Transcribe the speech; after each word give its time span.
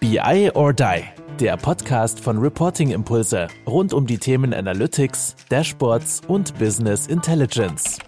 BI 0.00 0.50
or 0.54 0.72
Die, 0.72 1.02
der 1.38 1.58
Podcast 1.58 2.20
von 2.20 2.38
Reporting 2.38 2.90
Impulse 2.90 3.48
rund 3.66 3.92
um 3.92 4.06
die 4.06 4.16
Themen 4.16 4.54
Analytics, 4.54 5.36
Dashboards 5.50 6.22
und 6.26 6.58
Business 6.58 7.06
Intelligence. 7.06 7.98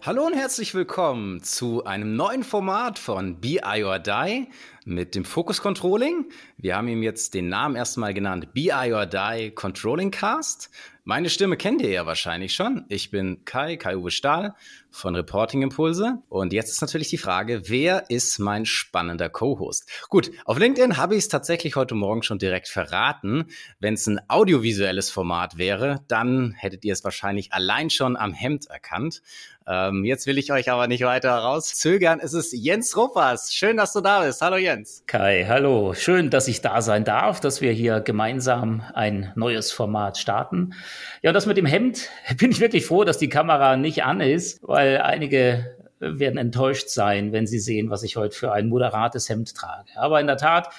Hallo 0.00 0.24
und 0.24 0.32
herzlich 0.32 0.74
willkommen 0.74 1.42
zu 1.42 1.84
einem 1.84 2.16
neuen 2.16 2.42
Format 2.42 2.98
von 2.98 3.38
BI 3.38 3.84
or 3.84 3.98
Die 3.98 4.48
mit 4.84 5.14
dem 5.14 5.24
Focus 5.24 5.60
Controlling. 5.60 6.26
Wir 6.56 6.76
haben 6.76 6.88
ihm 6.88 7.02
jetzt 7.02 7.34
den 7.34 7.48
Namen 7.48 7.76
erstmal 7.76 8.14
genannt 8.14 8.52
BI 8.52 8.92
or 8.92 9.06
Die 9.06 9.50
Controlling 9.54 10.10
Cast. 10.10 10.70
Meine 11.04 11.30
Stimme 11.30 11.56
kennt 11.56 11.80
ihr 11.82 11.90
ja 11.90 12.06
wahrscheinlich 12.06 12.54
schon. 12.54 12.84
Ich 12.88 13.10
bin 13.10 13.44
Kai, 13.44 13.76
Kai-Uwe 13.76 14.10
Stahl 14.10 14.54
von 14.90 15.16
Reporting 15.16 15.62
Impulse. 15.62 16.18
Und 16.28 16.52
jetzt 16.52 16.70
ist 16.70 16.82
natürlich 16.82 17.08
die 17.08 17.18
Frage, 17.18 17.62
wer 17.68 18.10
ist 18.10 18.38
mein 18.38 18.66
spannender 18.66 19.28
Co-Host? 19.28 19.88
Gut, 20.08 20.30
auf 20.44 20.58
LinkedIn 20.58 20.98
habe 20.98 21.14
ich 21.14 21.24
es 21.24 21.28
tatsächlich 21.28 21.74
heute 21.74 21.94
Morgen 21.94 22.22
schon 22.22 22.38
direkt 22.38 22.68
verraten. 22.68 23.46
Wenn 23.78 23.94
es 23.94 24.06
ein 24.06 24.20
audiovisuelles 24.28 25.10
Format 25.10 25.58
wäre, 25.58 26.04
dann 26.06 26.52
hättet 26.52 26.84
ihr 26.84 26.92
es 26.92 27.02
wahrscheinlich 27.02 27.52
allein 27.52 27.90
schon 27.90 28.16
am 28.16 28.32
Hemd 28.32 28.66
erkannt. 28.66 29.22
Ähm, 29.66 30.04
jetzt 30.04 30.26
will 30.26 30.38
ich 30.38 30.52
euch 30.52 30.70
aber 30.70 30.86
nicht 30.86 31.04
weiter 31.04 31.32
rauszögern. 31.32 32.20
Es 32.20 32.34
ist 32.34 32.52
Jens 32.52 32.96
Ruppers. 32.96 33.54
Schön, 33.54 33.76
dass 33.76 33.92
du 33.92 34.00
da 34.00 34.22
bist. 34.24 34.42
Hallo 34.42 34.56
Jens. 34.56 34.79
Kai, 35.06 35.46
hallo. 35.48 35.94
Schön, 35.94 36.30
dass 36.30 36.48
ich 36.48 36.60
da 36.60 36.80
sein 36.82 37.04
darf, 37.04 37.40
dass 37.40 37.60
wir 37.60 37.72
hier 37.72 38.00
gemeinsam 38.00 38.82
ein 38.94 39.32
neues 39.34 39.72
Format 39.72 40.18
starten. 40.18 40.74
Ja, 41.22 41.30
und 41.30 41.34
das 41.34 41.46
mit 41.46 41.56
dem 41.56 41.66
Hemd 41.66 42.08
bin 42.38 42.50
ich 42.50 42.60
wirklich 42.60 42.86
froh, 42.86 43.04
dass 43.04 43.18
die 43.18 43.28
Kamera 43.28 43.76
nicht 43.76 44.04
an 44.04 44.20
ist, 44.20 44.58
weil 44.62 44.98
einige 44.98 45.76
werden 45.98 46.38
enttäuscht 46.38 46.88
sein, 46.88 47.32
wenn 47.32 47.46
sie 47.46 47.58
sehen, 47.58 47.90
was 47.90 48.02
ich 48.02 48.16
heute 48.16 48.36
für 48.36 48.52
ein 48.52 48.68
moderates 48.68 49.28
Hemd 49.28 49.54
trage. 49.54 49.90
Aber 49.96 50.20
in 50.20 50.26
der 50.26 50.38
Tat, 50.38 50.70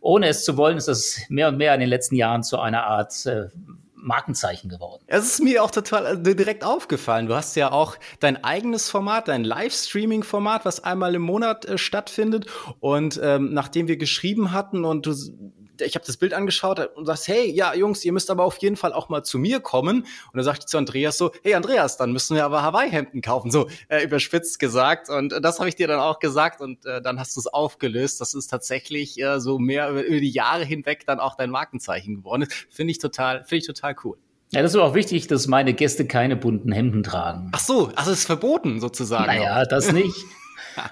ohne 0.00 0.28
es 0.28 0.44
zu 0.44 0.56
wollen, 0.56 0.76
ist 0.76 0.88
das 0.88 1.20
mehr 1.28 1.48
und 1.48 1.56
mehr 1.56 1.74
in 1.74 1.80
den 1.80 1.88
letzten 1.88 2.14
Jahren 2.14 2.42
zu 2.42 2.60
einer 2.60 2.84
Art 2.84 3.26
äh, 3.26 3.48
Markenzeichen 4.02 4.68
geworden. 4.68 5.02
Es 5.06 5.24
ist 5.24 5.42
mir 5.42 5.62
auch 5.62 5.70
total 5.70 6.26
äh, 6.26 6.34
direkt 6.34 6.64
aufgefallen. 6.64 7.26
Du 7.26 7.34
hast 7.34 7.56
ja 7.56 7.72
auch 7.72 7.96
dein 8.20 8.42
eigenes 8.44 8.90
Format, 8.90 9.28
dein 9.28 9.44
Livestreaming-Format, 9.44 10.64
was 10.64 10.82
einmal 10.84 11.14
im 11.14 11.22
Monat 11.22 11.64
äh, 11.64 11.78
stattfindet. 11.78 12.46
Und 12.80 13.20
ähm, 13.22 13.52
nachdem 13.52 13.88
wir 13.88 13.96
geschrieben 13.96 14.52
hatten 14.52 14.84
und 14.84 15.06
du 15.06 15.14
ich 15.80 15.94
habe 15.94 16.04
das 16.06 16.16
Bild 16.16 16.34
angeschaut 16.34 16.78
und 16.96 17.06
sagst, 17.06 17.28
hey, 17.28 17.50
ja, 17.50 17.74
Jungs, 17.74 18.04
ihr 18.04 18.12
müsst 18.12 18.30
aber 18.30 18.44
auf 18.44 18.58
jeden 18.58 18.76
Fall 18.76 18.92
auch 18.92 19.08
mal 19.08 19.22
zu 19.22 19.38
mir 19.38 19.60
kommen. 19.60 20.00
Und 20.00 20.06
dann 20.34 20.44
sagte 20.44 20.64
ich 20.64 20.66
zu 20.66 20.78
Andreas 20.78 21.18
so, 21.18 21.32
hey 21.42 21.54
Andreas, 21.54 21.96
dann 21.96 22.12
müssen 22.12 22.36
wir 22.36 22.44
aber 22.44 22.62
Hawaii-Hemden 22.62 23.20
kaufen. 23.20 23.50
So 23.50 23.68
äh, 23.88 24.04
überspitzt 24.04 24.58
gesagt. 24.58 25.08
Und 25.08 25.32
äh, 25.32 25.40
das 25.40 25.58
habe 25.58 25.68
ich 25.68 25.76
dir 25.76 25.88
dann 25.88 26.00
auch 26.00 26.18
gesagt 26.18 26.60
und 26.60 26.84
äh, 26.86 27.00
dann 27.02 27.18
hast 27.18 27.36
du 27.36 27.40
es 27.40 27.46
aufgelöst. 27.46 28.20
Das 28.20 28.34
ist 28.34 28.48
tatsächlich 28.48 29.20
äh, 29.20 29.40
so 29.40 29.58
mehr 29.58 29.90
über, 29.90 30.04
über 30.04 30.20
die 30.20 30.30
Jahre 30.30 30.64
hinweg 30.64 31.04
dann 31.06 31.20
auch 31.20 31.36
dein 31.36 31.50
Markenzeichen 31.50 32.16
geworden. 32.16 32.46
Finde 32.70 32.90
ich 32.90 32.98
total, 32.98 33.44
finde 33.44 33.56
ich 33.56 33.66
total 33.66 33.96
cool. 34.04 34.18
Ja, 34.50 34.62
das 34.62 34.72
ist 34.74 34.80
auch 34.80 34.94
wichtig, 34.94 35.26
dass 35.26 35.46
meine 35.46 35.74
Gäste 35.74 36.06
keine 36.06 36.34
bunten 36.34 36.72
Hemden 36.72 37.02
tragen. 37.02 37.50
Ach 37.52 37.60
so, 37.60 37.90
also 37.94 38.12
es 38.12 38.20
ist 38.20 38.26
verboten 38.26 38.80
sozusagen. 38.80 39.26
Naja, 39.26 39.62
auch. 39.62 39.66
das 39.68 39.92
nicht. 39.92 40.14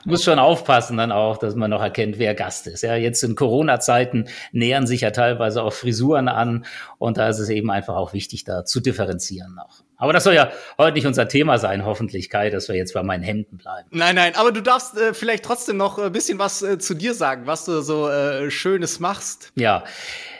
muss 0.04 0.24
schon 0.24 0.38
aufpassen 0.38 0.96
dann 0.96 1.12
auch, 1.12 1.36
dass 1.36 1.54
man 1.54 1.70
noch 1.70 1.82
erkennt, 1.82 2.18
wer 2.18 2.34
Gast 2.34 2.66
ist. 2.66 2.82
Ja, 2.82 2.96
jetzt 2.96 3.22
in 3.22 3.34
Corona-Zeiten 3.34 4.28
nähern 4.52 4.86
sich 4.86 5.02
ja 5.02 5.10
teilweise 5.10 5.62
auch 5.62 5.72
Frisuren 5.72 6.28
an 6.28 6.64
und 6.98 7.18
da 7.18 7.28
ist 7.28 7.38
es 7.38 7.48
eben 7.48 7.70
einfach 7.70 7.94
auch 7.94 8.12
wichtig, 8.12 8.44
da 8.44 8.64
zu 8.64 8.80
differenzieren 8.80 9.54
noch. 9.54 9.82
Aber 9.98 10.12
das 10.12 10.24
soll 10.24 10.34
ja 10.34 10.50
heute 10.78 10.94
nicht 10.94 11.06
unser 11.06 11.26
Thema 11.26 11.58
sein, 11.58 11.84
hoffentlich, 11.84 12.28
Kai, 12.28 12.50
dass 12.50 12.68
wir 12.68 12.76
jetzt 12.76 12.92
bei 12.92 13.02
meinen 13.02 13.22
Hemden 13.22 13.56
bleiben. 13.56 13.88
Nein, 13.92 14.14
nein, 14.14 14.34
aber 14.36 14.52
du 14.52 14.60
darfst 14.60 14.96
äh, 14.96 15.14
vielleicht 15.14 15.44
trotzdem 15.44 15.78
noch 15.78 15.98
ein 15.98 16.12
bisschen 16.12 16.38
was 16.38 16.62
äh, 16.62 16.78
zu 16.78 16.94
dir 16.94 17.14
sagen, 17.14 17.46
was 17.46 17.64
du 17.64 17.80
so 17.80 18.08
äh, 18.08 18.50
Schönes 18.50 19.00
machst. 19.00 19.52
Ja. 19.54 19.84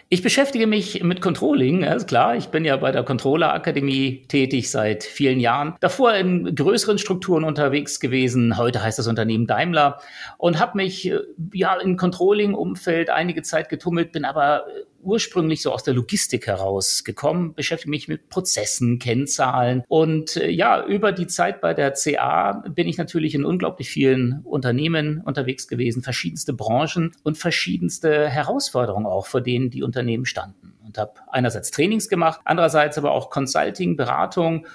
Ich 0.09 0.23
beschäftige 0.23 0.69
mich 0.69 1.03
mit 1.03 1.21
Controlling, 1.21 1.83
ist 1.83 2.07
klar. 2.07 2.37
Ich 2.37 2.47
bin 2.51 2.65
ja 2.65 2.77
bei 2.77 2.93
der 2.93 3.03
Controller 3.03 3.53
Akademie 3.53 4.25
tätig 4.29 4.71
seit 4.71 5.03
vielen 5.03 5.41
Jahren. 5.41 5.75
Davor 5.81 6.15
in 6.15 6.55
größeren 6.55 6.99
Strukturen 6.99 7.43
unterwegs 7.43 7.99
gewesen. 7.99 8.57
Heute 8.57 8.85
heißt 8.85 9.01
das 9.01 9.09
Unternehmen 9.09 9.49
Daimler 9.49 9.99
und 10.39 10.61
habe 10.61 10.77
mich 10.77 11.11
äh, 11.11 11.19
ja 11.53 11.75
in 11.75 11.97
Controlling-Umfeld 11.97 13.11
einige 13.11 13.43
Zeit 13.43 13.69
getummelt, 13.69 14.13
bin 14.13 14.25
aber 14.25 14.69
äh, 14.69 14.85
ursprünglich 15.07 15.63
so 15.63 15.73
aus 15.73 15.85
der 15.85 15.95
Logistik 15.95 16.47
herausgekommen, 16.47 17.55
beschäftige 17.55 17.91
mich 17.91 18.09
mit 18.09 18.29
Prozessen, 18.29 18.99
Kennzahlen. 18.99 19.85
Und 19.89 20.37
äh, 20.37 20.51
ja, 20.51 20.85
über 20.85 21.13
die 21.13 21.27
Zeit 21.27 21.61
bei 21.61 21.73
der 21.73 21.93
CA 21.93 22.65
bin 22.69 22.89
ich 22.89 22.99
natürlich 22.99 23.35
in 23.35 23.45
unglaublich 23.45 23.89
vielen 23.89 24.41
Unternehmen 24.45 25.23
unterwegs 25.25 25.69
gewesen, 25.69 26.03
verschiedenste 26.03 26.53
Branchen 26.53 27.13
und 27.23 27.39
verschiedenste 27.39 28.29
Herausforderungen 28.29 29.07
auch, 29.07 29.27
vor 29.27 29.41
denen 29.41 29.71
die 29.71 29.83
Unternehmen 29.83 30.27
standen. 30.27 30.75
Und 30.85 30.99
habe 30.99 31.15
einerseits 31.31 31.71
Trainings 31.71 32.09
gemacht, 32.09 32.41
andererseits 32.45 32.99
aber 32.99 33.13
auch 33.13 33.31
Consulting, 33.31 33.97
Beratung 33.97 34.67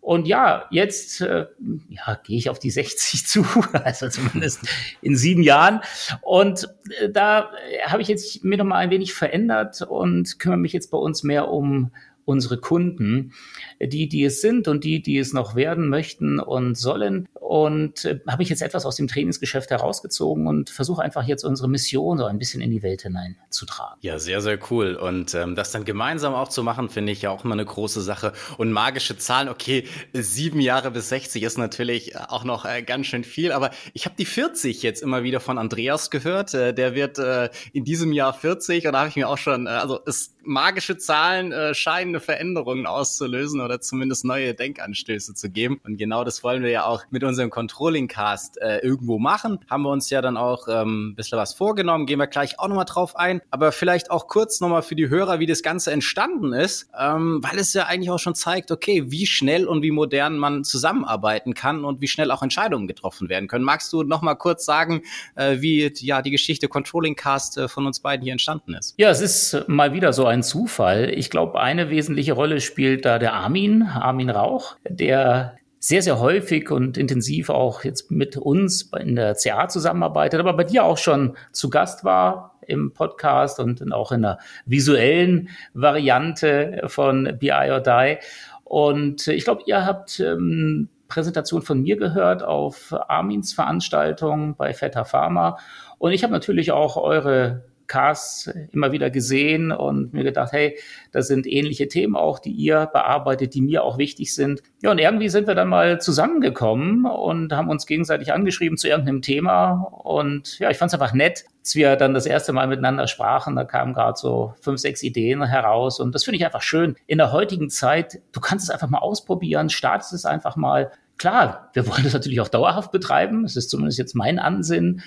und 0.00 0.26
ja, 0.26 0.66
jetzt 0.70 1.20
äh, 1.20 1.46
ja, 1.88 2.18
gehe 2.24 2.38
ich 2.38 2.48
auf 2.48 2.58
die 2.58 2.70
60 2.70 3.26
zu, 3.26 3.44
also 3.72 4.08
zumindest 4.08 4.60
in 5.02 5.16
sieben 5.16 5.42
Jahren. 5.42 5.80
Und 6.22 6.68
äh, 7.00 7.10
da 7.10 7.50
habe 7.86 8.02
ich 8.02 8.08
jetzt 8.08 8.42
mir 8.42 8.56
noch 8.56 8.64
mal 8.64 8.78
ein 8.78 8.90
wenig 8.90 9.14
verändert 9.14 9.82
und 9.82 10.38
kümmere 10.38 10.58
mich 10.58 10.72
jetzt 10.72 10.90
bei 10.90 10.98
uns 10.98 11.22
mehr 11.22 11.48
um 11.48 11.90
unsere 12.30 12.58
Kunden, 12.58 13.32
die, 13.80 14.08
die 14.08 14.24
es 14.24 14.40
sind 14.40 14.68
und 14.68 14.84
die, 14.84 15.02
die 15.02 15.18
es 15.18 15.32
noch 15.32 15.54
werden 15.56 15.88
möchten 15.88 16.38
und 16.38 16.76
sollen. 16.76 17.28
Und 17.34 18.04
äh, 18.04 18.20
habe 18.28 18.44
ich 18.44 18.48
jetzt 18.48 18.62
etwas 18.62 18.86
aus 18.86 18.94
dem 18.94 19.08
Trainingsgeschäft 19.08 19.70
herausgezogen 19.70 20.46
und 20.46 20.70
versuche 20.70 21.02
einfach 21.02 21.24
jetzt 21.26 21.42
unsere 21.42 21.68
Mission 21.68 22.18
so 22.18 22.26
ein 22.26 22.38
bisschen 22.38 22.60
in 22.60 22.70
die 22.70 22.84
Welt 22.84 23.02
hineinzutragen. 23.02 23.98
Ja, 24.02 24.20
sehr, 24.20 24.40
sehr 24.40 24.58
cool. 24.70 24.94
Und 24.94 25.34
ähm, 25.34 25.56
das 25.56 25.72
dann 25.72 25.84
gemeinsam 25.84 26.32
auch 26.32 26.48
zu 26.48 26.62
machen, 26.62 26.88
finde 26.88 27.10
ich 27.10 27.22
ja 27.22 27.30
auch 27.30 27.44
immer 27.44 27.54
eine 27.54 27.64
große 27.64 28.00
Sache. 28.02 28.32
Und 28.56 28.70
magische 28.70 29.18
Zahlen, 29.18 29.48
okay, 29.48 29.84
sieben 30.12 30.60
Jahre 30.60 30.92
bis 30.92 31.08
60 31.08 31.42
ist 31.42 31.58
natürlich 31.58 32.16
auch 32.16 32.44
noch 32.44 32.64
äh, 32.64 32.82
ganz 32.82 33.06
schön 33.06 33.24
viel. 33.24 33.50
Aber 33.50 33.70
ich 33.94 34.04
habe 34.04 34.14
die 34.16 34.26
40 34.26 34.84
jetzt 34.84 35.02
immer 35.02 35.24
wieder 35.24 35.40
von 35.40 35.58
Andreas 35.58 36.10
gehört. 36.10 36.54
Äh, 36.54 36.72
der 36.72 36.94
wird 36.94 37.18
äh, 37.18 37.50
in 37.72 37.84
diesem 37.84 38.12
Jahr 38.12 38.32
40 38.32 38.86
und 38.86 38.92
da 38.92 39.00
habe 39.00 39.08
ich 39.08 39.16
mir 39.16 39.28
auch 39.28 39.38
schon, 39.38 39.66
äh, 39.66 39.70
also 39.70 39.98
es 40.06 40.36
magische 40.42 40.96
Zahlen 40.98 41.52
äh, 41.52 41.74
scheinen 41.74 42.20
Veränderungen 42.20 42.86
auszulösen 42.86 43.60
oder 43.60 43.80
zumindest 43.80 44.24
neue 44.24 44.54
Denkanstöße 44.54 45.34
zu 45.34 45.50
geben. 45.50 45.80
Und 45.84 45.96
genau 45.96 46.24
das 46.24 46.42
wollen 46.42 46.62
wir 46.62 46.70
ja 46.70 46.84
auch 46.84 47.04
mit 47.10 47.24
unserem 47.24 47.50
Controlling-Cast 47.50 48.60
äh, 48.60 48.78
irgendwo 48.78 49.18
machen. 49.18 49.60
Haben 49.68 49.82
wir 49.82 49.90
uns 49.90 50.10
ja 50.10 50.22
dann 50.22 50.36
auch 50.36 50.68
ähm, 50.68 51.10
ein 51.10 51.14
bisschen 51.14 51.38
was 51.38 51.54
vorgenommen, 51.54 52.06
gehen 52.06 52.18
wir 52.18 52.26
gleich 52.26 52.58
auch 52.58 52.68
nochmal 52.68 52.84
drauf 52.84 53.16
ein. 53.16 53.40
Aber 53.50 53.72
vielleicht 53.72 54.10
auch 54.10 54.28
kurz 54.28 54.60
nochmal 54.60 54.82
für 54.82 54.94
die 54.94 55.08
Hörer, 55.08 55.40
wie 55.40 55.46
das 55.46 55.62
Ganze 55.62 55.92
entstanden 55.92 56.52
ist, 56.52 56.88
ähm, 56.98 57.40
weil 57.42 57.58
es 57.58 57.72
ja 57.72 57.86
eigentlich 57.86 58.10
auch 58.10 58.18
schon 58.18 58.34
zeigt, 58.34 58.70
okay, 58.70 59.10
wie 59.10 59.26
schnell 59.26 59.66
und 59.66 59.82
wie 59.82 59.90
modern 59.90 60.38
man 60.38 60.64
zusammenarbeiten 60.64 61.54
kann 61.54 61.84
und 61.84 62.00
wie 62.00 62.08
schnell 62.08 62.30
auch 62.30 62.42
Entscheidungen 62.42 62.86
getroffen 62.86 63.28
werden 63.28 63.48
können. 63.48 63.64
Magst 63.64 63.92
du 63.92 64.02
nochmal 64.02 64.36
kurz 64.36 64.64
sagen, 64.64 65.02
äh, 65.34 65.60
wie 65.60 65.92
ja 65.98 66.22
die 66.22 66.30
Geschichte 66.30 66.68
Controlling 66.68 67.16
Cast 67.16 67.58
äh, 67.58 67.68
von 67.68 67.86
uns 67.86 68.00
beiden 68.00 68.22
hier 68.22 68.32
entstanden 68.32 68.74
ist? 68.74 68.94
Ja, 68.96 69.10
es 69.10 69.20
ist 69.20 69.68
mal 69.68 69.92
wieder 69.92 70.12
so 70.12 70.29
ein 70.30 70.42
Zufall. 70.42 71.10
Ich 71.10 71.30
glaube, 71.30 71.60
eine 71.60 71.90
wesentliche 71.90 72.32
Rolle 72.32 72.60
spielt 72.60 73.04
da 73.04 73.18
der 73.18 73.34
Armin, 73.34 73.82
Armin 73.82 74.30
Rauch, 74.30 74.76
der 74.88 75.56
sehr, 75.78 76.02
sehr 76.02 76.20
häufig 76.20 76.70
und 76.70 76.98
intensiv 76.98 77.48
auch 77.48 77.84
jetzt 77.84 78.10
mit 78.10 78.36
uns 78.36 78.90
in 78.98 79.16
der 79.16 79.34
CA 79.34 79.68
zusammenarbeitet, 79.68 80.38
aber 80.38 80.52
bei 80.52 80.64
dir 80.64 80.84
auch 80.84 80.98
schon 80.98 81.36
zu 81.52 81.70
Gast 81.70 82.04
war 82.04 82.58
im 82.66 82.92
Podcast 82.92 83.58
und 83.58 83.92
auch 83.92 84.12
in 84.12 84.22
der 84.22 84.38
visuellen 84.66 85.48
Variante 85.72 86.82
von 86.86 87.36
BI 87.38 87.70
or 87.70 87.80
Die. 87.80 88.18
Und 88.64 89.26
ich 89.26 89.44
glaube, 89.44 89.62
ihr 89.66 89.84
habt 89.84 90.20
ähm, 90.20 90.88
Präsentation 91.08 91.62
von 91.62 91.82
mir 91.82 91.96
gehört 91.96 92.42
auf 92.42 92.94
Armins 93.08 93.52
Veranstaltung 93.52 94.56
bei 94.56 94.72
Feta 94.72 95.04
Pharma. 95.04 95.58
Und 95.98 96.12
ich 96.12 96.22
habe 96.22 96.32
natürlich 96.32 96.72
auch 96.72 96.96
eure 96.96 97.64
Casts 97.90 98.48
immer 98.70 98.92
wieder 98.92 99.10
gesehen 99.10 99.72
und 99.72 100.14
mir 100.14 100.22
gedacht, 100.22 100.52
hey, 100.52 100.78
das 101.10 101.26
sind 101.26 101.44
ähnliche 101.44 101.88
Themen 101.88 102.14
auch, 102.14 102.38
die 102.38 102.52
ihr 102.52 102.86
bearbeitet, 102.92 103.52
die 103.54 103.62
mir 103.62 103.82
auch 103.82 103.98
wichtig 103.98 104.32
sind. 104.32 104.62
Ja, 104.80 104.92
und 104.92 104.98
irgendwie 104.98 105.28
sind 105.28 105.48
wir 105.48 105.56
dann 105.56 105.68
mal 105.68 106.00
zusammengekommen 106.00 107.04
und 107.04 107.52
haben 107.52 107.68
uns 107.68 107.86
gegenseitig 107.86 108.32
angeschrieben 108.32 108.78
zu 108.78 108.86
irgendeinem 108.86 109.22
Thema. 109.22 109.72
Und 110.04 110.60
ja, 110.60 110.70
ich 110.70 110.78
fand 110.78 110.90
es 110.90 110.94
einfach 110.94 111.12
nett, 111.14 111.44
als 111.62 111.74
wir 111.74 111.96
dann 111.96 112.14
das 112.14 112.26
erste 112.26 112.52
Mal 112.52 112.68
miteinander 112.68 113.08
sprachen. 113.08 113.56
Da 113.56 113.64
kamen 113.64 113.92
gerade 113.92 114.16
so 114.16 114.54
fünf, 114.60 114.80
sechs 114.80 115.02
Ideen 115.02 115.42
heraus. 115.42 115.98
Und 115.98 116.14
das 116.14 116.22
finde 116.22 116.36
ich 116.36 116.44
einfach 116.44 116.62
schön. 116.62 116.94
In 117.08 117.18
der 117.18 117.32
heutigen 117.32 117.70
Zeit, 117.70 118.20
du 118.30 118.38
kannst 118.38 118.66
es 118.66 118.70
einfach 118.70 118.88
mal 118.88 118.98
ausprobieren, 118.98 119.68
startest 119.68 120.12
es 120.12 120.24
einfach 120.24 120.54
mal. 120.54 120.92
Klar, 121.18 121.70
wir 121.72 121.88
wollen 121.88 122.04
das 122.04 122.12
natürlich 122.12 122.40
auch 122.40 122.48
dauerhaft 122.48 122.92
betreiben. 122.92 123.42
Das 123.42 123.56
ist 123.56 123.68
zumindest 123.68 123.98
jetzt 123.98 124.14
mein 124.14 124.38
Ansinnen. 124.38 125.02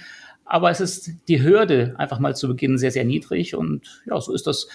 Aber 0.46 0.70
es 0.70 0.80
ist 0.82 1.12
die 1.28 1.44
Hürde 1.44 1.96
einfach 1.98 2.20
mal 2.20 2.36
zu 2.36 2.48
Beginn 2.48 2.78
sehr, 2.78 2.92
sehr 2.92 3.06
niedrig. 3.06 3.56
Und 3.56 4.04
ja, 4.06 4.20
so 4.20 4.34
ist 4.34 4.48
das 4.48 4.68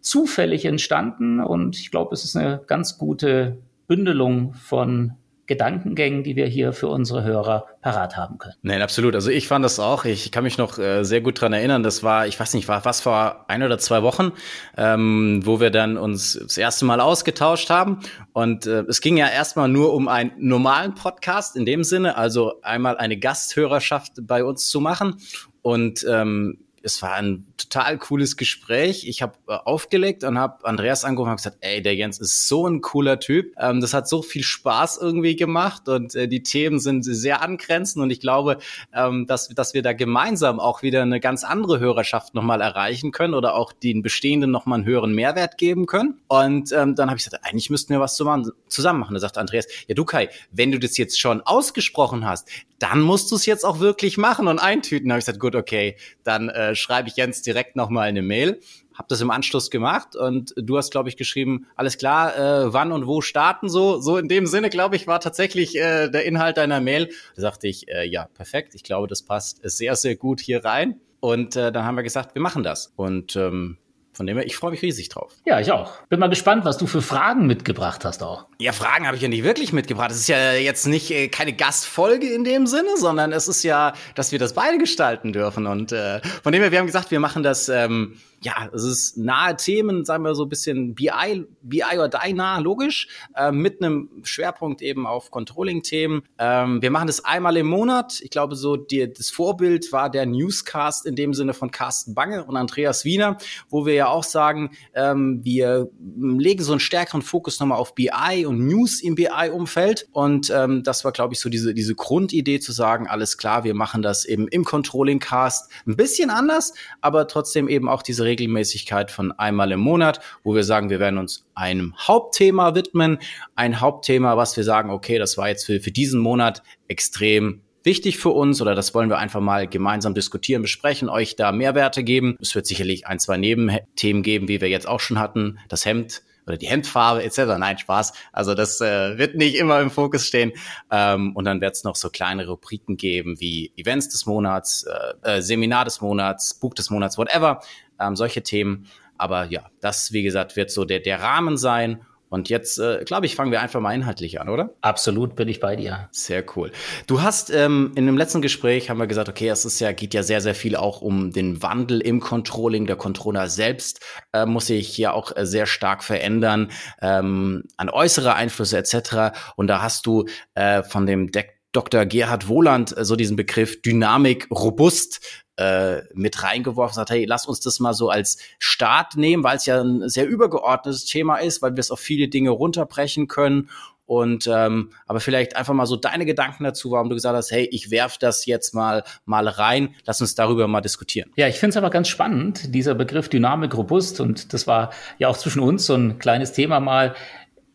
zufällig 0.00 0.64
entstanden. 0.64 1.40
Und 1.40 1.78
ich 1.78 1.90
glaube, 1.90 2.14
es 2.14 2.24
ist 2.24 2.36
eine 2.36 2.60
ganz 2.66 2.98
gute 2.98 3.58
Bündelung 3.86 4.54
von 4.54 5.14
Gedankengängen, 5.46 6.22
die 6.22 6.36
wir 6.36 6.46
hier 6.46 6.72
für 6.72 6.88
unsere 6.88 7.22
Hörer 7.22 7.66
parat 7.82 8.16
haben 8.16 8.38
können. 8.38 8.54
Nein, 8.62 8.80
absolut. 8.80 9.14
Also 9.14 9.30
ich 9.30 9.46
fand 9.46 9.64
das 9.64 9.78
auch. 9.78 10.04
Ich 10.04 10.32
kann 10.32 10.44
mich 10.44 10.56
noch 10.56 10.78
äh, 10.78 11.04
sehr 11.04 11.20
gut 11.20 11.40
dran 11.40 11.52
erinnern. 11.52 11.82
Das 11.82 12.02
war, 12.02 12.26
ich 12.26 12.38
weiß 12.38 12.54
nicht, 12.54 12.66
war 12.66 12.84
was 12.84 13.00
vor 13.00 13.44
ein 13.48 13.62
oder 13.62 13.78
zwei 13.78 14.02
Wochen, 14.02 14.32
ähm, 14.76 15.42
wo 15.44 15.60
wir 15.60 15.70
dann 15.70 15.98
uns 15.98 16.38
das 16.40 16.56
erste 16.56 16.84
Mal 16.84 17.00
ausgetauscht 17.00 17.68
haben. 17.68 18.00
Und 18.32 18.66
äh, 18.66 18.84
es 18.88 19.00
ging 19.00 19.16
ja 19.16 19.28
erstmal 19.28 19.68
nur 19.68 19.92
um 19.92 20.08
einen 20.08 20.32
normalen 20.38 20.94
Podcast 20.94 21.56
in 21.56 21.66
dem 21.66 21.84
Sinne, 21.84 22.16
also 22.16 22.60
einmal 22.62 22.96
eine 22.96 23.18
Gasthörerschaft 23.18 24.12
bei 24.22 24.44
uns 24.44 24.68
zu 24.68 24.80
machen. 24.80 25.16
Und 25.62 26.06
ähm, 26.08 26.58
es 26.84 27.00
war 27.00 27.14
ein 27.14 27.46
total 27.56 27.96
cooles 27.96 28.36
Gespräch. 28.36 29.08
Ich 29.08 29.22
habe 29.22 29.32
äh, 29.48 29.54
aufgelegt 29.54 30.22
und 30.22 30.38
habe 30.38 30.64
Andreas 30.66 31.04
angerufen 31.04 31.30
und 31.30 31.36
gesagt, 31.36 31.56
ey, 31.60 31.80
der 31.80 31.94
Jens 31.94 32.18
ist 32.18 32.46
so 32.46 32.66
ein 32.66 32.82
cooler 32.82 33.18
Typ. 33.18 33.54
Ähm, 33.58 33.80
das 33.80 33.94
hat 33.94 34.06
so 34.06 34.20
viel 34.20 34.42
Spaß 34.42 34.98
irgendwie 35.00 35.34
gemacht 35.34 35.88
und 35.88 36.14
äh, 36.14 36.28
die 36.28 36.42
Themen 36.42 36.78
sind 36.78 37.02
sehr 37.02 37.40
angrenzend 37.40 38.02
und 38.02 38.10
ich 38.10 38.20
glaube, 38.20 38.58
ähm, 38.92 39.26
dass, 39.26 39.48
dass 39.48 39.72
wir 39.72 39.82
da 39.82 39.94
gemeinsam 39.94 40.60
auch 40.60 40.82
wieder 40.82 41.00
eine 41.00 41.20
ganz 41.20 41.42
andere 41.42 41.80
Hörerschaft 41.80 42.34
nochmal 42.34 42.60
erreichen 42.60 43.12
können 43.12 43.32
oder 43.32 43.54
auch 43.54 43.72
den 43.72 44.02
bestehenden 44.02 44.50
nochmal 44.50 44.80
einen 44.80 44.86
höheren 44.86 45.14
Mehrwert 45.14 45.56
geben 45.56 45.86
können. 45.86 46.20
Und 46.28 46.70
ähm, 46.72 46.94
dann 46.94 47.08
habe 47.08 47.18
ich 47.18 47.24
gesagt, 47.24 47.44
eigentlich 47.46 47.70
müssten 47.70 47.94
wir 47.94 48.00
was 48.00 48.14
zusammen 48.14 49.00
machen. 49.00 49.14
Da 49.14 49.20
sagt 49.20 49.38
Andreas, 49.38 49.66
ja 49.88 49.94
du 49.94 50.04
Kai, 50.04 50.28
wenn 50.52 50.70
du 50.70 50.78
das 50.78 50.98
jetzt 50.98 51.18
schon 51.18 51.40
ausgesprochen 51.40 52.26
hast, 52.26 52.46
dann 52.78 53.00
musst 53.00 53.30
du 53.30 53.36
es 53.36 53.46
jetzt 53.46 53.64
auch 53.64 53.80
wirklich 53.80 54.18
machen 54.18 54.46
und 54.48 54.58
eintüten. 54.58 55.08
Da 55.08 55.14
habe 55.14 55.20
ich 55.20 55.24
gesagt, 55.24 55.40
gut, 55.40 55.54
okay, 55.54 55.96
dann 56.22 56.50
äh, 56.50 56.73
schreibe 56.74 57.08
ich 57.08 57.16
Jens 57.16 57.42
direkt 57.42 57.76
nochmal 57.76 58.08
eine 58.08 58.22
Mail. 58.22 58.60
Hab 58.94 59.08
das 59.08 59.20
im 59.20 59.30
Anschluss 59.30 59.70
gemacht 59.70 60.14
und 60.14 60.54
du 60.56 60.76
hast, 60.76 60.92
glaube 60.92 61.08
ich, 61.08 61.16
geschrieben, 61.16 61.66
alles 61.74 61.98
klar, 61.98 62.36
äh, 62.36 62.72
wann 62.72 62.92
und 62.92 63.06
wo 63.06 63.20
starten 63.20 63.68
so. 63.68 64.00
So 64.00 64.18
in 64.18 64.28
dem 64.28 64.46
Sinne, 64.46 64.70
glaube 64.70 64.94
ich, 64.94 65.06
war 65.06 65.18
tatsächlich 65.18 65.76
äh, 65.76 66.08
der 66.08 66.24
Inhalt 66.24 66.56
deiner 66.56 66.80
Mail. 66.80 67.10
Da 67.34 67.42
sagte 67.42 67.66
ich, 67.66 67.88
äh, 67.88 68.06
ja, 68.08 68.28
perfekt, 68.34 68.74
ich 68.74 68.84
glaube, 68.84 69.08
das 69.08 69.22
passt 69.22 69.60
sehr, 69.62 69.96
sehr 69.96 70.14
gut 70.14 70.40
hier 70.40 70.64
rein. 70.64 71.00
Und 71.18 71.56
äh, 71.56 71.72
dann 71.72 71.84
haben 71.84 71.96
wir 71.96 72.02
gesagt, 72.02 72.34
wir 72.34 72.42
machen 72.42 72.62
das. 72.62 72.92
Und 72.96 73.34
ähm, 73.34 73.78
von 74.14 74.26
dem 74.26 74.36
her, 74.36 74.46
ich 74.46 74.56
freue 74.56 74.70
mich 74.70 74.82
riesig 74.82 75.08
drauf. 75.08 75.32
Ja, 75.44 75.60
ich 75.60 75.72
auch. 75.72 75.90
Bin 76.08 76.20
mal 76.20 76.28
gespannt, 76.28 76.64
was 76.64 76.78
du 76.78 76.86
für 76.86 77.02
Fragen 77.02 77.46
mitgebracht 77.46 78.04
hast 78.04 78.22
auch. 78.22 78.46
Ja, 78.58 78.72
Fragen 78.72 79.06
habe 79.06 79.16
ich 79.16 79.22
ja 79.22 79.28
nicht 79.28 79.44
wirklich 79.44 79.72
mitgebracht. 79.72 80.10
Es 80.10 80.18
ist 80.18 80.28
ja 80.28 80.52
jetzt 80.52 80.86
nicht 80.86 81.10
äh, 81.10 81.28
keine 81.28 81.52
Gastfolge 81.52 82.32
in 82.32 82.44
dem 82.44 82.66
Sinne, 82.66 82.96
sondern 82.96 83.32
es 83.32 83.48
ist 83.48 83.64
ja, 83.64 83.92
dass 84.14 84.32
wir 84.32 84.38
das 84.38 84.52
beide 84.52 84.78
gestalten 84.78 85.32
dürfen. 85.32 85.66
Und 85.66 85.92
äh, 85.92 86.20
von 86.42 86.52
dem 86.52 86.62
her, 86.62 86.70
wir 86.70 86.78
haben 86.78 86.86
gesagt, 86.86 87.10
wir 87.10 87.20
machen 87.20 87.42
das. 87.42 87.68
Ähm, 87.68 88.16
ja, 88.44 88.68
es 88.74 88.84
ist 88.84 89.16
nahe 89.16 89.56
Themen, 89.56 90.04
sagen 90.04 90.22
wir 90.22 90.34
so 90.34 90.44
ein 90.44 90.48
bisschen 90.50 90.94
BI, 90.94 91.46
BI 91.62 91.82
oder 91.94 92.08
DI 92.08 92.34
nah, 92.34 92.58
logisch, 92.58 93.08
äh, 93.34 93.50
mit 93.50 93.82
einem 93.82 94.10
Schwerpunkt 94.22 94.82
eben 94.82 95.06
auf 95.06 95.30
Controlling-Themen. 95.30 96.22
Ähm, 96.38 96.82
wir 96.82 96.90
machen 96.90 97.06
das 97.06 97.24
einmal 97.24 97.56
im 97.56 97.66
Monat. 97.66 98.20
Ich 98.20 98.28
glaube, 98.28 98.54
so 98.54 98.76
die, 98.76 99.10
das 99.10 99.30
Vorbild 99.30 99.92
war 99.92 100.10
der 100.10 100.26
Newscast 100.26 101.06
in 101.06 101.16
dem 101.16 101.32
Sinne 101.32 101.54
von 101.54 101.70
Carsten 101.70 102.14
Bange 102.14 102.44
und 102.44 102.56
Andreas 102.56 103.06
Wiener, 103.06 103.38
wo 103.70 103.86
wir 103.86 103.94
ja 103.94 104.08
auch 104.08 104.24
sagen, 104.24 104.72
ähm, 104.92 105.40
wir 105.42 105.88
legen 106.18 106.62
so 106.62 106.72
einen 106.72 106.80
stärkeren 106.80 107.22
Fokus 107.22 107.60
nochmal 107.60 107.78
auf 107.78 107.94
BI 107.94 108.44
und 108.46 108.66
News 108.66 109.00
im 109.00 109.14
BI-Umfeld. 109.14 110.06
Und 110.12 110.50
ähm, 110.50 110.82
das 110.82 111.04
war, 111.04 111.12
glaube 111.12 111.32
ich, 111.32 111.40
so 111.40 111.48
diese, 111.48 111.72
diese 111.72 111.94
Grundidee 111.94 112.60
zu 112.60 112.72
sagen, 112.72 113.06
alles 113.06 113.38
klar, 113.38 113.64
wir 113.64 113.74
machen 113.74 114.02
das 114.02 114.26
eben 114.26 114.48
im 114.48 114.64
Controlling-Cast 114.64 115.70
ein 115.86 115.96
bisschen 115.96 116.28
anders, 116.28 116.74
aber 117.00 117.26
trotzdem 117.26 117.68
eben 117.68 117.88
auch 117.88 118.02
diese 118.02 118.33
Regelmäßigkeit 118.34 119.10
von 119.10 119.32
einmal 119.32 119.72
im 119.72 119.80
Monat, 119.80 120.20
wo 120.42 120.54
wir 120.54 120.64
sagen, 120.64 120.90
wir 120.90 121.00
werden 121.00 121.18
uns 121.18 121.46
einem 121.54 121.94
Hauptthema 121.96 122.74
widmen. 122.74 123.18
Ein 123.54 123.80
Hauptthema, 123.80 124.36
was 124.36 124.56
wir 124.56 124.64
sagen, 124.64 124.90
okay, 124.90 125.18
das 125.18 125.38
war 125.38 125.48
jetzt 125.48 125.64
für, 125.64 125.80
für 125.80 125.92
diesen 125.92 126.20
Monat 126.20 126.62
extrem 126.88 127.62
wichtig 127.84 128.18
für 128.18 128.30
uns 128.30 128.60
oder 128.62 128.74
das 128.74 128.94
wollen 128.94 129.10
wir 129.10 129.18
einfach 129.18 129.40
mal 129.40 129.68
gemeinsam 129.68 130.14
diskutieren, 130.14 130.62
besprechen, 130.62 131.08
euch 131.08 131.36
da 131.36 131.52
Mehrwerte 131.52 132.02
geben. 132.02 132.36
Es 132.40 132.54
wird 132.54 132.66
sicherlich 132.66 133.06
ein, 133.06 133.18
zwei 133.18 133.36
Nebenthemen 133.36 134.22
geben, 134.22 134.48
wie 134.48 134.60
wir 134.60 134.68
jetzt 134.68 134.88
auch 134.88 135.00
schon 135.00 135.18
hatten. 135.18 135.58
Das 135.68 135.84
Hemd 135.84 136.22
oder 136.46 136.56
die 136.56 136.66
Hemdfarbe 136.66 137.22
etc. 137.22 137.56
Nein, 137.58 137.78
Spaß. 137.78 138.12
Also 138.32 138.54
das 138.54 138.80
äh, 138.80 139.18
wird 139.18 139.34
nicht 139.36 139.56
immer 139.56 139.80
im 139.80 139.90
Fokus 139.90 140.26
stehen. 140.26 140.52
Ähm, 140.90 141.34
und 141.34 141.44
dann 141.44 141.60
wird 141.60 141.74
es 141.74 141.84
noch 141.84 141.96
so 141.96 142.10
kleine 142.10 142.46
Rubriken 142.46 142.96
geben 142.96 143.40
wie 143.40 143.72
Events 143.76 144.08
des 144.08 144.26
Monats, 144.26 144.84
äh, 144.84 145.36
äh, 145.36 145.42
Seminar 145.42 145.84
des 145.84 146.00
Monats, 146.00 146.54
Buch 146.54 146.74
des 146.74 146.90
Monats, 146.90 147.18
whatever. 147.18 147.60
Ähm, 148.00 148.16
solche 148.16 148.42
Themen. 148.42 148.86
Aber 149.16 149.44
ja, 149.44 149.70
das, 149.80 150.12
wie 150.12 150.22
gesagt, 150.22 150.56
wird 150.56 150.70
so 150.70 150.84
der, 150.84 151.00
der 151.00 151.20
Rahmen 151.20 151.56
sein. 151.56 152.04
Und 152.34 152.48
jetzt, 152.48 152.80
äh, 152.80 153.04
glaube 153.04 153.26
ich, 153.26 153.36
fangen 153.36 153.52
wir 153.52 153.62
einfach 153.62 153.78
mal 153.78 153.94
inhaltlich 153.94 154.40
an, 154.40 154.48
oder? 154.48 154.74
Absolut, 154.80 155.36
bin 155.36 155.46
ich 155.46 155.60
bei 155.60 155.76
dir. 155.76 156.08
Sehr 156.10 156.44
cool. 156.56 156.72
Du 157.06 157.22
hast 157.22 157.50
ähm, 157.50 157.92
in 157.94 158.06
dem 158.06 158.18
letzten 158.18 158.42
Gespräch 158.42 158.90
haben 158.90 158.98
wir 158.98 159.06
gesagt, 159.06 159.28
okay, 159.28 159.48
es 159.48 159.64
ist 159.64 159.78
ja 159.78 159.92
geht 159.92 160.14
ja 160.14 160.24
sehr 160.24 160.40
sehr 160.40 160.56
viel 160.56 160.74
auch 160.74 161.00
um 161.00 161.30
den 161.30 161.62
Wandel 161.62 162.00
im 162.00 162.18
Controlling. 162.18 162.86
Der 162.86 162.96
Controller 162.96 163.48
selbst 163.48 164.00
äh, 164.32 164.46
muss 164.46 164.66
sich 164.66 164.98
ja 164.98 165.12
auch 165.12 165.36
äh, 165.36 165.46
sehr 165.46 165.66
stark 165.66 166.02
verändern 166.02 166.72
ähm, 167.00 167.62
an 167.76 167.88
äußere 167.88 168.34
Einflüsse 168.34 168.78
etc. 168.78 169.38
Und 169.54 169.68
da 169.68 169.80
hast 169.80 170.04
du 170.04 170.24
äh, 170.54 170.82
von 170.82 171.06
dem 171.06 171.30
Deck 171.30 171.60
Dr. 171.70 172.06
Gerhard 172.06 172.48
Wohland 172.48 172.96
äh, 172.96 173.04
so 173.04 173.14
diesen 173.14 173.36
Begriff 173.36 173.80
Dynamik 173.82 174.48
robust 174.50 175.43
äh, 175.56 176.02
mit 176.14 176.42
reingeworfen, 176.42 176.94
sagt, 176.94 177.10
hey, 177.10 177.24
lass 177.24 177.46
uns 177.46 177.60
das 177.60 177.80
mal 177.80 177.94
so 177.94 178.08
als 178.08 178.38
Start 178.58 179.16
nehmen, 179.16 179.44
weil 179.44 179.56
es 179.56 179.66
ja 179.66 179.80
ein 179.80 180.08
sehr 180.08 180.26
übergeordnetes 180.26 181.04
Thema 181.04 181.36
ist, 181.36 181.62
weil 181.62 181.76
wir 181.76 181.80
es 181.80 181.90
auf 181.90 182.00
viele 182.00 182.28
Dinge 182.28 182.50
runterbrechen 182.50 183.28
können. 183.28 183.70
Und 184.06 184.46
ähm, 184.52 184.90
aber 185.06 185.18
vielleicht 185.18 185.56
einfach 185.56 185.72
mal 185.72 185.86
so 185.86 185.96
deine 185.96 186.26
Gedanken 186.26 186.64
dazu, 186.64 186.90
warum 186.90 187.08
du 187.08 187.14
gesagt 187.14 187.36
hast, 187.36 187.50
hey, 187.50 187.66
ich 187.72 187.90
werf 187.90 188.18
das 188.18 188.44
jetzt 188.44 188.74
mal 188.74 189.02
mal 189.24 189.48
rein, 189.48 189.94
lass 190.04 190.20
uns 190.20 190.34
darüber 190.34 190.68
mal 190.68 190.82
diskutieren. 190.82 191.32
Ja, 191.36 191.48
ich 191.48 191.58
finde 191.58 191.70
es 191.70 191.76
aber 191.78 191.88
ganz 191.88 192.08
spannend, 192.08 192.74
dieser 192.74 192.94
Begriff 192.94 193.30
Dynamik 193.30 193.74
robust, 193.74 194.20
und 194.20 194.52
das 194.52 194.66
war 194.66 194.90
ja 195.18 195.28
auch 195.28 195.38
zwischen 195.38 195.60
uns 195.60 195.86
so 195.86 195.94
ein 195.94 196.18
kleines 196.18 196.52
Thema 196.52 196.80
mal 196.80 197.14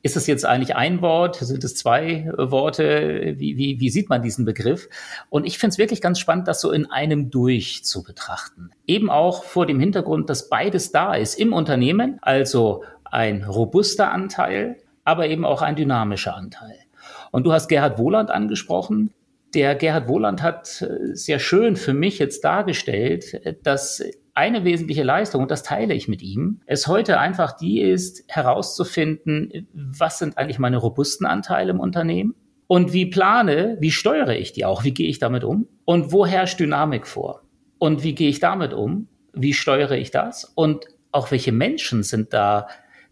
ist 0.02 0.16
es 0.16 0.28
jetzt 0.28 0.46
eigentlich 0.46 0.76
ein 0.76 1.02
Wort? 1.02 1.36
Sind 1.36 1.64
es 1.64 1.76
zwei 1.76 2.32
Worte? 2.38 3.36
Wie, 3.38 3.58
wie, 3.58 3.80
wie 3.80 3.90
sieht 3.90 4.10
man 4.10 4.22
diesen 4.22 4.46
Begriff? 4.46 4.88
Und 5.30 5.46
ich 5.46 5.58
finde 5.58 5.74
es 5.74 5.78
wirklich 5.78 6.02
ganz 6.02 6.20
spannend, 6.20 6.48
das 6.48 6.62
so 6.62 6.72
in 6.72 6.90
einem 6.90 7.30
durch 7.30 7.84
zu 7.84 8.04
betrachten. 8.04 8.72
Eben 8.88 9.10
auch 9.10 9.44
vor 9.44 9.66
dem 9.66 9.80
Hintergrund, 9.80 10.30
dass 10.30 10.50
beides 10.50 10.92
da 10.92 11.14
ist 11.16 11.36
im 11.36 11.52
Unternehmen, 11.52 12.18
also 12.22 12.84
ein 13.04 13.44
robuster 13.44 14.12
Anteil, 14.12 14.78
aber 15.04 15.28
eben 15.28 15.44
auch 15.44 15.62
ein 15.62 15.76
dynamischer 15.76 16.36
Anteil. 16.36 16.78
Und 17.32 17.46
du 17.46 17.52
hast 17.52 17.68
Gerhard 17.68 18.00
Wohland 18.00 18.32
angesprochen. 18.32 19.14
Der 19.54 19.76
Gerhard 19.76 20.08
Wohland 20.08 20.44
hat 20.44 20.82
äh, 20.82 21.16
sehr 21.16 21.40
schön 21.40 21.76
für 21.76 21.94
mich 21.94 22.20
jetzt 22.20 22.44
dargestellt, 22.44 23.34
äh, 23.34 23.56
dass 23.64 24.04
eine 24.34 24.64
wesentliche 24.64 25.04
Leistung, 25.04 25.42
und 25.42 25.52
das 25.52 25.64
teile 25.64 25.94
ich 25.94 26.08
mit 26.08 26.22
ihm, 26.22 26.62
es 26.66 26.88
heute 26.88 27.20
einfach 27.20 27.54
die 27.54 27.82
ist, 27.82 28.24
herauszufinden, 28.28 29.68
was 29.74 30.20
sind 30.20 30.38
eigentlich 30.38 30.60
meine 30.60 30.78
robusten 30.78 31.26
Anteile 31.26 31.72
im 31.72 31.80
Unternehmen? 31.80 32.36
Und 32.68 32.94
wie 32.94 33.08
plane, 33.08 33.78
wie 33.80 33.92
steuere 33.92 34.38
ich 34.38 34.54
die 34.54 34.64
auch, 34.66 34.84
wie 34.84 34.94
gehe 34.94 35.10
ich 35.10 35.20
damit 35.20 35.44
um? 35.44 35.68
Und 35.86 36.12
wo 36.12 36.26
herrscht 36.26 36.60
Dynamik 36.60 37.08
vor? 37.08 37.42
Und 37.80 38.04
wie 38.04 38.14
gehe 38.14 38.30
ich 38.30 38.40
damit 38.40 38.74
um, 38.74 39.08
wie 39.34 39.54
steuere 39.54 39.98
ich 39.98 40.12
das? 40.12 40.46
Und 40.56 40.86
auch 41.12 41.32
welche 41.32 41.52
Menschen 41.52 42.04
sind 42.04 42.34
da 42.34 42.68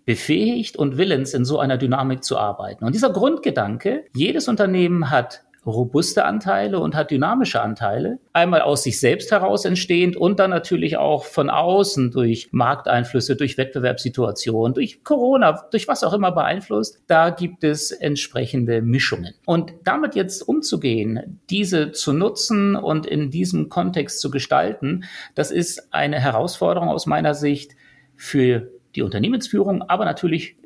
befähigt 0.06 0.78
und 0.78 0.98
willens, 0.98 1.34
in 1.34 1.44
so 1.44 1.60
einer 1.60 1.78
Dynamik 1.78 2.24
zu 2.24 2.38
arbeiten. 2.38 2.86
Und 2.86 2.96
dieser 2.96 3.12
Grundgedanke, 3.12 4.06
jedes 4.16 4.48
Unternehmen 4.48 5.10
hat 5.10 5.44
robuste 5.68 6.26
Anteile 6.26 6.80
und 6.80 6.96
hat 6.96 7.12
dynamische 7.12 7.62
Anteile. 7.62 8.20
Einmal 8.34 8.62
aus 8.62 8.84
sich 8.84 9.00
selbst 9.00 9.32
heraus 9.32 9.66
entstehend 9.66 10.16
und 10.16 10.40
dann 10.40 10.50
natürlich 10.50 10.98
auch 10.98 11.26
von 11.26 11.50
außen 11.50 12.12
durch 12.12 12.50
Markteinflüsse, 12.52 13.36
durch 13.36 13.58
Wettbewerbssituationen, 13.58 14.74
durch 14.74 15.04
Corona, 15.04 15.64
durch 15.72 15.88
was 15.88 16.04
auch 16.04 16.14
immer 16.14 16.32
beeinflusst. 16.32 17.02
Da 17.08 17.30
gibt 17.30 17.64
es 17.64 17.92
entsprechende 17.92 18.82
Mischungen. 18.82 19.34
Und 19.46 19.74
damit 19.84 20.16
jetzt 20.16 20.42
umzugehen, 20.42 21.40
diese 21.50 21.92
zu 21.92 22.14
nutzen 22.14 22.76
und 22.76 23.06
in 23.06 23.30
diesem 23.30 23.70
Kontext 23.70 24.22
zu 24.22 24.32
gestalten, 24.32 25.04
das 25.36 25.52
ist 25.52 25.94
eine 25.94 26.20
Herausforderung 26.20 26.90
aus 26.90 27.06
meiner 27.06 27.34
Sicht 27.34 27.76
für 28.16 28.72
die 28.96 29.02
Unternehmensführung, 29.04 29.84
aber 29.84 30.06
natürlich 30.06 30.58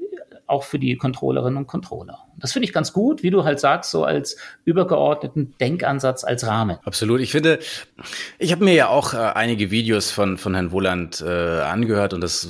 auch 0.52 0.64
für 0.64 0.78
die 0.78 0.98
Controllerinnen 0.98 1.58
und 1.58 1.68
Controller. 1.68 2.20
Das 2.38 2.52
finde 2.54 2.68
ich 2.68 2.74
ganz 2.74 2.92
gut, 2.92 3.24
wie 3.24 3.30
du 3.30 3.44
halt 3.44 3.60
sagst, 3.60 3.92
so 3.92 4.04
als 4.04 4.36
übergeordneten 4.66 5.56
Denkansatz 5.60 6.24
als 6.24 6.46
Rahmen. 6.46 6.78
Absolut. 6.84 7.22
Ich 7.22 7.32
finde, 7.32 7.60
ich 8.40 8.52
habe 8.52 8.64
mir 8.64 8.74
ja 8.74 8.90
auch 8.90 9.14
äh, 9.14 9.18
einige 9.18 9.72
Videos 9.72 10.12
von, 10.12 10.38
von 10.38 10.54
Herrn 10.54 10.72
Wohland 10.72 11.22
äh, 11.22 11.30
angehört 11.62 12.14
und 12.14 12.22
das 12.22 12.44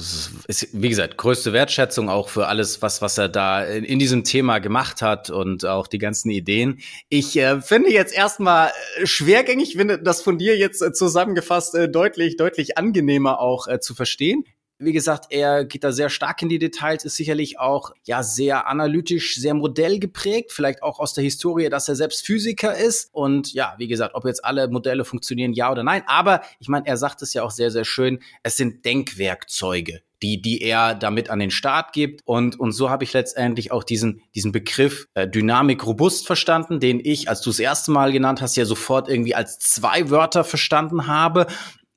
ist, 0.48 0.70
wie 0.74 0.90
gesagt, 0.90 1.18
größte 1.18 1.54
Wertschätzung 1.54 2.10
auch 2.10 2.30
für 2.30 2.48
alles, 2.48 2.82
was, 2.82 3.02
was 3.02 3.18
er 3.18 3.30
da 3.30 3.64
in, 3.64 3.84
in 3.84 4.00
diesem 4.00 4.24
Thema 4.24 4.60
gemacht 4.60 5.02
hat 5.02 5.30
und 5.30 5.66
auch 5.66 5.88
die 5.88 6.00
ganzen 6.00 6.32
Ideen. 6.32 6.80
Ich 7.10 7.38
äh, 7.38 7.62
finde 7.62 7.92
jetzt 7.92 8.16
erstmal 8.16 8.72
äh, 8.98 9.06
schwergängig, 9.06 9.76
finde 9.76 10.00
das 10.02 10.22
von 10.22 10.38
dir 10.38 10.58
jetzt 10.58 10.82
äh, 10.82 10.94
zusammengefasst 10.94 11.76
äh, 11.76 11.90
deutlich, 11.90 12.38
deutlich 12.38 12.78
angenehmer 12.78 13.40
auch 13.40 13.68
zu 13.80 13.94
verstehen 13.94 14.44
wie 14.82 14.94
gesagt, 14.94 15.28
er 15.30 15.64
geht 15.66 15.84
da 15.84 15.92
sehr 15.92 16.10
stark 16.10 16.42
in 16.42 16.50
die 16.50 16.60
Details, 16.60 17.06
ist 17.06 17.16
sicherlich 17.16 17.60
auch 17.60 17.92
ja 18.04 18.24
sehr 18.24 18.68
analytisch, 18.68 19.36
sehr 19.36 19.54
modellgeprägt, 19.54 20.52
vielleicht 20.52 20.84
auch 20.84 21.00
aus 21.00 21.14
der 21.14 21.24
Historie, 21.24 21.70
dass 21.70 21.88
er 21.88 21.96
selbst 21.96 22.26
Physiker 22.26 22.76
ist. 22.76 23.10
Und 23.14 23.54
ja, 23.54 23.76
wie 23.78 23.88
gesagt, 23.88 24.16
ob 24.16 24.26
jetzt 24.26 24.44
alle 24.44 24.68
Modelle 24.68 25.06
funktionieren, 25.06 25.54
ja 25.54 25.72
oder 25.72 25.84
nein. 25.84 26.04
Aber 26.08 26.42
ich 26.60 26.68
meine, 26.68 26.88
er 26.88 26.98
sagt 26.98 27.22
es 27.22 27.34
ja 27.34 27.44
auch 27.44 27.52
sehr, 27.52 27.72
sehr 27.72 27.86
schön, 27.86 28.20
es 28.44 28.58
sind 28.58 28.84
Denkwerkzeuge 28.86 30.02
die, 30.22 30.42
die 30.42 30.62
er 30.62 30.94
damit 30.94 31.30
an 31.30 31.40
den 31.40 31.52
Start 31.52 31.94
gibt. 31.94 32.22
Und, 32.26 32.60
und 32.60 32.74
so 32.74 32.90
habe 32.90 33.04
ich 33.04 33.14
letztendlich 33.14 33.72
auch 33.72 33.84
diesen, 33.84 34.22
diesen 34.36 34.52
Begriff 34.52 35.08
äh, 35.14 35.28
Dynamik 35.28 35.86
robust 35.86 36.28
verstanden, 36.28 36.80
den 36.80 37.00
ich, 37.04 37.30
als 37.30 37.42
du 37.42 37.50
das 37.50 37.60
erste 37.60 37.92
Mal 37.92 38.12
genannt 38.12 38.42
hast, 38.42 38.56
ja 38.56 38.66
sofort 38.66 39.10
irgendwie 39.10 39.36
als 39.36 39.58
zwei 39.60 40.10
Wörter 40.10 40.44
verstanden 40.44 41.08
habe. 41.08 41.48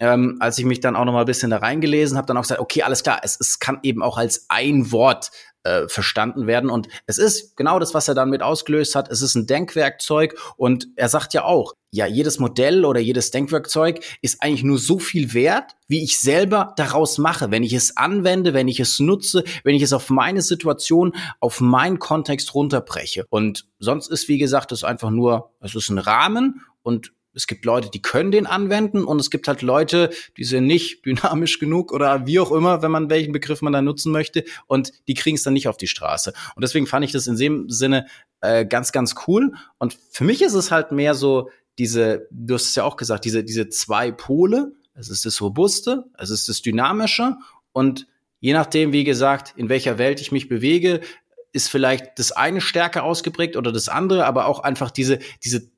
Ähm, 0.05 0.37
als 0.39 0.59
ich 0.59 0.67
mich 0.67 0.81
dann 0.81 0.97
auch 0.97 1.07
noch 1.07 1.15
mal 1.15 1.21
ein 1.21 1.27
bisschen 1.27 1.49
da 1.49 1.57
reingelesen 1.57 2.19
habe, 2.19 2.27
dann 2.27 2.37
auch 2.37 2.43
gesagt, 2.43 2.61
okay, 2.61 2.83
alles 2.83 3.03
klar, 3.03 3.21
es, 3.23 3.41
es 3.41 3.59
kann 3.59 3.79
eben 3.83 4.03
auch 4.03 4.19
als 4.19 4.45
ein 4.51 4.93
Wort 4.93 5.31
äh, 5.63 5.89
verstanden 5.89 6.47
werden. 6.47 6.69
Und 6.69 6.89
es 7.07 7.17
ist 7.17 7.57
genau 7.57 7.79
das, 7.79 7.95
was 7.95 8.07
er 8.07 8.15
dann 8.15 8.29
mit 8.29 8.43
ausgelöst 8.43 8.97
hat. 8.97 9.11
Es 9.11 9.23
ist 9.23 9.35
ein 9.35 9.47
Denkwerkzeug 9.47 10.39
und 10.59 10.89
er 10.97 11.09
sagt 11.09 11.33
ja 11.33 11.45
auch, 11.45 11.73
ja, 11.91 12.05
jedes 12.05 12.39
Modell 12.39 12.85
oder 12.85 13.01
jedes 13.01 13.31
Denkwerkzeug 13.31 14.05
ist 14.21 14.43
eigentlich 14.43 14.63
nur 14.63 14.77
so 14.77 14.99
viel 14.99 15.33
wert, 15.33 15.73
wie 15.89 16.05
ich 16.05 16.21
selber 16.21 16.75
daraus 16.77 17.17
mache, 17.17 17.51
wenn 17.51 17.63
ich 17.63 17.73
es 17.73 17.97
anwende, 17.97 18.53
wenn 18.53 18.69
ich 18.69 18.81
es 18.81 19.01
nutze, 19.01 19.43
wenn 19.63 19.75
ich 19.75 19.83
es 19.83 19.95
auf 19.95 20.11
meine 20.11 20.43
Situation, 20.43 21.15
auf 21.41 21.63
meinen 21.63 21.99
Kontext 21.99 22.55
runterbreche. 22.55 23.25
Und 23.31 23.65
sonst 23.79 24.09
ist, 24.09 24.29
wie 24.29 24.37
gesagt, 24.37 24.71
es 24.71 24.85
einfach 24.85 25.09
nur, 25.09 25.55
es 25.61 25.75
ist 25.75 25.89
ein 25.89 25.99
Rahmen 25.99 26.61
und 26.83 27.13
es 27.35 27.47
gibt 27.47 27.65
Leute, 27.65 27.91
die 27.91 28.01
können 28.01 28.31
den 28.31 28.47
anwenden 28.47 29.05
und 29.05 29.21
es 29.21 29.31
gibt 29.31 29.49
halt 29.49 29.63
Leute, 29.63 30.11
die 30.37 30.45
sind 30.45 30.67
nicht 30.67 31.05
dynamisch 31.07 31.59
genug 31.59 31.93
oder 31.93 32.27
wie 32.27 32.41
auch 32.41 32.53
immer, 32.53 32.83
wenn 32.83 32.91
man 32.91 33.11
welchen 33.11 33.33
Begriff 33.33 33.63
man 33.63 33.73
da 33.73 33.83
nutzen 33.83 34.13
möchte 34.13 34.45
und 34.67 34.93
die 35.09 35.15
kriegen 35.15 35.37
es 35.37 35.43
dann 35.43 35.55
nicht 35.55 35.69
auf 35.69 35.77
die 35.77 35.87
Straße. 35.87 36.33
Und 36.55 36.63
deswegen 36.63 36.87
fand 36.87 37.05
ich 37.05 37.13
das 37.13 37.27
in 37.27 37.37
dem 37.37 37.69
Sinne 37.69 38.07
äh, 38.41 38.65
ganz, 38.65 38.93
ganz 38.93 39.15
cool. 39.27 39.53
Und 39.79 39.97
für 40.11 40.25
mich 40.25 40.43
ist 40.43 40.55
es 40.55 40.71
halt 40.71 40.93
mehr 40.93 41.15
so 41.15 41.51
diese, 41.79 42.29
du 42.31 42.55
hast 42.55 42.67
es 42.67 42.75
ja 42.75 42.85
auch 42.85 42.97
gesagt, 42.97 43.25
diese, 43.25 43.45
diese 43.45 43.69
zwei 43.69 44.13
Pole. 44.13 44.73
Es 44.95 45.09
ist 45.09 45.27
das 45.27 45.41
Robuste, 45.41 46.05
es 46.19 46.31
ist 46.31 46.49
das 46.49 46.63
Dynamische 46.63 47.37
und 47.73 48.07
je 48.39 48.53
nachdem, 48.53 48.93
wie 48.93 49.03
gesagt, 49.03 49.55
in 49.57 49.69
welcher 49.69 49.99
Welt 49.99 50.21
ich 50.21 50.31
mich 50.31 50.49
bewege, 50.49 51.01
ist 51.53 51.69
vielleicht 51.69 52.19
das 52.19 52.31
eine 52.33 52.61
stärker 52.61 53.05
ausgeprägt 53.05 53.57
oder 53.57 53.73
das 53.73 53.89
andere, 53.89 54.27
aber 54.27 54.47
auch 54.47 54.61
einfach 54.61 54.91
diese, 54.91 55.19
diese 55.43 55.71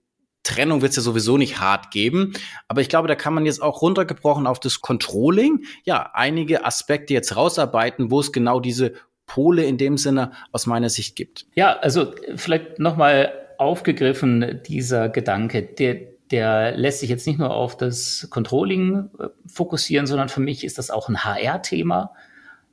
Trennung 0.47 0.81
wird 0.81 0.91
es 0.91 0.97
ja 0.97 1.03
sowieso 1.03 1.37
nicht 1.37 1.61
hart 1.61 1.91
geben. 1.91 2.33
Aber 2.69 2.81
ich 2.81 2.89
glaube, 2.89 3.09
da 3.09 3.15
kann 3.15 3.35
man 3.35 3.45
jetzt 3.47 3.61
auch 3.61 3.83
runtergebrochen 3.83 4.47
auf 4.47 4.61
das 4.61 4.81
Controlling, 4.81 5.65
ja, 5.85 6.11
einige 6.15 6.65
Aspekte 6.65 7.13
jetzt 7.15 7.37
rausarbeiten, 7.37 8.11
wo 8.11 8.21
es 8.21 8.33
genau 8.33 8.61
diese 8.61 8.95
Pole 9.27 9.65
in 9.65 9.77
dem 9.77 9.99
Sinne 9.99 10.31
aus 10.53 10.67
meiner 10.67 10.89
Sicht 10.89 11.17
gibt. 11.17 11.47
Ja, 11.55 11.77
also 11.79 12.15
vielleicht 12.37 12.79
nochmal 12.79 13.33
aufgegriffen, 13.59 14.61
dieser 14.67 15.09
Gedanke, 15.09 15.63
der, 15.63 15.97
der 16.31 16.77
lässt 16.77 17.01
sich 17.01 17.11
jetzt 17.11 17.27
nicht 17.27 17.39
nur 17.39 17.51
auf 17.51 17.77
das 17.77 18.29
Controlling 18.31 19.11
äh, 19.19 19.29
fokussieren, 19.47 20.07
sondern 20.07 20.29
für 20.29 20.41
mich 20.41 20.63
ist 20.63 20.79
das 20.79 20.91
auch 20.91 21.09
ein 21.09 21.25
HR-Thema. 21.25 22.13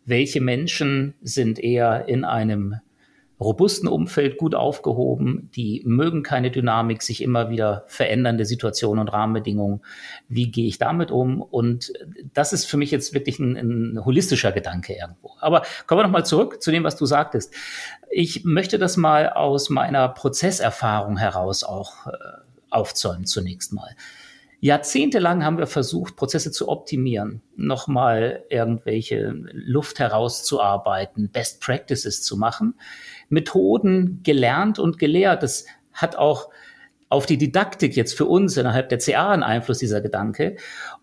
Welche 0.05 0.41
Menschen 0.41 1.15
sind 1.21 1.57
eher 1.57 2.07
in 2.07 2.23
einem 2.23 2.75
robusten 3.39 3.87
Umfeld 3.87 4.37
gut 4.37 4.55
aufgehoben. 4.55 5.49
Die 5.55 5.81
mögen 5.85 6.23
keine 6.23 6.51
Dynamik, 6.51 7.01
sich 7.01 7.21
immer 7.21 7.49
wieder 7.49 7.83
verändernde 7.87 8.45
Situationen 8.45 9.01
und 9.01 9.09
Rahmenbedingungen. 9.09 9.81
Wie 10.29 10.51
gehe 10.51 10.67
ich 10.67 10.77
damit 10.77 11.11
um? 11.11 11.41
Und 11.41 11.91
das 12.33 12.53
ist 12.53 12.65
für 12.65 12.77
mich 12.77 12.91
jetzt 12.91 13.13
wirklich 13.13 13.39
ein, 13.39 13.55
ein 13.55 14.05
holistischer 14.05 14.51
Gedanke 14.51 14.93
irgendwo. 14.93 15.31
Aber 15.39 15.63
kommen 15.87 15.99
wir 15.99 16.03
nochmal 16.03 16.25
zurück 16.25 16.61
zu 16.61 16.71
dem, 16.71 16.83
was 16.83 16.95
du 16.95 17.05
sagtest. 17.05 17.53
Ich 18.11 18.45
möchte 18.45 18.77
das 18.77 18.97
mal 18.97 19.29
aus 19.29 19.69
meiner 19.69 20.09
Prozesserfahrung 20.09 21.17
heraus 21.17 21.63
auch 21.63 22.07
äh, 22.07 22.11
aufzäumen 22.69 23.25
zunächst 23.25 23.73
mal. 23.73 23.95
Jahrzehntelang 24.63 25.43
haben 25.43 25.57
wir 25.57 25.67
versucht, 25.67 26.15
Prozesse 26.15 26.49
zu 26.49 26.69
optimieren, 26.69 27.41
nochmal 27.57 28.45
irgendwelche 28.49 29.33
Luft 29.51 29.99
herauszuarbeiten, 29.99 31.29
Best 31.29 31.59
Practices 31.59 32.23
zu 32.23 32.37
machen. 32.37 32.75
Methoden 33.33 34.21
gelernt 34.23 34.79
und 34.79 34.99
gelehrt. 34.99 35.43
Das 35.43 35.65
hat 35.91 36.15
auch 36.15 36.49
auf 37.13 37.27
die 37.27 37.37
Didaktik 37.37 37.95
jetzt 37.95 38.17
für 38.17 38.25
uns 38.25 38.57
innerhalb 38.57 38.89
der 38.89 38.97
CA 38.97 39.29
einen 39.29 39.43
Einfluss, 39.43 39.77
dieser 39.77 40.01
Gedanke. 40.01 40.55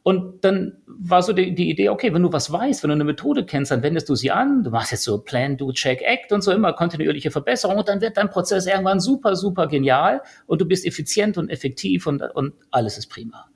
Und 0.02 0.44
dann 0.44 0.78
war 0.86 1.22
so 1.22 1.32
die, 1.32 1.54
die, 1.54 1.70
Idee, 1.70 1.88
okay, 1.88 2.12
wenn 2.12 2.22
du 2.22 2.32
was 2.32 2.50
weißt, 2.50 2.82
wenn 2.82 2.88
du 2.88 2.94
eine 2.94 3.04
Methode 3.04 3.46
kennst, 3.46 3.70
dann 3.70 3.84
wendest 3.84 4.08
du 4.08 4.16
sie 4.16 4.32
an, 4.32 4.64
du 4.64 4.70
machst 4.70 4.90
jetzt 4.90 5.04
so 5.04 5.18
Plan, 5.18 5.56
Do, 5.56 5.70
Check, 5.70 6.02
Act 6.02 6.32
und 6.32 6.42
so 6.42 6.50
immer 6.50 6.72
kontinuierliche 6.72 7.30
Verbesserung 7.30 7.76
und 7.78 7.88
dann 7.88 8.00
wird 8.00 8.16
dein 8.16 8.28
Prozess 8.28 8.66
irgendwann 8.66 8.98
super, 8.98 9.36
super 9.36 9.68
genial 9.68 10.22
und 10.46 10.60
du 10.60 10.66
bist 10.66 10.84
effizient 10.84 11.38
und 11.38 11.48
effektiv 11.48 12.08
und, 12.08 12.22
und 12.22 12.54
alles 12.72 12.98
ist 12.98 13.06
prima. 13.06 13.46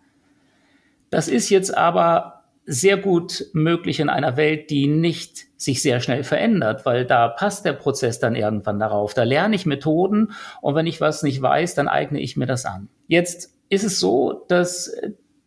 Das 1.11 1.26
ist 1.26 1.50
jetzt 1.50 1.76
aber 1.76 2.34
sehr 2.66 2.97
gut 2.97 3.47
möglich 3.52 4.00
in 4.00 4.09
einer 4.09 4.37
Welt, 4.37 4.71
die 4.71 4.87
nicht 4.87 5.47
sich 5.56 5.83
sehr 5.83 6.00
schnell 6.00 6.25
verändert, 6.25 6.87
weil 6.87 7.04
da 7.04 7.28
passt 7.28 7.64
der 7.64 7.73
Prozess 7.73 8.21
dann 8.21 8.37
irgendwann 8.37 8.78
darauf. 8.78 9.14
Da 9.14 9.23
lerne 9.23 9.54
ich 9.54 9.66
Methoden 9.66 10.33
und 10.61 10.75
wenn 10.75 10.87
ich 10.87 11.00
was 11.00 11.23
nicht 11.23 11.40
weiß, 11.40 11.75
dann 11.75 11.88
eigne 11.88 12.21
ich 12.21 12.37
mir 12.37 12.47
das 12.47 12.64
an. 12.64 12.88
Jetzt 13.06 13.54
ist 13.68 13.85
es 13.85 14.00
so, 14.00 14.44
dass 14.49 14.94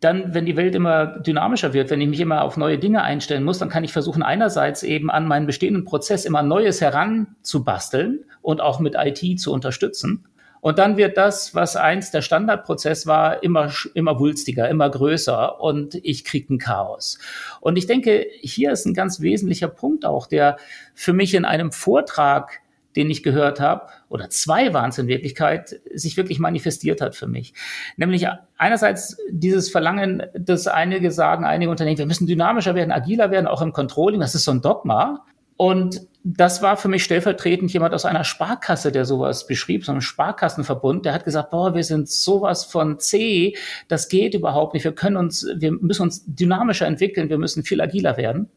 dann, 0.00 0.32
wenn 0.32 0.46
die 0.46 0.56
Welt 0.56 0.76
immer 0.76 1.18
dynamischer 1.20 1.72
wird, 1.72 1.90
wenn 1.90 2.00
ich 2.00 2.08
mich 2.08 2.20
immer 2.20 2.42
auf 2.42 2.56
neue 2.56 2.78
Dinge 2.78 3.02
einstellen 3.02 3.42
muss, 3.42 3.58
dann 3.58 3.68
kann 3.68 3.82
ich 3.82 3.92
versuchen, 3.92 4.22
einerseits 4.22 4.84
eben 4.84 5.10
an 5.10 5.26
meinen 5.26 5.46
bestehenden 5.46 5.84
Prozess 5.84 6.24
immer 6.24 6.42
Neues 6.42 6.80
heranzubasteln 6.80 8.24
und 8.40 8.60
auch 8.60 8.78
mit 8.78 8.94
IT 8.96 9.40
zu 9.40 9.52
unterstützen. 9.52 10.24
Und 10.60 10.78
dann 10.78 10.96
wird 10.96 11.16
das, 11.16 11.54
was 11.54 11.76
einst 11.76 12.14
der 12.14 12.22
Standardprozess 12.22 13.06
war, 13.06 13.42
immer, 13.42 13.72
immer 13.94 14.18
wulstiger, 14.18 14.68
immer 14.68 14.90
größer 14.90 15.60
und 15.60 15.94
ich 16.02 16.24
kriege 16.24 16.54
ein 16.54 16.58
Chaos. 16.58 17.18
Und 17.60 17.76
ich 17.76 17.86
denke, 17.86 18.26
hier 18.40 18.72
ist 18.72 18.86
ein 18.86 18.94
ganz 18.94 19.20
wesentlicher 19.20 19.68
Punkt 19.68 20.04
auch, 20.04 20.26
der 20.26 20.56
für 20.94 21.12
mich 21.12 21.34
in 21.34 21.44
einem 21.44 21.72
Vortrag, 21.72 22.60
den 22.96 23.10
ich 23.10 23.22
gehört 23.22 23.60
habe, 23.60 23.86
oder 24.08 24.30
zwei 24.30 24.74
waren 24.74 24.90
es 24.90 24.98
in 24.98 25.06
Wirklichkeit, 25.06 25.80
sich 25.94 26.16
wirklich 26.16 26.38
manifestiert 26.38 27.00
hat 27.00 27.14
für 27.14 27.28
mich. 27.28 27.54
Nämlich 27.96 28.26
einerseits 28.56 29.16
dieses 29.30 29.70
Verlangen, 29.70 30.22
dass 30.34 30.66
einige 30.66 31.12
sagen, 31.12 31.44
einige 31.44 31.70
Unternehmen, 31.70 31.98
wir 31.98 32.06
müssen 32.06 32.26
dynamischer 32.26 32.74
werden, 32.74 32.90
agiler 32.90 33.30
werden, 33.30 33.46
auch 33.46 33.62
im 33.62 33.72
Controlling, 33.72 34.20
das 34.20 34.34
ist 34.34 34.44
so 34.44 34.50
ein 34.50 34.62
Dogma. 34.62 35.24
Und 35.56 36.06
das 36.36 36.60
war 36.60 36.76
für 36.76 36.88
mich 36.88 37.04
stellvertretend 37.04 37.72
jemand 37.72 37.94
aus 37.94 38.04
einer 38.04 38.22
Sparkasse, 38.22 38.92
der 38.92 39.06
sowas 39.06 39.46
beschrieb, 39.46 39.84
so 39.84 39.92
einem 39.92 40.02
Sparkassenverbund, 40.02 41.06
der 41.06 41.14
hat 41.14 41.24
gesagt, 41.24 41.50
boah, 41.50 41.74
wir 41.74 41.84
sind 41.84 42.08
sowas 42.10 42.64
von 42.64 42.98
C, 42.98 43.56
das 43.88 44.08
geht 44.08 44.34
überhaupt 44.34 44.74
nicht. 44.74 44.84
Wir 44.84 44.92
können 44.92 45.16
uns, 45.16 45.46
wir 45.56 45.72
müssen 45.72 46.02
uns 46.02 46.24
dynamischer 46.26 46.86
entwickeln, 46.86 47.30
wir 47.30 47.38
müssen 47.38 47.62
viel 47.62 47.80
agiler 47.80 48.18
werden. 48.18 48.50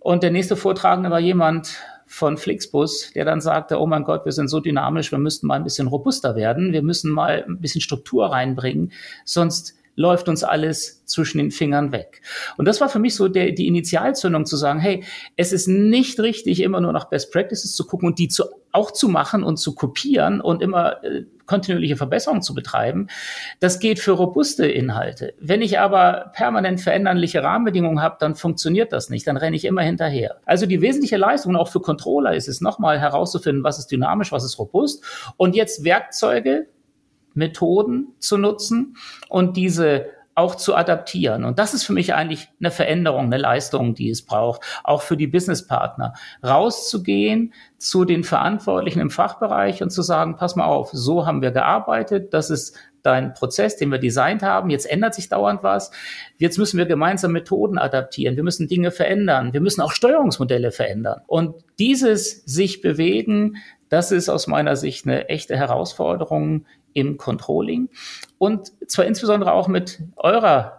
Und 0.00 0.22
der 0.22 0.30
nächste 0.30 0.56
Vortragende 0.56 1.10
war 1.10 1.20
jemand 1.20 1.76
von 2.06 2.38
Flixbus, 2.38 3.12
der 3.14 3.26
dann 3.26 3.42
sagte, 3.42 3.78
oh 3.78 3.86
mein 3.86 4.04
Gott, 4.04 4.24
wir 4.24 4.32
sind 4.32 4.48
so 4.48 4.60
dynamisch, 4.60 5.12
wir 5.12 5.18
müssten 5.18 5.46
mal 5.46 5.56
ein 5.56 5.64
bisschen 5.64 5.88
robuster 5.88 6.34
werden, 6.34 6.72
wir 6.72 6.82
müssen 6.82 7.10
mal 7.10 7.44
ein 7.46 7.60
bisschen 7.60 7.82
Struktur 7.82 8.32
reinbringen, 8.32 8.92
sonst 9.26 9.77
läuft 9.98 10.28
uns 10.28 10.44
alles 10.44 11.04
zwischen 11.06 11.38
den 11.38 11.50
Fingern 11.50 11.90
weg. 11.90 12.22
Und 12.56 12.66
das 12.66 12.80
war 12.80 12.88
für 12.88 13.00
mich 13.00 13.16
so 13.16 13.26
der, 13.26 13.50
die 13.50 13.66
Initialzündung 13.66 14.46
zu 14.46 14.56
sagen, 14.56 14.78
hey, 14.78 15.02
es 15.36 15.52
ist 15.52 15.66
nicht 15.66 16.20
richtig, 16.20 16.62
immer 16.62 16.80
nur 16.80 16.92
nach 16.92 17.06
Best 17.06 17.32
Practices 17.32 17.74
zu 17.74 17.84
gucken 17.84 18.06
und 18.08 18.18
die 18.20 18.28
zu, 18.28 18.44
auch 18.70 18.92
zu 18.92 19.08
machen 19.08 19.42
und 19.42 19.56
zu 19.56 19.74
kopieren 19.74 20.40
und 20.40 20.62
immer 20.62 21.02
äh, 21.02 21.24
kontinuierliche 21.46 21.96
Verbesserungen 21.96 22.42
zu 22.42 22.54
betreiben. 22.54 23.08
Das 23.58 23.80
geht 23.80 23.98
für 23.98 24.12
robuste 24.12 24.66
Inhalte. 24.66 25.34
Wenn 25.40 25.62
ich 25.62 25.80
aber 25.80 26.30
permanent 26.32 26.80
veränderliche 26.80 27.42
Rahmenbedingungen 27.42 28.00
habe, 28.00 28.18
dann 28.20 28.36
funktioniert 28.36 28.92
das 28.92 29.10
nicht. 29.10 29.26
Dann 29.26 29.36
renne 29.36 29.56
ich 29.56 29.64
immer 29.64 29.82
hinterher. 29.82 30.36
Also 30.44 30.66
die 30.66 30.80
wesentliche 30.80 31.16
Leistung 31.16 31.56
auch 31.56 31.68
für 31.68 31.80
Controller 31.80 32.34
ist 32.36 32.46
es 32.46 32.60
nochmal 32.60 33.00
herauszufinden, 33.00 33.64
was 33.64 33.80
ist 33.80 33.88
dynamisch, 33.88 34.30
was 34.30 34.44
ist 34.44 34.60
robust 34.60 35.02
und 35.36 35.56
jetzt 35.56 35.82
Werkzeuge 35.82 36.66
Methoden 37.38 38.08
zu 38.18 38.36
nutzen 38.36 38.96
und 39.28 39.56
diese 39.56 40.06
auch 40.38 40.54
zu 40.54 40.76
adaptieren. 40.76 41.44
Und 41.44 41.58
das 41.58 41.74
ist 41.74 41.82
für 41.82 41.92
mich 41.92 42.14
eigentlich 42.14 42.48
eine 42.60 42.70
Veränderung, 42.70 43.24
eine 43.24 43.38
Leistung, 43.38 43.94
die 43.94 44.08
es 44.08 44.24
braucht, 44.24 44.60
auch 44.84 45.02
für 45.02 45.16
die 45.16 45.26
Businesspartner, 45.26 46.14
rauszugehen 46.46 47.52
zu 47.76 48.04
den 48.04 48.22
Verantwortlichen 48.22 49.00
im 49.00 49.10
Fachbereich 49.10 49.82
und 49.82 49.90
zu 49.90 50.02
sagen, 50.02 50.36
pass 50.36 50.54
mal 50.54 50.66
auf, 50.66 50.90
so 50.92 51.26
haben 51.26 51.42
wir 51.42 51.50
gearbeitet, 51.50 52.32
das 52.32 52.50
ist 52.50 52.76
dein 53.02 53.34
Prozess, 53.34 53.76
den 53.76 53.90
wir 53.90 53.98
designt 53.98 54.42
haben, 54.42 54.70
jetzt 54.70 54.88
ändert 54.88 55.14
sich 55.14 55.28
dauernd 55.28 55.64
was, 55.64 55.90
jetzt 56.36 56.58
müssen 56.58 56.78
wir 56.78 56.86
gemeinsam 56.86 57.32
Methoden 57.32 57.78
adaptieren, 57.78 58.36
wir 58.36 58.44
müssen 58.44 58.68
Dinge 58.68 58.92
verändern, 58.92 59.52
wir 59.52 59.60
müssen 59.60 59.80
auch 59.80 59.92
Steuerungsmodelle 59.92 60.70
verändern. 60.70 61.22
Und 61.26 61.56
dieses 61.80 62.44
sich 62.44 62.80
bewegen, 62.80 63.56
das 63.88 64.12
ist 64.12 64.28
aus 64.28 64.46
meiner 64.46 64.76
Sicht 64.76 65.06
eine 65.06 65.28
echte 65.28 65.56
Herausforderung 65.56 66.66
im 66.98 67.16
Controlling 67.16 67.88
und 68.38 68.72
zwar 68.90 69.06
insbesondere 69.06 69.52
auch 69.52 69.68
mit 69.68 70.00
eurer 70.16 70.78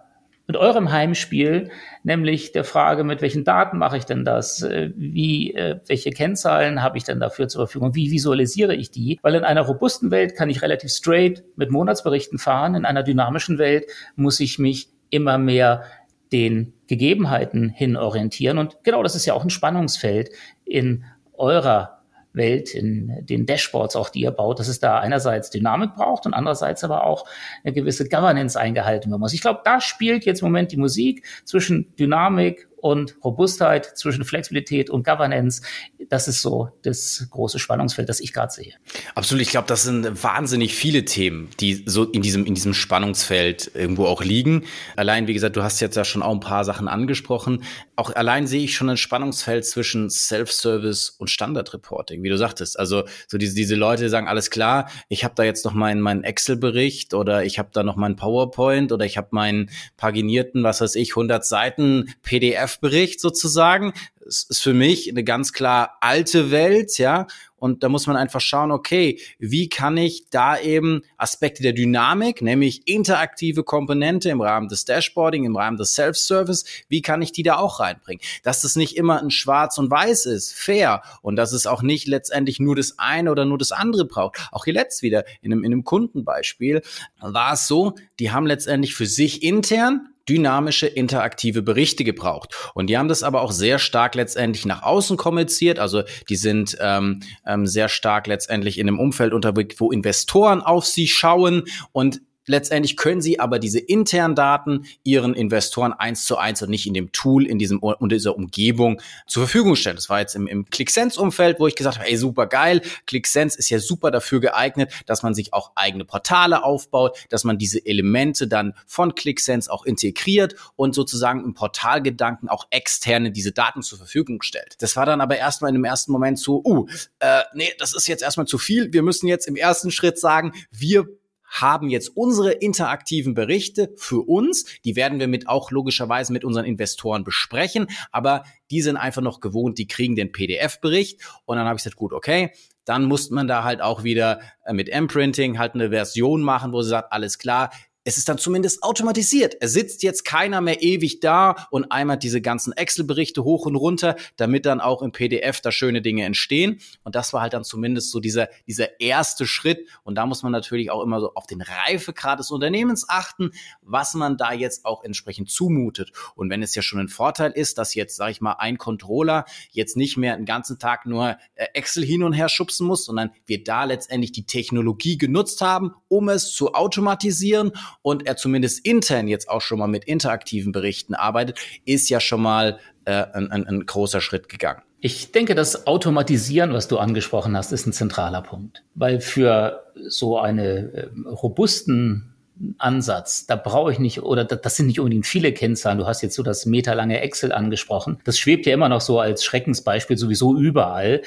mit 0.50 0.58
eurem 0.58 0.92
Heimspiel, 0.92 1.70
nämlich 2.02 2.54
der 2.54 2.64
Frage, 2.64 3.04
mit 3.04 3.22
welchen 3.22 3.44
Daten 3.44 3.78
mache 3.78 3.98
ich 3.98 4.06
denn 4.06 4.26
das? 4.26 4.64
Äh, 4.64 4.90
wie, 4.96 5.54
äh, 5.54 5.80
welche 5.86 6.10
Kennzahlen 6.10 6.82
habe 6.82 6.98
ich 6.98 7.04
denn 7.04 7.20
dafür 7.20 7.48
zur 7.48 7.68
Verfügung? 7.68 7.94
Wie 7.94 8.10
visualisiere 8.10 8.74
ich 8.74 8.90
die? 8.90 9.20
Weil 9.22 9.36
in 9.36 9.44
einer 9.44 9.62
robusten 9.62 10.10
Welt 10.10 10.36
kann 10.36 10.50
ich 10.50 10.64
relativ 10.64 10.90
straight 10.90 11.44
mit 11.56 11.70
Monatsberichten 11.70 12.40
fahren. 12.40 12.74
In 12.74 12.86
einer 12.86 13.04
dynamischen 13.04 13.60
Welt 13.60 13.86
muss 14.16 14.40
ich 14.40 14.58
mich 14.58 14.90
immer 15.12 15.38
mehr 15.38 15.84
den 16.32 16.74
Gegebenheiten 16.88 17.70
hin 17.70 17.96
orientieren. 17.96 18.58
Und 18.58 18.84
genau 18.84 19.04
das 19.04 19.16
ist 19.16 19.28
ja 19.28 19.36
auch 19.36 19.44
ein 19.44 19.52
Spannungsfeld 19.52 20.32
in 20.66 21.06
eurer 21.34 21.99
Welt, 22.34 22.74
in 22.74 23.26
den 23.26 23.46
Dashboards 23.46 23.96
auch, 23.96 24.10
die 24.10 24.22
ihr 24.22 24.32
baut, 24.32 24.60
dass 24.60 24.68
es 24.68 24.80
da 24.80 25.00
einerseits 25.00 25.50
Dynamik 25.50 25.96
braucht 25.96 26.26
und 26.26 26.34
andererseits 26.34 26.84
aber 26.84 27.04
auch 27.04 27.26
eine 27.64 27.74
gewisse 27.74 28.08
Governance 28.08 28.60
eingehalten 28.60 29.12
werden 29.12 29.20
muss. 29.20 29.34
Ich 29.34 29.42
glaube, 29.42 29.62
da 29.66 29.82
spielt 29.82 30.26
jetzt 30.26 30.42
im 30.42 30.48
Moment 30.48 30.72
die 30.72 30.78
Musik 30.78 31.26
zwischen 31.44 31.94
Dynamik 31.98 32.69
und 32.82 33.16
Robustheit, 33.24 33.98
zwischen 33.98 34.24
Flexibilität 34.26 34.90
und 34.90 35.06
Governance. 35.06 35.62
Das 36.10 36.28
ist 36.28 36.42
so 36.42 36.70
das 36.84 37.28
große 37.30 37.60
Spannungsfeld, 37.60 38.10
das 38.10 38.20
ich 38.20 38.34
gerade 38.34 38.52
sehe. 38.52 38.74
Absolut. 39.16 39.42
Ich 39.42 39.50
glaube, 39.50 39.68
das 39.68 39.84
sind 39.84 40.24
wahnsinnig 40.24 40.76
viele 40.76 41.06
Themen, 41.06 41.50
die 41.60 41.84
so 41.86 42.06
in 42.06 42.22
diesem, 42.22 42.46
in 42.46 42.56
diesem 42.56 42.74
Spannungsfeld 42.74 43.72
irgendwo 43.74 44.06
auch 44.06 44.24
liegen. 44.24 44.66
Allein, 44.96 45.28
wie 45.28 45.34
gesagt, 45.34 45.56
du 45.56 45.64
hast 45.64 45.80
jetzt 45.80 45.96
ja 45.96 46.06
schon 46.06 46.22
auch 46.22 46.34
ein 46.34 46.40
paar 46.40 46.66
Sachen 46.66 46.88
angesprochen. 46.88 47.64
Auch 47.96 48.16
allein 48.16 48.48
sehe 48.48 48.64
ich 48.64 48.76
schon 48.76 48.90
ein 48.90 48.98
Spannungsfeld 48.98 49.66
zwischen 49.66 50.10
Self-Service 50.10 51.10
und 51.10 51.30
Standard-Reporting, 51.30 52.24
wie 52.24 52.30
du 52.30 52.38
sagtest. 52.38 52.80
Also, 52.80 53.04
so 53.28 53.38
diese, 53.38 53.56
diese 53.56 53.76
Leute 53.76 54.10
sagen, 54.10 54.28
alles 54.28 54.50
klar, 54.50 54.90
ich 55.10 55.24
habe 55.24 55.36
da 55.36 55.44
jetzt 55.44 55.66
noch 55.66 55.74
meinen, 55.74 56.02
meinen 56.02 56.24
Excel-Bericht 56.24 57.14
oder 57.14 57.44
ich 57.44 57.60
habe 57.60 57.70
da 57.74 57.84
noch 57.84 57.96
meinen 57.96 58.16
PowerPoint 58.16 58.92
oder 58.92 59.06
ich 59.06 59.18
habe 59.18 59.30
meinen 59.32 59.70
paginierten, 59.98 60.64
was 60.64 60.82
weiß 60.82 60.96
ich, 60.96 61.12
100 61.12 61.46
Seiten 61.46 62.14
PDF 62.24 62.69
bericht 62.78 63.20
sozusagen. 63.20 63.94
Es 64.26 64.44
ist 64.44 64.62
für 64.62 64.74
mich 64.74 65.10
eine 65.10 65.24
ganz 65.24 65.54
klar 65.54 65.98
alte 66.02 66.52
Welt, 66.52 66.98
ja. 66.98 67.28
Und 67.60 67.84
da 67.84 67.90
muss 67.90 68.08
man 68.08 68.16
einfach 68.16 68.42
schauen, 68.42 68.72
okay, 68.72 69.20
wie 69.38 69.70
kann 69.70 69.98
ich 69.98 70.30
da 70.30 70.58
eben 70.58 71.02
Aspekte 71.18 71.62
der 71.62 71.74
Dynamik, 71.74 72.42
nämlich 72.42 72.88
interaktive 72.88 73.64
Komponente 73.64 74.30
im 74.30 74.42
Rahmen 74.42 74.70
des 74.70 74.86
Dashboarding, 74.86 75.44
im 75.44 75.58
Rahmen 75.58 75.78
des 75.78 75.94
Self-Service, 75.94 76.64
wie 76.88 77.02
kann 77.02 77.22
ich 77.22 77.32
die 77.32 77.44
da 77.44 77.58
auch 77.58 77.80
reinbringen? 77.80 78.24
Dass 78.44 78.62
das 78.62 78.76
nicht 78.76 78.96
immer 78.96 79.22
ein 79.22 79.32
Schwarz 79.32 79.78
und 79.78 79.92
Weiß 79.92 80.26
ist, 80.26 80.54
fair. 80.54 81.02
Und 81.22 81.36
dass 81.36 81.52
es 81.52 81.68
auch 81.68 81.82
nicht 81.82 82.08
letztendlich 82.08 82.60
nur 82.60 82.76
das 82.76 82.98
eine 82.98 83.32
oder 83.32 83.46
nur 83.46 83.58
das 83.58 83.72
andere 83.72 84.06
braucht. 84.06 84.38
Auch 84.52 84.66
hier 84.66 84.74
letzt 84.74 85.02
wieder 85.02 85.26
in 85.42 85.52
einem, 85.52 85.64
in 85.64 85.74
einem 85.74 85.84
Kundenbeispiel 85.84 86.82
war 87.20 87.54
es 87.54 87.68
so, 87.68 87.96
die 88.20 88.32
haben 88.32 88.48
letztendlich 88.48 88.96
für 88.96 89.06
sich 89.06 89.44
intern 89.44 90.10
dynamische, 90.30 90.88
interaktive 90.88 91.62
Berichte 91.62 92.04
gebraucht. 92.04 92.56
Und 92.76 92.88
die 92.88 92.98
haben 92.98 93.08
das 93.08 93.24
aber 93.24 93.42
auch 93.42 93.52
sehr 93.52 93.80
stark 93.80 94.16
letztendlich 94.16 94.66
nach 94.66 94.84
außen 94.84 95.18
kommuniziert. 95.18 95.80
Also 95.80 96.04
die 96.30 96.36
sind 96.36 96.78
ähm, 96.80 97.22
ähm, 97.46 97.66
sehr 97.66 97.90
stark 97.90 98.28
letztendlich 98.28 98.78
in 98.78 98.88
einem 98.88 99.00
Umfeld 99.00 99.34
unterwegs, 99.34 99.76
wo 99.80 99.92
Investoren 99.92 100.62
auf 100.62 100.86
sie 100.86 101.08
schauen 101.08 101.64
und 101.92 102.22
Letztendlich 102.50 102.98
können 102.98 103.22
sie 103.22 103.39
aber 103.39 103.60
diese 103.60 103.77
internen 103.77 104.34
Daten 104.34 104.86
ihren 105.03 105.36
Investoren 105.36 105.94
eins 105.94 106.24
zu 106.24 106.38
eins 106.38 106.63
und 106.63 106.72
nicht 106.72 106.88
in 106.88 106.96
dem 106.96 107.12
Tool, 107.12 107.46
in 107.46 107.60
diesem 107.60 107.79
in 108.00 108.10
dieser 108.10 108.36
Umgebung 108.36 109.00
zur 109.27 109.44
Verfügung 109.44 109.75
stellen. 109.75 109.96
Das 109.96 110.10
war 110.10 110.20
jetzt 110.20 110.36
im, 110.36 110.48
im 110.48 110.65
ClickSense-Umfeld, 110.65 111.60
wo 111.60 111.68
ich 111.68 111.75
gesagt 111.75 112.00
habe, 112.00 112.10
ey, 112.10 112.18
super 112.18 112.48
geil, 112.48 112.82
ClickSense 113.06 113.58
ist 113.60 113.70
ja 113.70 113.77
super 113.77 114.10
dafür 114.10 114.39
geeignet, 114.39 114.91
dass 115.06 115.22
man 115.22 115.36
sich 115.36 115.53
auch 115.53 115.74
eigene 115.75 116.06
Portale 116.06 116.63
aufbaut, 116.63 117.20
dass 117.29 117.44
man 117.44 117.60
diese 117.60 117.86
Elemente 117.86 118.48
dann 118.48 118.74
von 118.88 119.13
ClickSense 119.13 119.72
auch 119.72 119.86
integriert 119.86 120.56
und 120.75 120.96
sozusagen 120.96 121.44
im 121.44 121.53
Portalgedanken 121.53 122.50
auch 122.50 122.65
externe 122.72 123.32
diese 123.32 123.51
Daten 123.51 123.84
zur 123.84 124.00
Verfügung 124.00 124.41
stellt. 124.41 124.75
Das 124.79 124.96
war 124.96 125.06
dann 125.06 125.22
aber 125.22 125.38
erstmal 125.38 125.70
in 125.70 125.75
dem 125.75 125.86
ersten 125.86 126.12
Moment 126.12 126.39
so, 126.39 126.63
uh, 126.65 126.88
äh, 127.20 127.44
nee, 127.53 127.72
das 127.77 127.94
ist 127.94 128.08
jetzt 128.08 128.24
erstmal 128.24 128.48
zu 128.48 128.58
viel. 128.58 128.91
Wir 128.91 129.03
müssen 129.03 129.27
jetzt 129.27 129.48
im 129.48 129.56
ersten 129.56 129.91
Schritt 129.91 130.18
sagen, 130.18 130.53
wir 130.72 131.08
haben 131.50 131.89
jetzt 131.89 132.15
unsere 132.15 132.51
interaktiven 132.51 133.34
Berichte 133.34 133.94
für 133.98 134.27
uns. 134.27 134.65
Die 134.86 134.96
werden 134.96 135.20
wir 135.20 135.27
mit 135.27 135.48
auch 135.48 135.72
logischerweise 135.72 136.32
mit 136.32 136.46
unseren 136.46 136.65
Investoren 136.65 137.24
besprechen, 137.24 137.88
aber 138.12 138.44
die 138.72 138.82
sind 138.82 138.98
einfach 138.98 139.22
noch 139.22 139.39
gewohnt, 139.39 139.77
die 139.77 139.88
kriegen 139.88 140.15
den 140.15 140.32
PDF-Bericht. 140.32 141.21
Und 141.45 141.58
dann 141.58 141.65
habe 141.65 141.78
ich 141.78 141.84
gesagt, 141.84 141.97
gut, 141.97 142.13
okay, 142.13 142.52
dann 142.86 143.06
muss 143.06 143.30
man 143.30 143.47
da 143.47 143.63
halt 143.63 143.82
auch 143.82 144.04
wieder 144.04 144.39
äh, 144.65 144.74
mit 144.74 144.89
M-Printing 144.89 145.60
halt 145.60 145.76
eine 145.76 145.89
Version 145.89 146.41
machen, 146.41 146.71
wo 146.71 146.82
sie 146.82 146.89
sagt, 146.89 147.13
alles 147.13 147.38
klar, 147.38 147.69
es 148.06 148.18
ist 148.18 148.30
dann 148.30 148.38
zumindest 148.38 148.82
automatisiert. 148.82 149.56
Es 149.60 149.74
sitzt 149.74 150.04
jetzt 150.04 150.24
keiner 150.24 150.62
mehr 150.62 150.82
ewig 150.82 151.20
da 151.20 151.68
und 151.70 151.92
einmal 151.92 152.18
diese 152.18 152.42
ganzen 152.42 152.72
Excel-Berichte 152.72 153.44
hoch 153.44 153.66
und 153.66 153.76
runter, 153.76 154.16
damit 154.38 154.66
dann 154.66 154.80
auch 154.80 155.02
im 155.02 155.12
PDF 155.12 155.60
da 155.62 155.72
schöne 155.72 156.02
Dinge 156.02 156.24
entstehen. 156.24 156.80
Und 157.04 157.16
das 157.16 157.34
war 157.34 157.42
halt 157.42 157.54
dann 157.54 157.64
zumindest 157.64 158.12
so 158.12 158.20
dieser, 158.20 158.48
dieser 158.68 159.00
erste 159.02 159.46
Schritt. 159.46 159.88
Und 160.04 160.16
da 160.16 160.26
muss 160.26 160.44
man 160.44 160.52
natürlich 160.52 160.92
auch 160.92 161.04
immer 161.04 161.20
so 161.20 161.34
auf 161.34 161.46
den 161.46 161.62
Reifegrad 161.62 162.40
des 162.40 162.52
Unternehmens 162.52 163.08
achten, 163.10 163.52
was 163.82 164.14
man 164.14 164.38
da 164.38 164.54
jetzt 164.54 164.86
auch 164.86 165.04
entsprechend 165.04 165.50
zumutet. 165.52 166.12
Und 166.36 166.50
wenn 166.50 166.64
es 166.64 166.76
ja 166.76 166.82
schon 166.82 167.00
ein 167.00 167.10
Vorteil 167.10 167.52
ist, 167.52 167.78
dass 167.78 167.96
jetzt, 167.96 168.16
sage 168.16 168.32
ich 168.32 168.42
mal, 168.42 168.54
ein 168.54 168.78
Controller 168.78 169.46
jetzt 169.72 169.98
nicht 169.98 170.16
mehr 170.16 170.38
den 170.38 170.46
ganzen 170.46 170.80
Tag 170.80 171.06
nur 171.06 171.38
äh, 171.56 171.68
Excel 171.74 172.06
hin 172.06 172.24
und 172.24 172.34
her 172.34 172.48
schubsen 172.48 172.88
muss, 172.88 173.04
sondern 173.04 173.32
wir 173.46 173.64
da 173.64 173.84
letztendlich 173.84 174.32
die 174.32 174.46
Technologie 174.46 175.18
genutzt 175.18 175.62
haben, 175.62 175.94
um 176.08 176.30
es 176.30 176.54
zu 176.54 176.74
automatisieren 176.74 177.74
und 178.02 178.25
er 178.25 178.36
zumindest 178.36 178.86
intern 178.86 179.28
jetzt 179.28 179.49
auch 179.49 179.62
schon 179.62 179.80
mal 179.80 179.88
mit 179.88 180.06
interaktiven 180.06 180.71
Berichten 180.71 181.13
arbeitet, 181.13 181.60
ist 181.86 182.10
ja 182.10 182.19
schon 182.19 182.41
mal 182.41 182.80
äh, 183.06 183.25
ein, 183.34 183.52
ein, 183.52 183.67
ein 183.67 183.86
großer 183.86 184.21
Schritt 184.21 184.49
gegangen. 184.49 184.82
Ich 185.02 185.32
denke, 185.32 185.56
das 185.56 185.88
Automatisieren, 185.88 186.73
was 186.73 186.89
du 186.89 186.97
angesprochen 186.97 187.56
hast, 187.56 187.71
ist 187.71 187.88
ein 187.88 187.93
zentraler 187.93 188.41
Punkt, 188.41 188.84
weil 188.95 189.21
für 189.21 189.84
so 190.08 190.38
eine 190.38 190.93
äh, 190.93 191.10
robusten 191.30 192.36
Ansatz. 192.78 193.45
Da 193.45 193.56
brauche 193.56 193.91
ich 193.91 194.00
nicht, 194.00 194.22
oder 194.22 194.43
das 194.43 194.76
sind 194.76 194.88
nicht 194.88 195.00
unbedingt 195.00 195.26
viele 195.26 195.54
Kennzahlen. 195.54 195.98
Du 195.98 196.06
hast 196.06 196.22
jetzt 196.22 196.36
so 196.36 196.43
das 196.43 196.65
meterlange 196.65 197.22
Excel 197.22 197.52
angesprochen. 197.52 198.19
Das 198.26 198.38
schwebt 198.38 198.65
ja 198.65 198.74
immer 198.74 198.89
noch 198.89 199.02
so 199.02 199.19
als 199.19 199.43
Schreckensbeispiel 199.43 200.17
sowieso 200.17 200.58
überall. 200.58 201.22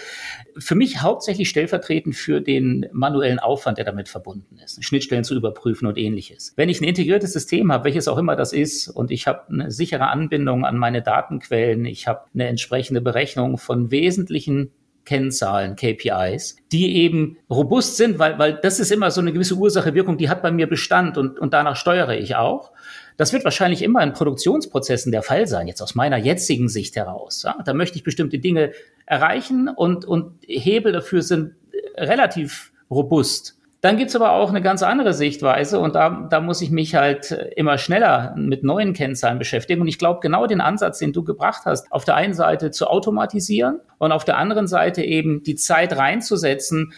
Für 0.58 0.74
mich 0.74 1.00
hauptsächlich 1.00 1.48
stellvertretend 1.48 2.14
für 2.14 2.40
den 2.40 2.86
manuellen 2.92 3.38
Aufwand, 3.38 3.78
der 3.78 3.84
damit 3.84 4.08
verbunden 4.08 4.58
ist. 4.62 4.84
Schnittstellen 4.84 5.24
zu 5.24 5.34
überprüfen 5.34 5.86
und 5.86 5.96
ähnliches. 5.96 6.52
Wenn 6.56 6.68
ich 6.68 6.80
ein 6.80 6.84
integriertes 6.84 7.32
System 7.32 7.72
habe, 7.72 7.84
welches 7.84 8.08
auch 8.08 8.18
immer 8.18 8.36
das 8.36 8.52
ist, 8.52 8.88
und 8.88 9.10
ich 9.10 9.26
habe 9.26 9.48
eine 9.48 9.70
sichere 9.70 10.08
Anbindung 10.08 10.64
an 10.66 10.76
meine 10.76 11.02
Datenquellen, 11.02 11.86
ich 11.86 12.06
habe 12.06 12.26
eine 12.34 12.46
entsprechende 12.48 13.00
Berechnung 13.00 13.56
von 13.56 13.90
wesentlichen 13.90 14.72
Kennzahlen, 15.04 15.76
KPIs, 15.76 16.56
die 16.70 16.96
eben 16.96 17.38
robust 17.50 17.96
sind, 17.96 18.18
weil, 18.18 18.38
weil 18.38 18.54
das 18.54 18.80
ist 18.80 18.92
immer 18.92 19.10
so 19.10 19.20
eine 19.20 19.32
gewisse 19.32 19.54
Ursache-Wirkung, 19.54 20.16
die 20.16 20.28
hat 20.28 20.42
bei 20.42 20.50
mir 20.50 20.68
Bestand 20.68 21.18
und, 21.18 21.38
und 21.38 21.52
danach 21.52 21.76
steuere 21.76 22.16
ich 22.16 22.36
auch. 22.36 22.72
Das 23.16 23.32
wird 23.32 23.44
wahrscheinlich 23.44 23.82
immer 23.82 24.02
in 24.02 24.12
Produktionsprozessen 24.12 25.12
der 25.12 25.22
Fall 25.22 25.46
sein, 25.46 25.68
jetzt 25.68 25.82
aus 25.82 25.94
meiner 25.94 26.16
jetzigen 26.16 26.68
Sicht 26.68 26.96
heraus. 26.96 27.42
Ja? 27.42 27.56
Da 27.64 27.74
möchte 27.74 27.96
ich 27.96 28.04
bestimmte 28.04 28.38
Dinge 28.38 28.72
erreichen 29.06 29.68
und, 29.68 30.04
und 30.04 30.34
Hebel 30.46 30.92
dafür 30.92 31.22
sind 31.22 31.54
relativ 31.96 32.72
robust. 32.90 33.58
Dann 33.82 33.96
gibt's 33.96 34.14
aber 34.14 34.30
auch 34.30 34.50
eine 34.50 34.62
ganz 34.62 34.84
andere 34.84 35.12
Sichtweise 35.12 35.80
und 35.80 35.96
da, 35.96 36.28
da 36.30 36.40
muss 36.40 36.62
ich 36.62 36.70
mich 36.70 36.94
halt 36.94 37.32
immer 37.56 37.78
schneller 37.78 38.32
mit 38.36 38.62
neuen 38.62 38.92
Kennzahlen 38.92 39.40
beschäftigen. 39.40 39.80
Und 39.80 39.88
ich 39.88 39.98
glaube, 39.98 40.20
genau 40.20 40.46
den 40.46 40.60
Ansatz, 40.60 41.00
den 41.00 41.12
du 41.12 41.24
gebracht 41.24 41.62
hast, 41.64 41.90
auf 41.90 42.04
der 42.04 42.14
einen 42.14 42.32
Seite 42.32 42.70
zu 42.70 42.86
automatisieren 42.86 43.80
und 43.98 44.12
auf 44.12 44.24
der 44.24 44.38
anderen 44.38 44.68
Seite 44.68 45.02
eben 45.02 45.42
die 45.42 45.56
Zeit 45.56 45.96
reinzusetzen, 45.96 46.92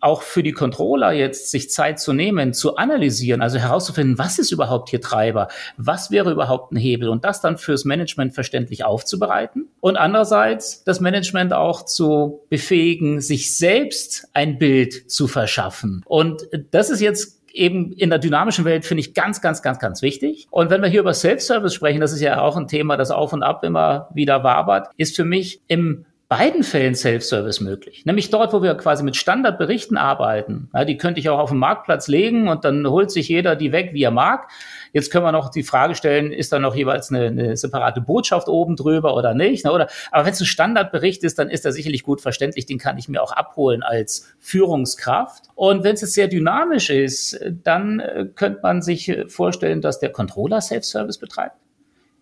auch 0.00 0.22
für 0.22 0.42
die 0.42 0.52
Controller 0.52 1.12
jetzt 1.12 1.50
sich 1.50 1.70
Zeit 1.70 1.98
zu 1.98 2.12
nehmen, 2.12 2.52
zu 2.52 2.76
analysieren, 2.76 3.42
also 3.42 3.58
herauszufinden, 3.58 4.18
was 4.18 4.38
ist 4.38 4.52
überhaupt 4.52 4.90
hier 4.90 5.00
Treiber, 5.00 5.48
was 5.76 6.10
wäre 6.10 6.30
überhaupt 6.30 6.72
ein 6.72 6.76
Hebel 6.76 7.08
und 7.08 7.24
das 7.24 7.40
dann 7.40 7.58
fürs 7.58 7.84
Management 7.84 8.34
verständlich 8.34 8.84
aufzubereiten 8.84 9.68
und 9.80 9.96
andererseits 9.96 10.84
das 10.84 11.00
Management 11.00 11.52
auch 11.52 11.84
zu 11.84 12.40
befähigen, 12.48 13.20
sich 13.20 13.56
selbst 13.56 14.28
ein 14.32 14.58
Bild 14.58 15.10
zu 15.10 15.28
verschaffen. 15.28 16.02
Und 16.06 16.48
das 16.70 16.90
ist 16.90 17.00
jetzt 17.00 17.36
eben 17.56 17.92
in 17.92 18.10
der 18.10 18.18
dynamischen 18.18 18.64
Welt 18.64 18.84
finde 18.84 19.00
ich 19.00 19.14
ganz, 19.14 19.40
ganz, 19.40 19.62
ganz, 19.62 19.78
ganz 19.78 20.02
wichtig. 20.02 20.46
Und 20.50 20.70
wenn 20.70 20.82
wir 20.82 20.88
hier 20.88 21.00
über 21.00 21.14
Self-Service 21.14 21.74
sprechen, 21.74 22.00
das 22.00 22.12
ist 22.12 22.20
ja 22.20 22.40
auch 22.40 22.56
ein 22.56 22.68
Thema, 22.68 22.96
das 22.96 23.10
auf 23.10 23.32
und 23.32 23.42
ab 23.42 23.64
immer 23.64 24.08
wieder 24.14 24.44
wabert, 24.44 24.88
ist 24.96 25.16
für 25.16 25.24
mich 25.24 25.60
im 25.66 26.04
beiden 26.28 26.64
Fällen 26.64 26.96
Self-Service 26.96 27.60
möglich. 27.60 28.04
Nämlich 28.04 28.30
dort, 28.30 28.52
wo 28.52 28.60
wir 28.60 28.74
quasi 28.74 29.04
mit 29.04 29.14
Standardberichten 29.14 29.96
arbeiten. 29.96 30.68
Ja, 30.74 30.84
die 30.84 30.96
könnte 30.96 31.20
ich 31.20 31.28
auch 31.28 31.38
auf 31.38 31.50
den 31.50 31.58
Marktplatz 31.58 32.08
legen 32.08 32.48
und 32.48 32.64
dann 32.64 32.84
holt 32.88 33.12
sich 33.12 33.28
jeder 33.28 33.54
die 33.54 33.70
weg, 33.70 33.90
wie 33.92 34.02
er 34.02 34.10
mag. 34.10 34.50
Jetzt 34.92 35.12
können 35.12 35.24
wir 35.24 35.30
noch 35.30 35.50
die 35.50 35.62
Frage 35.62 35.94
stellen, 35.94 36.32
ist 36.32 36.52
da 36.52 36.58
noch 36.58 36.74
jeweils 36.74 37.10
eine, 37.10 37.26
eine 37.26 37.56
separate 37.56 38.00
Botschaft 38.00 38.48
oben 38.48 38.74
drüber 38.74 39.14
oder 39.14 39.34
nicht? 39.34 39.64
Ne? 39.64 39.70
Oder, 39.70 39.88
aber 40.10 40.24
wenn 40.24 40.32
es 40.32 40.40
ein 40.40 40.46
Standardbericht 40.46 41.22
ist, 41.22 41.38
dann 41.38 41.48
ist 41.48 41.64
er 41.64 41.70
sicherlich 41.70 42.02
gut 42.02 42.20
verständlich. 42.20 42.66
Den 42.66 42.78
kann 42.78 42.98
ich 42.98 43.08
mir 43.08 43.22
auch 43.22 43.32
abholen 43.32 43.84
als 43.84 44.34
Führungskraft. 44.40 45.44
Und 45.54 45.84
wenn 45.84 45.94
es 45.94 46.00
sehr 46.00 46.26
dynamisch 46.26 46.90
ist, 46.90 47.38
dann 47.62 48.00
äh, 48.00 48.26
könnte 48.34 48.60
man 48.64 48.82
sich 48.82 49.16
vorstellen, 49.28 49.80
dass 49.80 50.00
der 50.00 50.10
Controller 50.10 50.60
Self-Service 50.60 51.18
betreibt 51.18 51.56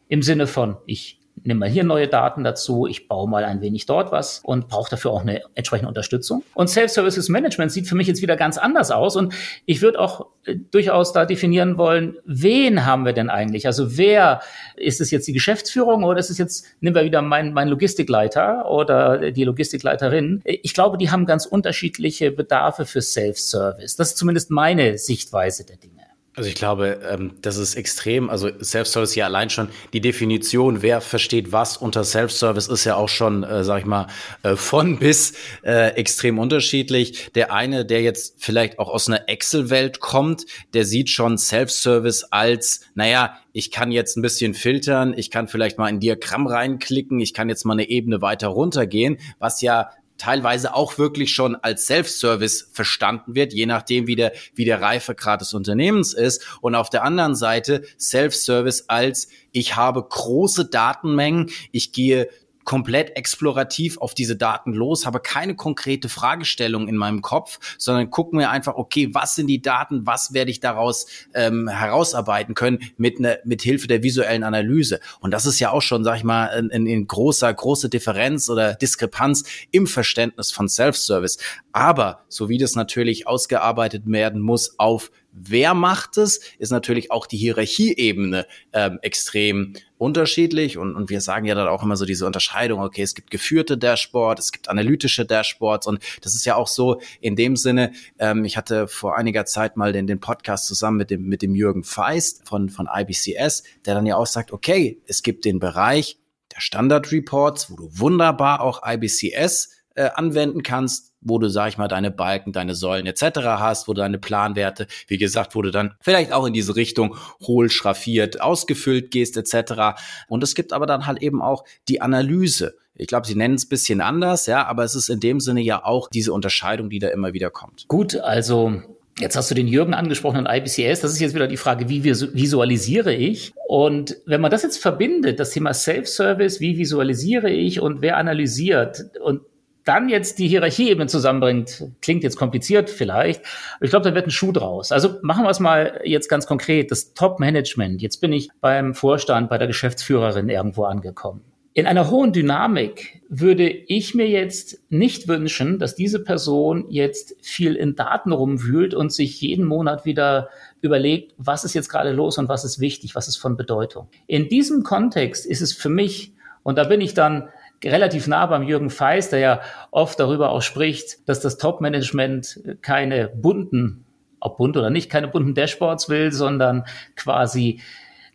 Im 0.08 0.20
Sinne 0.20 0.46
von, 0.46 0.76
ich 0.84 1.23
nimm 1.44 1.58
mal 1.58 1.68
hier 1.68 1.84
neue 1.84 2.08
Daten 2.08 2.42
dazu, 2.42 2.86
ich 2.86 3.06
baue 3.06 3.28
mal 3.28 3.44
ein 3.44 3.60
wenig 3.60 3.86
dort 3.86 4.10
was 4.10 4.40
und 4.42 4.68
brauche 4.68 4.90
dafür 4.90 5.12
auch 5.12 5.20
eine 5.20 5.42
entsprechende 5.54 5.88
Unterstützung. 5.88 6.42
Und 6.54 6.68
Self-Services 6.68 7.28
Management 7.28 7.70
sieht 7.70 7.86
für 7.86 7.94
mich 7.94 8.06
jetzt 8.06 8.22
wieder 8.22 8.36
ganz 8.36 8.58
anders 8.58 8.90
aus 8.90 9.16
und 9.16 9.34
ich 9.66 9.82
würde 9.82 10.00
auch 10.00 10.26
äh, 10.44 10.56
durchaus 10.70 11.12
da 11.12 11.26
definieren 11.26 11.76
wollen, 11.76 12.16
wen 12.24 12.86
haben 12.86 13.04
wir 13.04 13.12
denn 13.12 13.30
eigentlich? 13.30 13.66
Also 13.66 13.96
wer 13.96 14.40
ist 14.76 15.00
es 15.00 15.10
jetzt 15.10 15.28
die 15.28 15.32
Geschäftsführung 15.32 16.04
oder 16.04 16.18
ist 16.18 16.30
es 16.30 16.38
jetzt, 16.38 16.66
nehmen 16.80 16.96
wir 16.96 17.04
wieder 17.04 17.22
meinen 17.22 17.52
mein 17.52 17.68
Logistikleiter 17.68 18.70
oder 18.70 19.30
die 19.30 19.44
Logistikleiterin? 19.44 20.40
Ich 20.44 20.74
glaube, 20.74 20.98
die 20.98 21.10
haben 21.10 21.26
ganz 21.26 21.46
unterschiedliche 21.46 22.30
Bedarfe 22.30 22.86
für 22.86 23.02
Self-Service. 23.02 23.96
Das 23.96 24.08
ist 24.08 24.16
zumindest 24.16 24.50
meine 24.50 24.98
Sichtweise 24.98 25.64
der 25.64 25.76
Dinge. 25.76 25.93
Also 26.36 26.48
ich 26.48 26.56
glaube, 26.56 27.00
ähm, 27.08 27.34
das 27.42 27.56
ist 27.56 27.76
extrem. 27.76 28.28
Also 28.28 28.50
Self-Service 28.60 29.14
ja 29.14 29.26
allein 29.26 29.50
schon 29.50 29.68
die 29.92 30.00
Definition, 30.00 30.82
wer 30.82 31.00
versteht 31.00 31.52
was 31.52 31.76
unter 31.76 32.02
Self-Service, 32.02 32.66
ist 32.66 32.84
ja 32.84 32.96
auch 32.96 33.08
schon, 33.08 33.44
äh, 33.44 33.62
sag 33.62 33.80
ich 33.80 33.86
mal, 33.86 34.08
äh, 34.42 34.56
von 34.56 34.98
bis 34.98 35.34
äh, 35.62 35.90
extrem 35.90 36.40
unterschiedlich. 36.40 37.30
Der 37.34 37.52
eine, 37.52 37.86
der 37.86 38.02
jetzt 38.02 38.34
vielleicht 38.38 38.80
auch 38.80 38.88
aus 38.88 39.06
einer 39.06 39.28
Excel-Welt 39.28 40.00
kommt, 40.00 40.44
der 40.72 40.84
sieht 40.84 41.08
schon 41.08 41.38
Self-Service 41.38 42.24
als, 42.24 42.80
naja, 42.96 43.38
ich 43.52 43.70
kann 43.70 43.92
jetzt 43.92 44.16
ein 44.16 44.22
bisschen 44.22 44.54
filtern, 44.54 45.14
ich 45.16 45.30
kann 45.30 45.46
vielleicht 45.46 45.78
mal 45.78 45.86
ein 45.86 46.00
Diagramm 46.00 46.48
reinklicken, 46.48 47.20
ich 47.20 47.32
kann 47.32 47.48
jetzt 47.48 47.64
mal 47.64 47.74
eine 47.74 47.88
Ebene 47.88 48.20
weiter 48.20 48.48
runtergehen, 48.48 49.18
was 49.38 49.60
ja 49.60 49.90
teilweise 50.18 50.74
auch 50.74 50.98
wirklich 50.98 51.32
schon 51.32 51.56
als 51.56 51.86
Self-Service 51.86 52.70
verstanden 52.72 53.34
wird, 53.34 53.52
je 53.52 53.66
nachdem, 53.66 54.06
wie 54.06 54.16
der, 54.16 54.32
wie 54.54 54.64
der 54.64 54.80
Reifegrad 54.80 55.40
des 55.40 55.54
Unternehmens 55.54 56.14
ist. 56.14 56.46
Und 56.60 56.74
auf 56.74 56.90
der 56.90 57.04
anderen 57.04 57.34
Seite 57.34 57.82
Self-Service 57.98 58.84
als 58.88 59.28
ich 59.52 59.76
habe 59.76 60.02
große 60.02 60.66
Datenmengen, 60.66 61.50
ich 61.70 61.92
gehe 61.92 62.28
komplett 62.64 63.16
explorativ 63.16 63.98
auf 63.98 64.14
diese 64.14 64.36
Daten 64.36 64.72
los, 64.72 65.06
habe 65.06 65.20
keine 65.20 65.54
konkrete 65.54 66.08
Fragestellung 66.08 66.88
in 66.88 66.96
meinem 66.96 67.22
Kopf, 67.22 67.58
sondern 67.78 68.10
gucken 68.10 68.38
mir 68.38 68.50
einfach, 68.50 68.74
okay, 68.74 69.10
was 69.12 69.34
sind 69.34 69.46
die 69.46 69.62
Daten, 69.62 70.06
was 70.06 70.32
werde 70.32 70.50
ich 70.50 70.60
daraus 70.60 71.06
ähm, 71.34 71.68
herausarbeiten 71.68 72.54
können 72.54 72.80
mit, 72.96 73.20
ne, 73.20 73.38
mit 73.44 73.62
Hilfe 73.62 73.86
der 73.86 74.02
visuellen 74.02 74.42
Analyse. 74.42 75.00
Und 75.20 75.30
das 75.30 75.46
ist 75.46 75.60
ja 75.60 75.70
auch 75.70 75.82
schon, 75.82 76.04
sag 76.04 76.16
ich 76.16 76.24
mal, 76.24 76.46
in, 76.70 76.86
in 76.86 77.06
großer, 77.06 77.52
große 77.52 77.88
Differenz 77.88 78.48
oder 78.48 78.74
Diskrepanz 78.74 79.44
im 79.70 79.86
Verständnis 79.86 80.50
von 80.50 80.68
Self-Service. 80.68 81.38
Aber 81.72 82.24
so 82.28 82.48
wie 82.48 82.58
das 82.58 82.74
natürlich 82.74 83.26
ausgearbeitet 83.26 84.04
werden 84.06 84.40
muss 84.40 84.78
auf 84.78 85.10
wer 85.34 85.74
macht 85.74 86.16
es, 86.16 86.40
ist 86.58 86.70
natürlich 86.70 87.10
auch 87.10 87.26
die 87.26 87.36
Hierarchieebene 87.36 88.46
ähm, 88.72 88.98
extrem 89.02 89.74
unterschiedlich. 89.98 90.78
Und, 90.78 90.94
und 90.94 91.10
wir 91.10 91.20
sagen 91.20 91.44
ja 91.44 91.54
dann 91.54 91.68
auch 91.68 91.82
immer 91.82 91.96
so 91.96 92.04
diese 92.04 92.24
Unterscheidung, 92.24 92.80
okay, 92.80 93.02
es 93.02 93.14
gibt 93.14 93.30
geführte 93.30 93.76
Dashboard, 93.76 94.38
es 94.38 94.52
gibt 94.52 94.68
analytische 94.68 95.26
Dashboards. 95.26 95.86
Und 95.86 96.00
das 96.22 96.34
ist 96.34 96.44
ja 96.44 96.54
auch 96.54 96.68
so 96.68 97.00
in 97.20 97.36
dem 97.36 97.56
Sinne, 97.56 97.92
ähm, 98.18 98.44
ich 98.44 98.56
hatte 98.56 98.86
vor 98.86 99.16
einiger 99.16 99.44
Zeit 99.44 99.76
mal 99.76 99.92
den, 99.92 100.06
den 100.06 100.20
Podcast 100.20 100.66
zusammen 100.66 100.98
mit 100.98 101.10
dem, 101.10 101.24
mit 101.24 101.42
dem 101.42 101.54
Jürgen 101.54 101.84
Feist 101.84 102.46
von, 102.46 102.68
von 102.68 102.88
IBCS, 102.92 103.64
der 103.84 103.94
dann 103.94 104.06
ja 104.06 104.16
auch 104.16 104.26
sagt, 104.26 104.52
okay, 104.52 105.02
es 105.06 105.22
gibt 105.22 105.44
den 105.44 105.58
Bereich 105.58 106.18
der 106.54 106.60
Standard 106.60 107.10
Reports, 107.10 107.70
wo 107.70 107.76
du 107.76 107.88
wunderbar 107.98 108.60
auch 108.60 108.82
IBCS 108.86 109.70
äh, 109.94 110.10
anwenden 110.14 110.62
kannst, 110.62 111.12
wo 111.20 111.38
du, 111.38 111.48
sag 111.48 111.68
ich 111.68 111.78
mal, 111.78 111.88
deine 111.88 112.10
Balken, 112.10 112.52
deine 112.52 112.74
Säulen 112.74 113.06
etc. 113.06 113.40
hast, 113.42 113.88
wo 113.88 113.92
du 113.92 114.00
deine 114.00 114.18
Planwerte, 114.18 114.86
wie 115.08 115.18
gesagt, 115.18 115.54
wo 115.54 115.62
du 115.62 115.70
dann 115.70 115.94
vielleicht 116.00 116.32
auch 116.32 116.46
in 116.46 116.52
diese 116.52 116.76
Richtung 116.76 117.16
hohl 117.46 117.70
schraffiert 117.70 118.40
ausgefüllt 118.40 119.10
gehst 119.10 119.36
etc. 119.36 119.98
Und 120.28 120.42
es 120.42 120.54
gibt 120.54 120.72
aber 120.72 120.86
dann 120.86 121.06
halt 121.06 121.22
eben 121.22 121.42
auch 121.42 121.64
die 121.88 122.00
Analyse. 122.00 122.76
Ich 122.96 123.08
glaube, 123.08 123.26
sie 123.26 123.34
nennen 123.34 123.54
es 123.54 123.68
bisschen 123.68 124.00
anders, 124.00 124.46
ja, 124.46 124.66
aber 124.66 124.84
es 124.84 124.94
ist 124.94 125.08
in 125.08 125.18
dem 125.18 125.40
Sinne 125.40 125.60
ja 125.60 125.84
auch 125.84 126.08
diese 126.08 126.32
Unterscheidung, 126.32 126.90
die 126.90 127.00
da 127.00 127.08
immer 127.08 127.32
wieder 127.32 127.50
kommt. 127.50 127.86
Gut, 127.88 128.16
also 128.16 128.82
Jetzt 129.20 129.36
hast 129.36 129.48
du 129.48 129.54
den 129.54 129.68
Jürgen 129.68 129.94
angesprochen 129.94 130.38
und 130.38 130.48
IBCS. 130.50 131.00
Das 131.00 131.12
ist 131.12 131.20
jetzt 131.20 131.36
wieder 131.36 131.46
die 131.46 131.56
Frage, 131.56 131.88
wie 131.88 132.02
visualisiere 132.02 133.14
ich? 133.14 133.52
Und 133.68 134.16
wenn 134.26 134.40
man 134.40 134.50
das 134.50 134.64
jetzt 134.64 134.78
verbindet, 134.78 135.38
das 135.38 135.50
Thema 135.50 135.72
Self-Service, 135.72 136.58
wie 136.58 136.78
visualisiere 136.78 137.48
ich 137.48 137.80
und 137.80 138.02
wer 138.02 138.16
analysiert? 138.16 139.04
Und 139.22 139.42
dann 139.84 140.08
jetzt 140.08 140.38
die 140.38 140.48
Hierarchieebene 140.48 141.06
zusammenbringt, 141.06 141.84
klingt 142.00 142.22
jetzt 142.22 142.36
kompliziert 142.36 142.90
vielleicht, 142.90 143.42
ich 143.80 143.90
glaube, 143.90 144.08
da 144.08 144.14
wird 144.14 144.26
ein 144.26 144.30
Schuh 144.30 144.52
draus. 144.52 144.92
Also 144.92 145.16
machen 145.22 145.44
wir 145.44 145.50
es 145.50 145.60
mal 145.60 146.00
jetzt 146.04 146.28
ganz 146.28 146.46
konkret, 146.46 146.90
das 146.90 147.14
Top-Management. 147.14 148.00
Jetzt 148.02 148.20
bin 148.20 148.32
ich 148.32 148.48
beim 148.60 148.94
Vorstand, 148.94 149.50
bei 149.50 149.58
der 149.58 149.66
Geschäftsführerin 149.66 150.48
irgendwo 150.48 150.84
angekommen. 150.84 151.42
In 151.76 151.86
einer 151.86 152.08
hohen 152.08 152.32
Dynamik 152.32 153.20
würde 153.28 153.68
ich 153.68 154.14
mir 154.14 154.28
jetzt 154.28 154.80
nicht 154.90 155.26
wünschen, 155.26 155.80
dass 155.80 155.96
diese 155.96 156.22
Person 156.22 156.84
jetzt 156.88 157.34
viel 157.42 157.74
in 157.74 157.96
Daten 157.96 158.30
rumwühlt 158.30 158.94
und 158.94 159.12
sich 159.12 159.40
jeden 159.40 159.64
Monat 159.64 160.04
wieder 160.04 160.50
überlegt, 160.82 161.34
was 161.36 161.64
ist 161.64 161.74
jetzt 161.74 161.88
gerade 161.88 162.12
los 162.12 162.38
und 162.38 162.48
was 162.48 162.64
ist 162.64 162.78
wichtig, 162.78 163.16
was 163.16 163.26
ist 163.26 163.38
von 163.38 163.56
Bedeutung. 163.56 164.06
In 164.28 164.48
diesem 164.48 164.84
Kontext 164.84 165.46
ist 165.46 165.62
es 165.62 165.72
für 165.72 165.88
mich, 165.88 166.32
und 166.62 166.78
da 166.78 166.84
bin 166.84 167.00
ich 167.00 167.12
dann 167.12 167.48
relativ 167.84 168.26
nah 168.26 168.46
beim 168.46 168.62
Jürgen 168.62 168.90
Feist, 168.90 169.32
der 169.32 169.38
ja 169.38 169.60
oft 169.90 170.18
darüber 170.18 170.50
auch 170.50 170.62
spricht, 170.62 171.28
dass 171.28 171.40
das 171.40 171.58
Top-Management 171.58 172.60
keine 172.82 173.28
bunten, 173.28 174.04
ob 174.40 174.58
bunt 174.58 174.76
oder 174.76 174.90
nicht, 174.90 175.10
keine 175.10 175.28
bunten 175.28 175.54
Dashboards 175.54 176.08
will, 176.08 176.32
sondern 176.32 176.84
quasi 177.16 177.80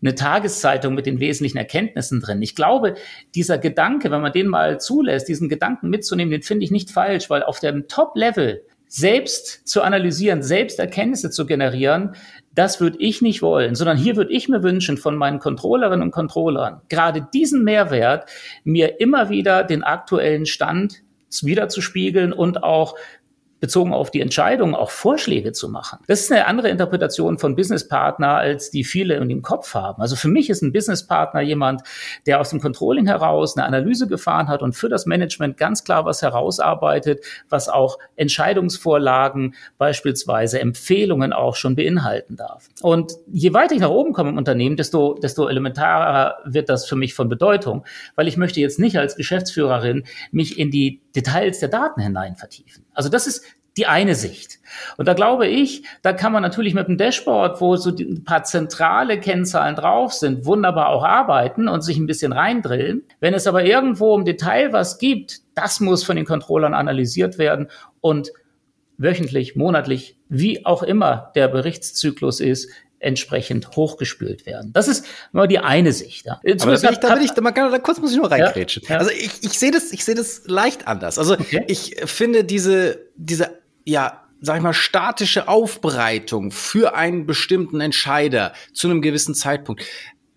eine 0.01 0.15
Tageszeitung 0.15 0.95
mit 0.95 1.05
den 1.05 1.19
wesentlichen 1.19 1.57
Erkenntnissen 1.57 2.21
drin. 2.21 2.41
Ich 2.41 2.55
glaube, 2.55 2.95
dieser 3.35 3.57
Gedanke, 3.57 4.11
wenn 4.11 4.21
man 4.21 4.31
den 4.31 4.47
mal 4.47 4.79
zulässt, 4.79 5.27
diesen 5.27 5.49
Gedanken 5.49 5.89
mitzunehmen, 5.89 6.31
den 6.31 6.41
finde 6.41 6.63
ich 6.63 6.71
nicht 6.71 6.89
falsch, 6.89 7.29
weil 7.29 7.43
auf 7.43 7.59
dem 7.59 7.87
Top-Level 7.87 8.63
selbst 8.87 9.67
zu 9.67 9.83
analysieren, 9.83 10.41
selbst 10.41 10.79
Erkenntnisse 10.79 11.29
zu 11.29 11.45
generieren, 11.45 12.15
das 12.53 12.81
würde 12.81 12.97
ich 12.99 13.21
nicht 13.21 13.41
wollen, 13.41 13.75
sondern 13.75 13.97
hier 13.97 14.15
würde 14.15 14.31
ich 14.31 14.49
mir 14.49 14.63
wünschen 14.63 14.97
von 14.97 15.15
meinen 15.15 15.39
Controllerinnen 15.39 16.03
und 16.03 16.11
Controllern, 16.11 16.81
gerade 16.89 17.27
diesen 17.33 17.63
Mehrwert 17.63 18.29
mir 18.63 18.99
immer 18.99 19.29
wieder 19.29 19.63
den 19.63 19.83
aktuellen 19.83 20.45
Stand 20.45 21.03
wiederzuspiegeln 21.43 22.33
und 22.33 22.63
auch 22.63 22.95
bezogen 23.59 23.93
auf 23.93 24.11
die 24.11 24.21
Entscheidung 24.21 24.75
auch 24.75 24.89
Vorschläge 24.89 25.51
zu 25.51 25.69
machen. 25.69 25.99
Das 26.07 26.21
ist 26.21 26.31
eine 26.31 26.47
andere 26.47 26.69
Interpretation 26.69 27.37
von 27.37 27.55
Businesspartner, 27.55 28.35
als 28.35 28.71
die 28.71 28.83
viele 28.83 29.15
in 29.15 29.29
dem 29.29 29.41
Kopf 29.41 29.73
haben. 29.73 30.01
Also 30.01 30.15
für 30.15 30.27
mich 30.27 30.49
ist 30.49 30.61
ein 30.61 30.71
Businesspartner 30.71 31.41
jemand, 31.41 31.81
der 32.25 32.39
aus 32.39 32.49
dem 32.49 32.61
Controlling 32.61 33.07
heraus 33.07 33.57
eine 33.57 33.65
Analyse 33.65 34.07
gefahren 34.07 34.47
hat 34.47 34.61
und 34.61 34.73
für 34.73 34.89
das 34.89 35.05
Management 35.05 35.57
ganz 35.57 35.83
klar 35.83 36.05
was 36.05 36.21
herausarbeitet, 36.21 37.23
was 37.49 37.69
auch 37.69 37.97
Entscheidungsvorlagen, 38.15 39.55
beispielsweise 39.77 40.59
Empfehlungen 40.59 41.33
auch 41.33 41.55
schon 41.55 41.75
beinhalten 41.75 42.35
darf. 42.35 42.69
Und 42.81 43.13
je 43.31 43.53
weiter 43.53 43.75
ich 43.75 43.81
nach 43.81 43.89
oben 43.89 44.13
komme 44.13 44.29
im 44.29 44.37
Unternehmen, 44.37 44.77
desto, 44.77 45.15
desto 45.15 45.47
elementarer 45.47 46.37
wird 46.45 46.69
das 46.69 46.85
für 46.85 46.95
mich 46.95 47.13
von 47.13 47.29
Bedeutung, 47.29 47.85
weil 48.15 48.27
ich 48.27 48.37
möchte 48.37 48.61
jetzt 48.61 48.79
nicht 48.79 48.97
als 48.97 49.15
Geschäftsführerin 49.15 50.03
mich 50.31 50.57
in 50.57 50.71
die 50.71 51.01
Details 51.15 51.59
der 51.59 51.69
Daten 51.69 52.01
hinein 52.01 52.35
vertiefen. 52.35 52.85
Also 52.99 53.07
das 53.07 53.27
ist 53.27 53.45
die 53.77 53.85
eine 53.85 54.13
Sicht. 54.13 54.59
Und 54.97 55.07
da 55.07 55.13
glaube 55.13 55.47
ich, 55.47 55.83
da 56.01 56.11
kann 56.11 56.33
man 56.33 56.41
natürlich 56.41 56.73
mit 56.73 56.89
dem 56.89 56.97
Dashboard, 56.97 57.61
wo 57.61 57.77
so 57.77 57.91
ein 57.91 58.25
paar 58.25 58.43
zentrale 58.43 59.21
Kennzahlen 59.21 59.77
drauf 59.77 60.11
sind, 60.11 60.43
wunderbar 60.43 60.89
auch 60.89 61.05
arbeiten 61.05 61.69
und 61.69 61.79
sich 61.79 61.95
ein 61.95 62.07
bisschen 62.07 62.33
reindrillen. 62.33 63.03
Wenn 63.21 63.33
es 63.33 63.47
aber 63.47 63.63
irgendwo 63.63 64.17
im 64.17 64.25
Detail 64.25 64.73
was 64.73 64.97
gibt, 64.97 65.39
das 65.55 65.79
muss 65.79 66.03
von 66.03 66.17
den 66.17 66.25
Controllern 66.25 66.73
analysiert 66.73 67.37
werden 67.37 67.69
und 68.01 68.33
wöchentlich, 68.97 69.55
monatlich, 69.55 70.17
wie 70.27 70.65
auch 70.65 70.83
immer 70.83 71.31
der 71.35 71.47
Berichtszyklus 71.47 72.41
ist, 72.41 72.69
entsprechend 72.99 73.75
hochgespült 73.75 74.45
werden. 74.45 74.71
Das 74.73 74.87
ist 74.87 75.05
mal 75.31 75.47
die 75.47 75.59
eine 75.59 75.93
Sicht. 75.93 76.25
Ja. 76.25 76.41
Aber 76.61 76.75
da 76.75 76.81
bin 76.81 76.91
ich, 76.91 76.99
da 76.99 77.13
bin 77.13 77.23
ich, 77.23 77.31
da, 77.31 77.41
da 77.41 77.79
kurz 77.79 77.99
muss 77.99 78.11
ich 78.11 78.17
nur 78.17 78.29
reingrätschen. 78.29 78.83
Ja, 78.83 78.95
ja. 78.95 78.97
Also 78.97 79.11
ich, 79.11 79.43
ich 79.43 79.57
sehe 79.57 79.71
das, 79.71 79.91
ich 79.91 80.03
sehe 80.05 80.15
das 80.15 80.43
leicht 80.45 80.87
anders. 80.87 81.17
Also 81.17 81.33
okay. 81.33 81.63
ich 81.67 81.95
finde 82.05 82.43
diese, 82.43 83.07
diese, 83.15 83.59
ja, 83.85 84.23
sag 84.41 84.57
ich 84.57 84.63
mal, 84.63 84.73
statische 84.73 85.47
Aufbereitung 85.47 86.51
für 86.51 86.95
einen 86.95 87.25
bestimmten 87.25 87.81
Entscheider 87.81 88.53
zu 88.73 88.89
einem 88.89 89.01
gewissen 89.01 89.35
Zeitpunkt. 89.35 89.83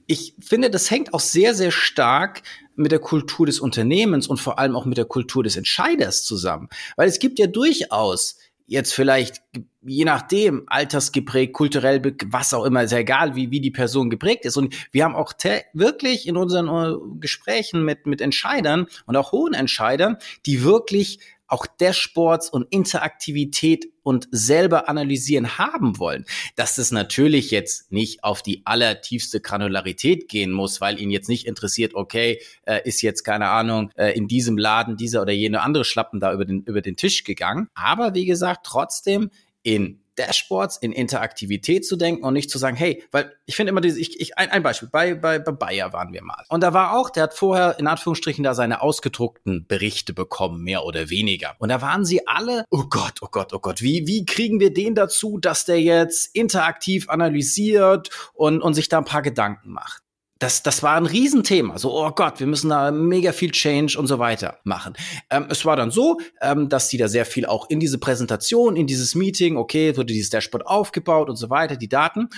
Ich 0.07 0.35
finde, 0.40 0.70
das 0.70 0.90
hängt 0.90 1.14
auch 1.14 1.20
sehr, 1.20 1.55
sehr 1.55 1.70
stark 1.70 2.42
mit 2.75 2.92
der 2.92 2.98
Kultur 2.98 3.46
des 3.46 3.61
Unternehmens 3.61 4.27
und 4.27 4.38
vor 4.38 4.59
allem 4.59 4.77
auch 4.77 4.85
mit 4.85 4.98
der 4.98 5.05
Kultur 5.05 5.42
des 5.42 5.57
Entscheiders 5.57 6.25
zusammen. 6.25 6.68
Weil 6.96 7.09
es 7.09 7.18
gibt 7.18 7.38
ja 7.38 7.46
durchaus 7.46 8.38
jetzt 8.66 8.94
vielleicht, 8.94 9.42
je 9.83 10.05
nachdem, 10.05 10.64
altersgeprägt, 10.66 11.53
kulturell, 11.53 12.01
was 12.27 12.55
auch 12.55 12.64
immer, 12.64 12.83
ist 12.83 12.92
ja 12.92 12.98
egal, 12.98 13.35
wie, 13.35 13.51
wie 13.51 13.61
die 13.61 13.70
Person 13.70 14.11
geprägt 14.11 14.44
ist. 14.44 14.57
Und 14.57 14.75
wir 14.92 15.05
haben 15.05 15.14
auch 15.14 15.33
wirklich 15.72 16.27
in 16.27 16.37
unseren 16.37 16.68
äh, 16.68 16.96
Gesprächen 17.20 17.85
mit, 17.85 18.07
mit 18.07 18.20
Entscheidern 18.20 18.87
und 19.07 19.16
auch 19.16 19.33
hohen 19.33 19.55
Entscheidern, 19.55 20.16
die 20.46 20.64
wirklich 20.64 21.18
auch 21.52 21.66
Dashboards 21.66 22.48
und 22.50 22.66
Interaktivität 22.70 23.86
und 24.02 24.28
selber 24.30 24.88
analysieren 24.88 25.58
haben 25.58 25.98
wollen, 25.98 26.24
dass 26.56 26.76
das 26.76 26.90
natürlich 26.90 27.50
jetzt 27.50 27.92
nicht 27.92 28.24
auf 28.24 28.42
die 28.42 28.62
allertiefste 28.64 29.40
Granularität 29.40 30.28
gehen 30.28 30.50
muss, 30.50 30.80
weil 30.80 30.98
ihn 30.98 31.10
jetzt 31.10 31.28
nicht 31.28 31.46
interessiert, 31.46 31.94
okay, 31.94 32.40
äh, 32.64 32.80
ist 32.84 33.02
jetzt 33.02 33.22
keine 33.22 33.48
Ahnung 33.48 33.90
äh, 33.96 34.16
in 34.16 34.28
diesem 34.28 34.58
Laden 34.58 34.96
dieser 34.96 35.22
oder 35.22 35.32
jene 35.32 35.62
andere 35.62 35.84
Schlappen 35.84 36.20
da 36.20 36.32
über 36.32 36.44
den 36.44 36.62
über 36.62 36.80
den 36.80 36.96
Tisch 36.96 37.22
gegangen, 37.24 37.68
aber 37.74 38.14
wie 38.14 38.26
gesagt, 38.26 38.66
trotzdem 38.66 39.30
in 39.62 40.01
Dashboards 40.16 40.77
in 40.77 40.92
Interaktivität 40.92 41.87
zu 41.87 41.96
denken 41.96 42.25
und 42.25 42.35
nicht 42.35 42.51
zu 42.51 42.59
sagen, 42.59 42.77
hey, 42.77 43.03
weil 43.11 43.33
ich 43.46 43.57
finde 43.57 43.70
immer 43.70 43.81
diese, 43.81 43.98
ich, 44.01 44.20
ich, 44.20 44.38
ein, 44.38 44.51
ein 44.51 44.62
Beispiel, 44.62 44.88
bei, 44.90 45.14
bei, 45.14 45.38
bei 45.38 45.53
Bayer 45.53 45.92
waren 45.92 46.12
wir 46.12 46.22
mal. 46.22 46.44
Und 46.48 46.62
da 46.62 46.75
war 46.75 46.96
auch, 46.96 47.11
der 47.11 47.25
hat 47.25 47.35
vorher 47.35 47.79
in 47.79 47.87
Anführungsstrichen 47.87 48.44
da 48.44 48.55
seine 48.55 48.83
ausgedruckten 48.83 49.66
Berichte 49.66 50.12
bekommen, 50.12 50.62
mehr 50.62 50.85
oder 50.85 51.11
weniger. 51.11 51.55
Und 51.59 51.70
da 51.70 51.81
waren 51.81 52.05
sie 52.05 52.27
alle, 52.27 52.64
oh 52.70 52.85
Gott, 52.90 53.20
oh 53.20 53.29
Gott, 53.31 53.53
oh 53.53 53.59
Gott, 53.59 53.83
wie, 53.83 54.07
wie 54.07 54.25
kriegen 54.25 54.61
wir 54.61 54.72
den 54.72 54.94
dazu, 54.94 55.38
dass 55.38 55.64
der 55.64 55.81
jetzt 55.81 56.35
interaktiv 56.35 57.09
analysiert 57.09 58.11
und, 58.35 58.61
und 58.61 58.75
sich 58.75 58.88
da 58.88 58.98
ein 58.98 59.05
paar 59.05 59.22
Gedanken 59.22 59.70
macht? 59.70 60.03
Das, 60.42 60.62
das 60.62 60.83
war 60.83 60.96
ein 60.96 61.07
Riesenthema. 61.07 61.78
So, 61.78 61.92
oh 61.92 62.11
Gott, 62.11 62.40
wir 62.40 62.48
müssen 62.48 62.70
da 62.70 62.90
mega 62.90 63.33
viel 63.33 63.52
Change 63.52 63.96
und 63.96 64.09
so 64.09 64.18
weiter 64.18 64.59
machen. 64.64 64.94
Ähm, 65.31 65.46
es 65.48 65.64
war 65.64 65.76
dann 65.76 65.92
so, 65.92 66.18
ähm, 66.40 66.68
dass 66.68 66.88
die 66.88 66.98
da 66.98 67.07
sehr 67.07 67.24
viel 67.24 67.46
auch 67.46 67.70
in 67.70 67.78
diese 67.78 67.98
Präsentation, 67.98 68.74
in 68.74 68.88
dieses 68.88 69.14
Meeting, 69.14 69.57
okay, 69.57 69.96
wurde 69.96 70.12
dieses 70.12 70.31
Dashboard 70.31 70.66
aufgebaut 70.66 71.31
und 71.31 71.37
so 71.37 71.48
weiter, 71.48 71.76
die 71.76 71.88
Daten. 71.88 72.28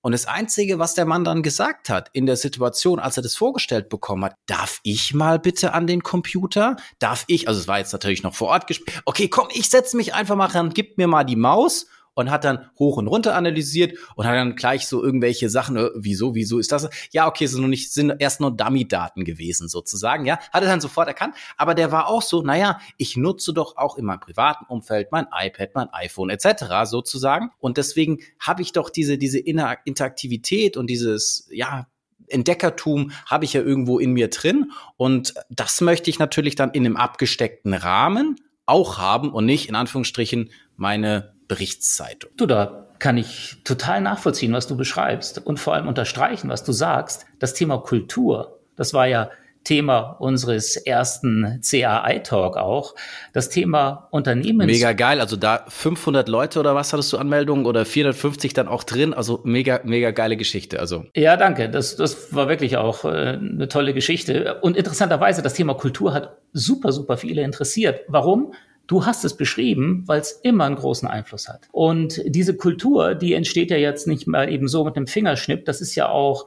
Und 0.00 0.12
das 0.12 0.26
Einzige, 0.26 0.78
was 0.78 0.94
der 0.94 1.06
Mann 1.06 1.24
dann 1.24 1.42
gesagt 1.42 1.90
hat 1.90 2.08
in 2.12 2.26
der 2.26 2.36
Situation, 2.36 2.98
als 2.98 3.16
er 3.16 3.22
das 3.22 3.36
vorgestellt 3.36 3.88
bekommen 3.88 4.24
hat, 4.24 4.34
darf 4.46 4.80
ich 4.82 5.14
mal 5.14 5.38
bitte 5.38 5.74
an 5.74 5.86
den 5.86 6.02
Computer? 6.02 6.76
Darf 6.98 7.24
ich, 7.28 7.46
also 7.46 7.60
es 7.60 7.68
war 7.68 7.78
jetzt 7.78 7.92
natürlich 7.92 8.22
noch 8.22 8.34
vor 8.34 8.48
Ort 8.48 8.66
gespielt, 8.66 9.00
okay, 9.04 9.28
komm, 9.28 9.48
ich 9.52 9.68
setze 9.68 9.96
mich 9.96 10.14
einfach 10.14 10.36
mal 10.36 10.46
ran, 10.46 10.70
gib 10.70 10.98
mir 10.98 11.06
mal 11.06 11.24
die 11.24 11.36
Maus 11.36 11.86
und 12.18 12.32
hat 12.32 12.42
dann 12.42 12.68
hoch 12.76 12.96
und 12.96 13.06
runter 13.06 13.36
analysiert 13.36 13.96
und 14.16 14.26
hat 14.26 14.34
dann 14.34 14.56
gleich 14.56 14.88
so 14.88 15.04
irgendwelche 15.04 15.48
Sachen, 15.48 15.76
äh, 15.76 15.90
wieso, 15.94 16.34
wieso 16.34 16.58
ist 16.58 16.72
das? 16.72 16.90
Ja, 17.12 17.28
okay, 17.28 17.46
sind 17.46 17.62
noch 17.62 17.68
nicht, 17.68 17.92
sind 17.92 18.12
erst 18.18 18.40
nur 18.40 18.50
Dummy-Daten 18.50 19.22
gewesen 19.22 19.68
sozusagen, 19.68 20.26
ja, 20.26 20.40
hat 20.52 20.64
er 20.64 20.68
dann 20.68 20.80
sofort 20.80 21.06
erkannt, 21.06 21.36
aber 21.56 21.76
der 21.76 21.92
war 21.92 22.08
auch 22.08 22.22
so, 22.22 22.42
naja, 22.42 22.80
ich 22.96 23.16
nutze 23.16 23.52
doch 23.52 23.76
auch 23.76 23.96
in 23.96 24.04
meinem 24.04 24.18
privaten 24.18 24.64
Umfeld 24.66 25.12
mein 25.12 25.28
iPad, 25.32 25.70
mein 25.74 25.92
iPhone 25.92 26.28
etc. 26.30 26.64
sozusagen 26.86 27.50
und 27.60 27.76
deswegen 27.76 28.18
habe 28.40 28.62
ich 28.62 28.72
doch 28.72 28.90
diese, 28.90 29.16
diese 29.16 29.38
Interaktivität 29.38 30.76
und 30.76 30.90
dieses, 30.90 31.48
ja, 31.52 31.86
Entdeckertum 32.26 33.12
habe 33.26 33.44
ich 33.44 33.52
ja 33.52 33.62
irgendwo 33.62 34.00
in 34.00 34.12
mir 34.12 34.28
drin 34.28 34.72
und 34.96 35.34
das 35.50 35.80
möchte 35.80 36.10
ich 36.10 36.18
natürlich 36.18 36.56
dann 36.56 36.72
in 36.72 36.84
einem 36.84 36.96
abgesteckten 36.96 37.74
Rahmen 37.74 38.40
auch 38.66 38.98
haben 38.98 39.32
und 39.32 39.46
nicht 39.46 39.68
in 39.68 39.76
Anführungsstrichen 39.76 40.50
meine 40.76 41.37
Berichtszeitung. 41.48 42.30
Du, 42.36 42.46
da 42.46 42.86
kann 42.98 43.16
ich 43.16 43.56
total 43.64 44.00
nachvollziehen, 44.00 44.52
was 44.52 44.66
du 44.66 44.76
beschreibst 44.76 45.44
und 45.44 45.58
vor 45.58 45.74
allem 45.74 45.88
unterstreichen, 45.88 46.48
was 46.48 46.64
du 46.64 46.72
sagst. 46.72 47.26
Das 47.38 47.54
Thema 47.54 47.78
Kultur, 47.78 48.58
das 48.76 48.94
war 48.94 49.06
ja 49.06 49.30
Thema 49.64 50.16
unseres 50.18 50.76
ersten 50.76 51.60
CAI-Talk 51.62 52.56
auch. 52.56 52.94
Das 53.34 53.50
Thema 53.50 54.08
Unternehmens... 54.10 54.72
Mega 54.72 54.92
geil. 54.92 55.20
Also 55.20 55.36
da 55.36 55.64
500 55.68 56.26
Leute 56.28 56.60
oder 56.60 56.74
was 56.74 56.92
hattest 56.92 57.12
du 57.12 57.18
Anmeldungen 57.18 57.66
oder 57.66 57.84
450 57.84 58.54
dann 58.54 58.66
auch 58.66 58.82
drin. 58.82 59.12
Also 59.12 59.40
mega, 59.44 59.80
mega 59.84 60.10
geile 60.10 60.38
Geschichte. 60.38 60.80
Also. 60.80 61.04
Ja, 61.14 61.36
danke. 61.36 61.68
Das, 61.68 61.96
das 61.96 62.34
war 62.34 62.48
wirklich 62.48 62.78
auch 62.78 63.04
äh, 63.04 63.08
eine 63.08 63.68
tolle 63.68 63.92
Geschichte. 63.92 64.58
Und 64.62 64.76
interessanterweise, 64.76 65.42
das 65.42 65.52
Thema 65.52 65.74
Kultur 65.74 66.14
hat 66.14 66.38
super, 66.54 66.92
super 66.92 67.18
viele 67.18 67.42
interessiert. 67.42 68.00
Warum? 68.08 68.54
Du 68.88 69.04
hast 69.04 69.24
es 69.24 69.36
beschrieben, 69.36 70.02
weil 70.06 70.20
es 70.20 70.32
immer 70.32 70.64
einen 70.64 70.76
großen 70.76 71.06
Einfluss 71.06 71.46
hat. 71.46 71.68
Und 71.72 72.22
diese 72.24 72.56
Kultur, 72.56 73.14
die 73.14 73.34
entsteht 73.34 73.70
ja 73.70 73.76
jetzt 73.76 74.06
nicht 74.06 74.26
mal 74.26 74.50
eben 74.50 74.66
so 74.66 74.82
mit 74.82 74.96
einem 74.96 75.06
Fingerschnipp. 75.06 75.66
Das 75.66 75.82
ist 75.82 75.94
ja 75.94 76.08
auch 76.08 76.46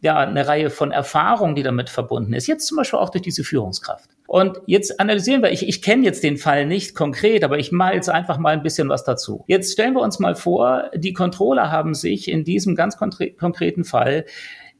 ja, 0.00 0.18
eine 0.18 0.48
Reihe 0.48 0.70
von 0.70 0.90
Erfahrungen, 0.90 1.54
die 1.54 1.62
damit 1.62 1.90
verbunden 1.90 2.32
ist. 2.32 2.46
Jetzt 2.46 2.66
zum 2.66 2.78
Beispiel 2.78 2.98
auch 2.98 3.10
durch 3.10 3.22
diese 3.22 3.44
Führungskraft. 3.44 4.08
Und 4.26 4.62
jetzt 4.66 4.98
analysieren 5.00 5.42
wir, 5.42 5.52
ich, 5.52 5.68
ich 5.68 5.82
kenne 5.82 6.04
jetzt 6.06 6.24
den 6.24 6.38
Fall 6.38 6.64
nicht 6.64 6.94
konkret, 6.94 7.44
aber 7.44 7.58
ich 7.58 7.70
mal 7.70 7.94
jetzt 7.94 8.08
einfach 8.08 8.38
mal 8.38 8.54
ein 8.54 8.62
bisschen 8.62 8.88
was 8.88 9.04
dazu. 9.04 9.44
Jetzt 9.46 9.72
stellen 9.72 9.94
wir 9.94 10.00
uns 10.00 10.18
mal 10.18 10.34
vor, 10.34 10.90
die 10.96 11.12
Controller 11.12 11.70
haben 11.70 11.94
sich 11.94 12.28
in 12.28 12.42
diesem 12.42 12.74
ganz 12.74 12.96
konkreten 12.96 13.84
Fall 13.84 14.24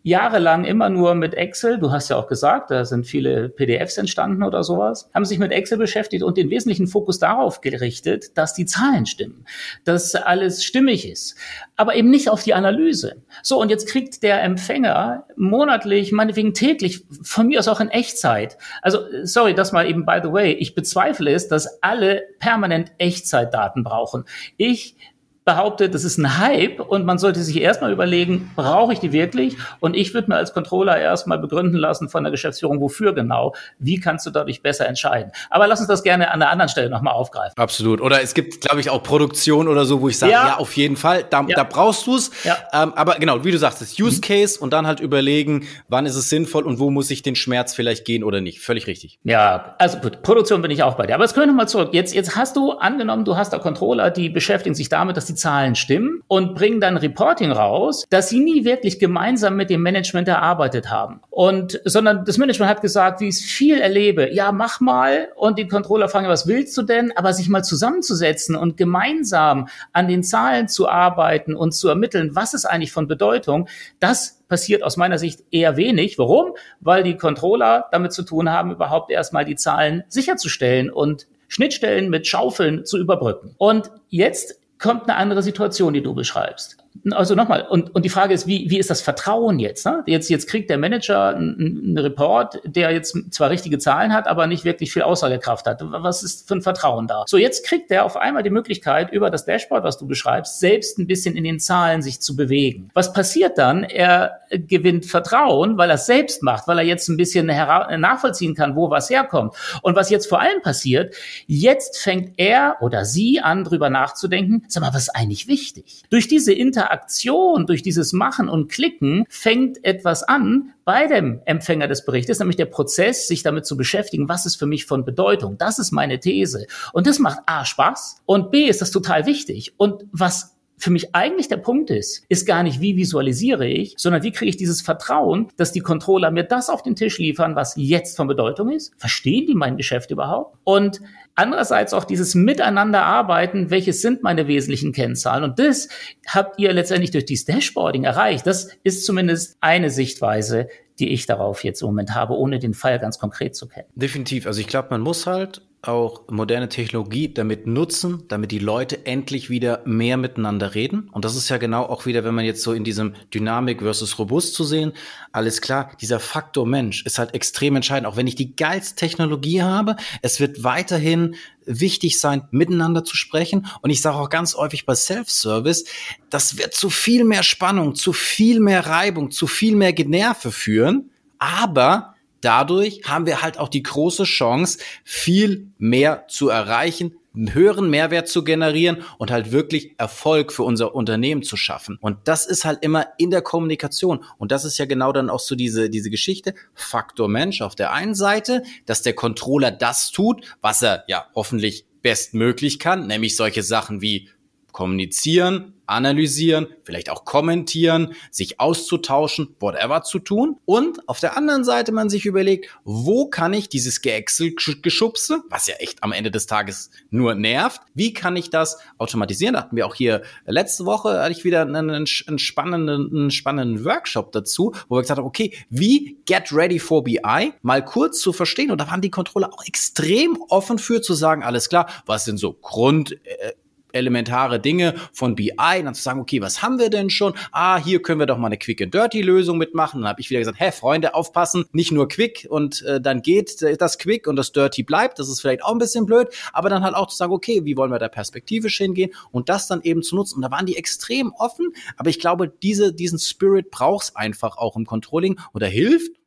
jahrelang 0.02 0.64
immer 0.64 0.88
nur 0.88 1.14
mit 1.14 1.34
Excel, 1.34 1.78
du 1.78 1.92
hast 1.92 2.08
ja 2.08 2.16
auch 2.16 2.26
gesagt, 2.26 2.70
da 2.70 2.84
sind 2.84 3.06
viele 3.06 3.48
PDFs 3.48 3.96
entstanden 3.98 4.42
oder 4.42 4.64
sowas, 4.64 5.08
haben 5.14 5.24
sich 5.24 5.38
mit 5.38 5.52
Excel 5.52 5.78
beschäftigt 5.78 6.22
und 6.22 6.36
den 6.36 6.50
wesentlichen 6.50 6.88
Fokus 6.88 7.18
darauf 7.18 7.60
gerichtet, 7.60 8.36
dass 8.36 8.54
die 8.54 8.66
Zahlen 8.66 9.06
stimmen, 9.06 9.44
dass 9.84 10.14
alles 10.14 10.64
stimmig 10.64 11.08
ist, 11.08 11.36
aber 11.76 11.94
eben 11.94 12.10
nicht 12.10 12.28
auf 12.30 12.42
die 12.42 12.54
Analyse. 12.54 13.22
So, 13.42 13.60
und 13.60 13.70
jetzt 13.70 13.88
kriegt 13.88 14.22
der 14.22 14.42
Empfänger 14.42 15.26
monatlich, 15.36 16.12
meinetwegen 16.12 16.54
täglich, 16.54 17.04
von 17.22 17.46
mir 17.46 17.60
aus 17.60 17.68
auch 17.68 17.80
in 17.80 17.88
Echtzeit. 17.88 18.58
Also, 18.82 19.00
sorry, 19.22 19.54
das 19.54 19.72
mal 19.72 19.88
eben 19.88 20.04
by 20.04 20.20
the 20.22 20.32
way, 20.32 20.52
ich 20.52 20.74
bezweifle 20.74 21.32
es, 21.32 21.48
dass 21.48 21.82
alle 21.82 22.22
permanent 22.40 22.92
Echtzeitdaten 22.98 23.84
brauchen. 23.84 24.24
Ich 24.56 24.96
behauptet, 25.44 25.94
das 25.94 26.04
ist 26.04 26.18
ein 26.18 26.38
Hype 26.38 26.80
und 26.80 27.04
man 27.04 27.18
sollte 27.18 27.42
sich 27.42 27.60
erstmal 27.60 27.92
überlegen, 27.92 28.50
brauche 28.54 28.92
ich 28.92 29.00
die 29.00 29.12
wirklich? 29.12 29.56
Und 29.80 29.96
ich 29.96 30.14
würde 30.14 30.28
mir 30.28 30.36
als 30.36 30.52
Controller 30.52 30.98
erstmal 30.98 31.38
begründen 31.38 31.76
lassen 31.76 32.08
von 32.08 32.22
der 32.22 32.30
Geschäftsführung, 32.30 32.80
wofür 32.80 33.12
genau, 33.12 33.54
wie 33.78 33.98
kannst 33.98 34.24
du 34.26 34.30
dadurch 34.30 34.62
besser 34.62 34.86
entscheiden. 34.86 35.32
Aber 35.50 35.66
lass 35.66 35.80
uns 35.80 35.88
das 35.88 36.02
gerne 36.02 36.30
an 36.30 36.40
der 36.40 36.50
anderen 36.50 36.68
Stelle 36.68 36.90
nochmal 36.90 37.14
aufgreifen. 37.14 37.54
Absolut. 37.56 38.00
Oder 38.00 38.22
es 38.22 38.34
gibt, 38.34 38.60
glaube 38.60 38.80
ich, 38.80 38.90
auch 38.90 39.02
Produktion 39.02 39.66
oder 39.66 39.84
so, 39.84 40.00
wo 40.00 40.08
ich 40.08 40.18
sage, 40.18 40.32
ja, 40.32 40.48
ja 40.48 40.56
auf 40.58 40.76
jeden 40.76 40.96
Fall, 40.96 41.24
da, 41.28 41.44
ja. 41.48 41.56
da 41.56 41.64
brauchst 41.64 42.06
du 42.06 42.16
es. 42.16 42.30
Ja. 42.44 42.56
Ähm, 42.72 42.92
aber 42.94 43.16
genau, 43.16 43.44
wie 43.44 43.50
du 43.50 43.58
sagst, 43.58 43.80
das 43.80 43.98
Use 43.98 44.18
mhm. 44.18 44.20
Case 44.20 44.58
mhm. 44.58 44.64
und 44.64 44.72
dann 44.72 44.86
halt 44.86 45.00
überlegen, 45.00 45.66
wann 45.88 46.06
ist 46.06 46.14
es 46.14 46.28
sinnvoll 46.28 46.64
und 46.64 46.78
wo 46.78 46.90
muss 46.90 47.10
ich 47.10 47.22
den 47.22 47.34
Schmerz 47.34 47.74
vielleicht 47.74 48.04
gehen 48.04 48.22
oder 48.22 48.40
nicht. 48.40 48.60
Völlig 48.60 48.86
richtig. 48.86 49.18
Ja, 49.24 49.74
also 49.78 49.98
gut, 49.98 50.22
Produktion 50.22 50.62
bin 50.62 50.70
ich 50.70 50.82
auch 50.82 50.94
bei 50.94 51.06
dir. 51.06 51.14
Aber 51.14 51.24
jetzt 51.24 51.34
können 51.34 51.46
wir 51.46 51.52
nochmal 51.52 51.68
zurück. 51.68 51.90
Jetzt, 51.92 52.14
jetzt 52.14 52.36
hast 52.36 52.56
du 52.56 52.72
angenommen, 52.72 53.24
du 53.24 53.36
hast 53.36 53.52
da 53.52 53.58
Controller, 53.58 54.10
die 54.10 54.28
beschäftigen 54.28 54.74
sich 54.74 54.88
damit, 54.88 55.16
dass 55.16 55.26
die 55.26 55.31
die 55.32 55.36
Zahlen 55.36 55.74
stimmen 55.74 56.22
und 56.28 56.54
bringen 56.54 56.80
dann 56.80 56.96
Reporting 56.96 57.52
raus, 57.52 58.04
dass 58.10 58.28
sie 58.28 58.40
nie 58.40 58.64
wirklich 58.64 58.98
gemeinsam 58.98 59.56
mit 59.56 59.70
dem 59.70 59.82
Management 59.82 60.28
erarbeitet 60.28 60.90
haben. 60.90 61.20
Und, 61.30 61.80
sondern 61.84 62.24
das 62.24 62.38
Management 62.38 62.70
hat 62.70 62.82
gesagt, 62.82 63.20
wie 63.20 63.28
ich 63.28 63.36
es 63.36 63.40
viel 63.40 63.80
erlebe, 63.80 64.32
ja, 64.32 64.52
mach 64.52 64.80
mal 64.80 65.28
und 65.36 65.58
die 65.58 65.66
Controller 65.66 66.08
fragen, 66.08 66.28
was 66.28 66.46
willst 66.46 66.76
du 66.76 66.82
denn? 66.82 67.12
Aber 67.16 67.32
sich 67.32 67.48
mal 67.48 67.62
zusammenzusetzen 67.62 68.56
und 68.56 68.76
gemeinsam 68.76 69.68
an 69.92 70.08
den 70.08 70.22
Zahlen 70.22 70.68
zu 70.68 70.88
arbeiten 70.88 71.54
und 71.54 71.72
zu 71.72 71.88
ermitteln, 71.88 72.34
was 72.34 72.54
ist 72.54 72.64
eigentlich 72.64 72.92
von 72.92 73.08
Bedeutung, 73.08 73.68
das 74.00 74.42
passiert 74.48 74.82
aus 74.82 74.98
meiner 74.98 75.18
Sicht 75.18 75.44
eher 75.50 75.76
wenig. 75.76 76.18
Warum? 76.18 76.52
Weil 76.80 77.02
die 77.02 77.16
Controller 77.16 77.86
damit 77.90 78.12
zu 78.12 78.22
tun 78.22 78.50
haben, 78.50 78.70
überhaupt 78.70 79.10
erstmal 79.10 79.46
die 79.46 79.56
Zahlen 79.56 80.04
sicherzustellen 80.08 80.90
und 80.90 81.26
Schnittstellen 81.52 82.08
mit 82.08 82.26
Schaufeln 82.26 82.86
zu 82.86 82.98
überbrücken. 82.98 83.54
Und 83.58 83.90
jetzt 84.08 84.58
kommt 84.82 85.04
eine 85.04 85.16
andere 85.16 85.42
Situation, 85.42 85.94
die 85.94 86.02
du 86.02 86.14
beschreibst. 86.14 86.81
Also 87.10 87.34
nochmal, 87.34 87.66
und, 87.68 87.94
und 87.94 88.04
die 88.04 88.08
Frage 88.08 88.34
ist, 88.34 88.46
wie, 88.46 88.70
wie 88.70 88.78
ist 88.78 88.90
das 88.90 89.00
Vertrauen 89.00 89.58
jetzt, 89.58 89.86
ne? 89.86 90.02
Jetzt, 90.06 90.28
jetzt 90.30 90.46
kriegt 90.46 90.70
der 90.70 90.78
Manager 90.78 91.34
einen, 91.34 91.58
einen 91.58 91.98
Report, 91.98 92.60
der 92.64 92.92
jetzt 92.92 93.16
zwar 93.32 93.50
richtige 93.50 93.78
Zahlen 93.78 94.12
hat, 94.12 94.26
aber 94.26 94.46
nicht 94.46 94.64
wirklich 94.64 94.92
viel 94.92 95.02
Aussagekraft 95.02 95.66
hat. 95.66 95.80
Was 95.82 96.22
ist 96.22 96.46
für 96.46 96.54
ein 96.54 96.62
Vertrauen 96.62 97.08
da? 97.08 97.24
So, 97.26 97.38
jetzt 97.38 97.66
kriegt 97.66 97.90
er 97.90 98.04
auf 98.04 98.16
einmal 98.16 98.42
die 98.42 98.50
Möglichkeit, 98.50 99.10
über 99.10 99.30
das 99.30 99.44
Dashboard, 99.44 99.84
was 99.84 99.98
du 99.98 100.06
beschreibst, 100.06 100.60
selbst 100.60 100.98
ein 100.98 101.06
bisschen 101.06 101.34
in 101.34 101.44
den 101.44 101.58
Zahlen 101.60 102.02
sich 102.02 102.20
zu 102.20 102.36
bewegen. 102.36 102.90
Was 102.94 103.12
passiert 103.12 103.58
dann? 103.58 103.84
Er 103.84 104.40
gewinnt 104.50 105.06
Vertrauen, 105.06 105.78
weil 105.78 105.88
er 105.90 105.94
es 105.94 106.06
selbst 106.06 106.42
macht, 106.42 106.68
weil 106.68 106.78
er 106.78 106.84
jetzt 106.84 107.08
ein 107.08 107.16
bisschen 107.16 107.46
nachvollziehen 107.46 108.54
kann, 108.54 108.76
wo 108.76 108.90
was 108.90 109.10
herkommt. 109.10 109.54
Und 109.82 109.96
was 109.96 110.10
jetzt 110.10 110.28
vor 110.28 110.40
allem 110.40 110.60
passiert, 110.62 111.14
jetzt 111.46 111.98
fängt 111.98 112.34
er 112.38 112.76
oder 112.80 113.04
sie 113.04 113.40
an, 113.40 113.64
drüber 113.64 113.90
nachzudenken, 113.90 114.64
sag 114.68 114.82
mal, 114.82 114.92
was 114.94 115.02
ist 115.02 115.16
eigentlich 115.16 115.48
wichtig? 115.48 116.02
Durch 116.10 116.28
diese 116.28 116.52
Interaktion, 116.82 117.66
durch 117.66 117.82
dieses 117.82 118.12
Machen 118.12 118.48
und 118.48 118.70
Klicken 118.70 119.24
fängt 119.28 119.84
etwas 119.84 120.22
an 120.22 120.74
bei 120.84 121.06
dem 121.06 121.40
Empfänger 121.44 121.86
des 121.86 122.04
Berichtes, 122.04 122.38
nämlich 122.38 122.56
der 122.56 122.66
Prozess, 122.66 123.28
sich 123.28 123.42
damit 123.42 123.66
zu 123.66 123.76
beschäftigen, 123.76 124.28
was 124.28 124.46
ist 124.46 124.56
für 124.56 124.66
mich 124.66 124.86
von 124.86 125.04
Bedeutung. 125.04 125.58
Das 125.58 125.78
ist 125.78 125.92
meine 125.92 126.18
These. 126.18 126.66
Und 126.92 127.06
das 127.06 127.18
macht 127.18 127.40
A 127.46 127.64
Spaß 127.64 128.22
und 128.26 128.50
B 128.50 128.64
ist 128.64 128.80
das 128.80 128.90
total 128.90 129.26
wichtig. 129.26 129.74
Und 129.76 130.04
was 130.10 130.56
für 130.82 130.90
mich 130.90 131.14
eigentlich 131.14 131.46
der 131.46 131.58
Punkt 131.58 131.90
ist, 131.90 132.24
ist 132.28 132.44
gar 132.44 132.64
nicht, 132.64 132.80
wie 132.80 132.96
visualisiere 132.96 133.68
ich, 133.68 133.94
sondern 133.98 134.24
wie 134.24 134.32
kriege 134.32 134.48
ich 134.48 134.56
dieses 134.56 134.82
Vertrauen, 134.82 135.46
dass 135.56 135.70
die 135.70 135.78
Controller 135.78 136.32
mir 136.32 136.42
das 136.42 136.68
auf 136.68 136.82
den 136.82 136.96
Tisch 136.96 137.18
liefern, 137.18 137.54
was 137.54 137.74
jetzt 137.76 138.16
von 138.16 138.26
Bedeutung 138.26 138.68
ist. 138.68 138.92
Verstehen 138.96 139.46
die 139.46 139.54
mein 139.54 139.76
Geschäft 139.76 140.10
überhaupt? 140.10 140.58
Und 140.64 141.00
Andererseits 141.34 141.94
auch 141.94 142.04
dieses 142.04 142.34
Miteinanderarbeiten, 142.34 143.70
welches 143.70 144.02
sind 144.02 144.22
meine 144.22 144.48
wesentlichen 144.48 144.92
Kennzahlen? 144.92 145.44
Und 145.44 145.58
das 145.58 145.88
habt 146.28 146.60
ihr 146.60 146.70
letztendlich 146.74 147.10
durch 147.10 147.24
dieses 147.24 147.46
Dashboarding 147.46 148.04
erreicht. 148.04 148.46
Das 148.46 148.68
ist 148.82 149.06
zumindest 149.06 149.56
eine 149.62 149.88
Sichtweise, 149.88 150.68
die 150.98 151.08
ich 151.08 151.24
darauf 151.24 151.64
jetzt 151.64 151.80
im 151.80 151.86
Moment 151.86 152.14
habe, 152.14 152.34
ohne 152.34 152.58
den 152.58 152.74
Fall 152.74 152.98
ganz 152.98 153.18
konkret 153.18 153.56
zu 153.56 153.66
kennen. 153.66 153.88
Definitiv. 153.94 154.46
Also 154.46 154.60
ich 154.60 154.66
glaube, 154.66 154.88
man 154.90 155.00
muss 155.00 155.26
halt 155.26 155.62
auch 155.82 156.22
moderne 156.30 156.68
Technologie 156.68 157.34
damit 157.34 157.66
nutzen, 157.66 158.22
damit 158.28 158.52
die 158.52 158.60
Leute 158.60 159.04
endlich 159.04 159.50
wieder 159.50 159.82
mehr 159.84 160.16
miteinander 160.16 160.76
reden. 160.76 161.08
Und 161.10 161.24
das 161.24 161.34
ist 161.34 161.48
ja 161.48 161.56
genau 161.56 161.82
auch 161.82 162.06
wieder, 162.06 162.22
wenn 162.22 162.36
man 162.36 162.44
jetzt 162.44 162.62
so 162.62 162.72
in 162.72 162.84
diesem 162.84 163.14
Dynamik 163.34 163.80
versus 163.80 164.16
Robust 164.16 164.54
zu 164.54 164.62
sehen, 164.62 164.92
alles 165.32 165.60
klar, 165.60 165.90
dieser 166.00 166.20
Faktor 166.20 166.66
Mensch 166.66 167.04
ist 167.04 167.18
halt 167.18 167.34
extrem 167.34 167.74
entscheidend. 167.74 168.06
Auch 168.06 168.16
wenn 168.16 168.28
ich 168.28 168.36
die 168.36 168.54
geilste 168.54 168.94
Technologie 168.94 169.62
habe, 169.62 169.96
es 170.22 170.38
wird 170.38 170.62
weiterhin 170.62 171.34
wichtig 171.66 172.20
sein, 172.20 172.46
miteinander 172.52 173.02
zu 173.02 173.16
sprechen. 173.16 173.66
Und 173.80 173.90
ich 173.90 174.02
sage 174.02 174.18
auch 174.18 174.30
ganz 174.30 174.54
häufig 174.54 174.86
bei 174.86 174.94
Self-Service, 174.94 175.84
das 176.30 176.58
wird 176.58 176.74
zu 176.74 176.90
viel 176.90 177.24
mehr 177.24 177.42
Spannung, 177.42 177.96
zu 177.96 178.12
viel 178.12 178.60
mehr 178.60 178.86
Reibung, 178.86 179.32
zu 179.32 179.48
viel 179.48 179.74
mehr 179.74 179.92
Generve 179.92 180.52
führen. 180.52 181.10
Aber 181.40 182.11
dadurch 182.42 183.02
haben 183.04 183.26
wir 183.26 183.40
halt 183.40 183.58
auch 183.58 183.68
die 183.68 183.82
große 183.82 184.24
Chance, 184.24 184.78
viel 185.04 185.68
mehr 185.78 186.26
zu 186.28 186.50
erreichen, 186.50 187.16
einen 187.34 187.54
höheren 187.54 187.88
Mehrwert 187.88 188.28
zu 188.28 188.44
generieren 188.44 189.04
und 189.18 189.30
halt 189.30 189.52
wirklich 189.52 189.94
Erfolg 189.96 190.52
für 190.52 190.64
unser 190.64 190.94
Unternehmen 190.94 191.42
zu 191.42 191.56
schaffen. 191.56 191.96
Und 192.00 192.18
das 192.24 192.46
ist 192.46 192.64
halt 192.64 192.84
immer 192.84 193.06
in 193.16 193.30
der 193.30 193.42
Kommunikation. 193.42 194.24
Und 194.36 194.52
das 194.52 194.64
ist 194.64 194.78
ja 194.78 194.84
genau 194.84 195.12
dann 195.12 195.30
auch 195.30 195.40
so 195.40 195.54
diese, 195.54 195.88
diese 195.88 196.10
Geschichte. 196.10 196.54
Faktor 196.74 197.28
Mensch 197.28 197.62
auf 197.62 197.74
der 197.74 197.92
einen 197.92 198.14
Seite, 198.14 198.62
dass 198.84 199.02
der 199.02 199.14
Controller 199.14 199.70
das 199.70 200.10
tut, 200.10 200.44
was 200.60 200.82
er 200.82 201.04
ja 201.08 201.26
hoffentlich 201.34 201.86
bestmöglich 202.02 202.78
kann, 202.78 203.06
nämlich 203.06 203.36
solche 203.36 203.62
Sachen 203.62 204.02
wie 204.02 204.28
kommunizieren, 204.72 205.74
analysieren, 205.92 206.66
vielleicht 206.84 207.10
auch 207.10 207.24
kommentieren, 207.24 208.14
sich 208.30 208.60
auszutauschen, 208.60 209.54
whatever 209.60 210.02
zu 210.02 210.18
tun. 210.18 210.56
Und 210.64 211.08
auf 211.08 211.20
der 211.20 211.36
anderen 211.36 211.64
Seite 211.64 211.92
man 211.92 212.10
sich 212.10 212.26
überlegt, 212.26 212.68
wo 212.84 213.26
kann 213.26 213.52
ich 213.52 213.68
dieses 213.68 214.00
Geäxel-Geschubse, 214.00 215.42
was 215.48 215.66
ja 215.66 215.74
echt 215.76 216.02
am 216.02 216.12
Ende 216.12 216.30
des 216.30 216.46
Tages 216.46 216.90
nur 217.10 217.34
nervt, 217.34 217.80
wie 217.94 218.12
kann 218.12 218.36
ich 218.36 218.50
das 218.50 218.78
automatisieren? 218.98 219.54
Da 219.54 219.60
hatten 219.60 219.76
wir 219.76 219.86
auch 219.86 219.94
hier 219.94 220.22
letzte 220.46 220.84
Woche, 220.84 221.20
hatte 221.20 221.32
ich 221.32 221.44
wieder 221.44 221.62
einen, 221.62 221.90
einen, 221.90 222.38
spannenden, 222.38 223.10
einen 223.12 223.30
spannenden 223.30 223.84
Workshop 223.84 224.32
dazu, 224.32 224.74
wo 224.88 224.96
wir 224.96 225.02
gesagt 225.02 225.18
haben, 225.18 225.26
okay, 225.26 225.54
wie 225.70 226.18
get 226.26 226.52
ready 226.52 226.78
for 226.78 227.04
BI 227.04 227.52
mal 227.62 227.84
kurz 227.84 228.20
zu 228.20 228.32
verstehen. 228.32 228.70
Und 228.70 228.80
da 228.80 228.90
waren 228.90 229.00
die 229.00 229.10
Controller 229.10 229.52
auch 229.52 229.64
extrem 229.66 230.38
offen 230.48 230.78
für 230.78 231.02
zu 231.02 231.14
sagen, 231.14 231.42
alles 231.42 231.68
klar, 231.68 231.88
was 232.06 232.24
sind 232.24 232.38
so 232.38 232.52
Grund, 232.52 233.12
äh, 233.24 233.52
elementare 233.92 234.60
Dinge 234.60 234.94
von 235.12 235.34
BI, 235.34 235.52
dann 235.56 235.94
zu 235.94 236.02
sagen, 236.02 236.20
okay, 236.20 236.40
was 236.40 236.62
haben 236.62 236.78
wir 236.78 236.90
denn 236.90 237.10
schon? 237.10 237.34
Ah, 237.50 237.78
hier 237.78 238.02
können 238.02 238.20
wir 238.20 238.26
doch 238.26 238.38
mal 238.38 238.46
eine 238.46 238.58
Quick 238.58 238.82
and 238.82 238.94
Dirty 238.94 239.22
Lösung 239.22 239.58
mitmachen. 239.58 240.00
Dann 240.00 240.08
habe 240.08 240.20
ich 240.20 240.30
wieder 240.30 240.40
gesagt, 240.40 240.60
hä, 240.60 240.72
Freunde, 240.72 241.14
aufpassen, 241.14 241.64
nicht 241.72 241.92
nur 241.92 242.08
Quick 242.08 242.46
und 242.48 242.82
äh, 242.82 243.00
dann 243.00 243.22
geht 243.22 243.62
das 243.78 243.98
Quick 243.98 244.26
und 244.26 244.36
das 244.36 244.52
Dirty 244.52 244.82
bleibt. 244.82 245.18
Das 245.18 245.28
ist 245.28 245.40
vielleicht 245.40 245.64
auch 245.64 245.72
ein 245.72 245.78
bisschen 245.78 246.06
blöd, 246.06 246.28
aber 246.52 246.68
dann 246.68 246.82
halt 246.82 246.94
auch 246.94 247.08
zu 247.08 247.16
sagen, 247.16 247.32
okay, 247.32 247.64
wie 247.64 247.76
wollen 247.76 247.90
wir 247.90 247.98
da 247.98 248.08
perspektivisch 248.08 248.78
hingehen 248.78 249.12
und 249.30 249.48
das 249.48 249.66
dann 249.66 249.82
eben 249.82 250.02
zu 250.02 250.16
nutzen. 250.16 250.36
Und 250.36 250.42
da 250.42 250.50
waren 250.50 250.66
die 250.66 250.76
extrem 250.76 251.32
offen, 251.32 251.72
aber 251.96 252.10
ich 252.10 252.18
glaube, 252.18 252.48
diese, 252.48 252.92
diesen 252.92 253.18
Spirit 253.18 253.70
braucht's 253.70 254.16
einfach 254.16 254.56
auch 254.56 254.76
im 254.76 254.86
Controlling 254.86 255.38
oder 255.52 255.66
hilft 255.66 256.21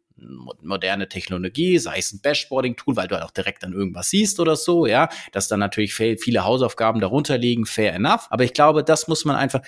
moderne 0.61 1.09
Technologie, 1.09 1.77
sei 1.77 1.97
es 1.97 2.13
ein 2.13 2.21
Dashboarding-Tool, 2.21 2.95
weil 2.95 3.07
du 3.07 3.15
halt 3.15 3.25
auch 3.25 3.31
direkt 3.31 3.63
dann 3.63 3.73
irgendwas 3.73 4.09
siehst 4.09 4.39
oder 4.39 4.55
so, 4.55 4.85
ja, 4.85 5.09
dass 5.31 5.47
dann 5.47 5.59
natürlich 5.59 5.93
viele 5.93 6.45
Hausaufgaben 6.45 7.01
darunter 7.01 7.37
liegen, 7.37 7.65
fair 7.65 7.93
enough. 7.93 8.27
Aber 8.29 8.43
ich 8.43 8.53
glaube, 8.53 8.83
das 8.83 9.07
muss 9.07 9.25
man 9.25 9.35
einfach 9.35 9.61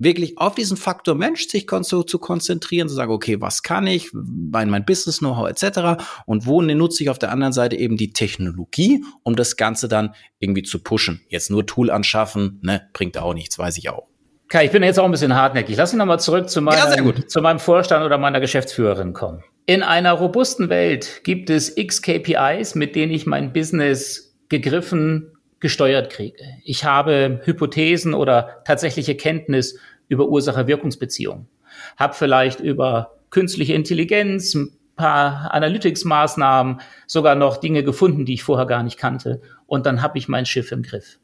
wirklich 0.00 0.38
auf 0.38 0.54
diesen 0.54 0.76
Faktor 0.76 1.14
Mensch 1.14 1.46
sich 1.46 1.66
zu, 1.68 2.02
zu 2.02 2.18
konzentrieren, 2.18 2.88
zu 2.88 2.94
sagen, 2.94 3.12
okay, 3.12 3.40
was 3.40 3.62
kann 3.62 3.86
ich, 3.86 4.10
mein, 4.12 4.70
mein 4.70 4.84
Business-Know-how 4.84 5.48
etc. 5.48 6.02
Und 6.26 6.46
wo 6.46 6.62
nutze 6.62 7.02
ich 7.02 7.10
auf 7.10 7.18
der 7.18 7.30
anderen 7.30 7.52
Seite 7.52 7.76
eben 7.76 7.96
die 7.96 8.12
Technologie, 8.12 9.04
um 9.22 9.36
das 9.36 9.56
Ganze 9.56 9.88
dann 9.88 10.14
irgendwie 10.38 10.62
zu 10.62 10.82
pushen. 10.82 11.20
Jetzt 11.28 11.50
nur 11.50 11.66
Tool 11.66 11.90
anschaffen, 11.90 12.60
ne, 12.62 12.88
bringt 12.94 13.18
auch 13.18 13.34
nichts, 13.34 13.58
weiß 13.58 13.76
ich 13.76 13.90
auch. 13.90 14.08
Kai, 14.48 14.64
ich 14.64 14.72
bin 14.72 14.82
jetzt 14.82 14.98
auch 14.98 15.04
ein 15.04 15.12
bisschen 15.12 15.36
hartnäckig. 15.36 15.76
Lass 15.76 15.92
mich 15.92 15.98
nochmal 15.98 16.18
zurück 16.18 16.48
zu, 16.48 16.60
meiner, 16.60 16.96
ja, 16.96 17.26
zu 17.26 17.40
meinem 17.40 17.60
Vorstand 17.60 18.04
oder 18.04 18.18
meiner 18.18 18.40
Geschäftsführerin 18.40 19.12
kommen. 19.12 19.44
In 19.70 19.84
einer 19.84 20.14
robusten 20.14 20.68
Welt 20.68 21.22
gibt 21.22 21.48
es 21.48 21.76
x 21.76 22.02
KPIs, 22.02 22.74
mit 22.74 22.96
denen 22.96 23.12
ich 23.12 23.24
mein 23.24 23.52
Business 23.52 24.36
gegriffen, 24.48 25.30
gesteuert 25.60 26.10
kriege. 26.10 26.42
Ich 26.64 26.84
habe 26.84 27.40
Hypothesen 27.44 28.12
oder 28.12 28.64
tatsächliche 28.64 29.14
Kenntnis 29.14 29.78
über 30.08 30.26
Ursache-Wirkungsbeziehungen. 30.26 31.46
Hab 31.96 32.16
vielleicht 32.16 32.58
über 32.58 33.12
künstliche 33.30 33.74
Intelligenz, 33.74 34.56
ein 34.56 34.76
paar 34.96 35.54
Analytics-Maßnahmen, 35.54 36.80
sogar 37.06 37.36
noch 37.36 37.58
Dinge 37.58 37.84
gefunden, 37.84 38.24
die 38.24 38.34
ich 38.34 38.42
vorher 38.42 38.66
gar 38.66 38.82
nicht 38.82 38.98
kannte. 38.98 39.40
Und 39.68 39.86
dann 39.86 40.02
habe 40.02 40.18
ich 40.18 40.26
mein 40.26 40.46
Schiff 40.46 40.72
im 40.72 40.82
Griff. 40.82 41.20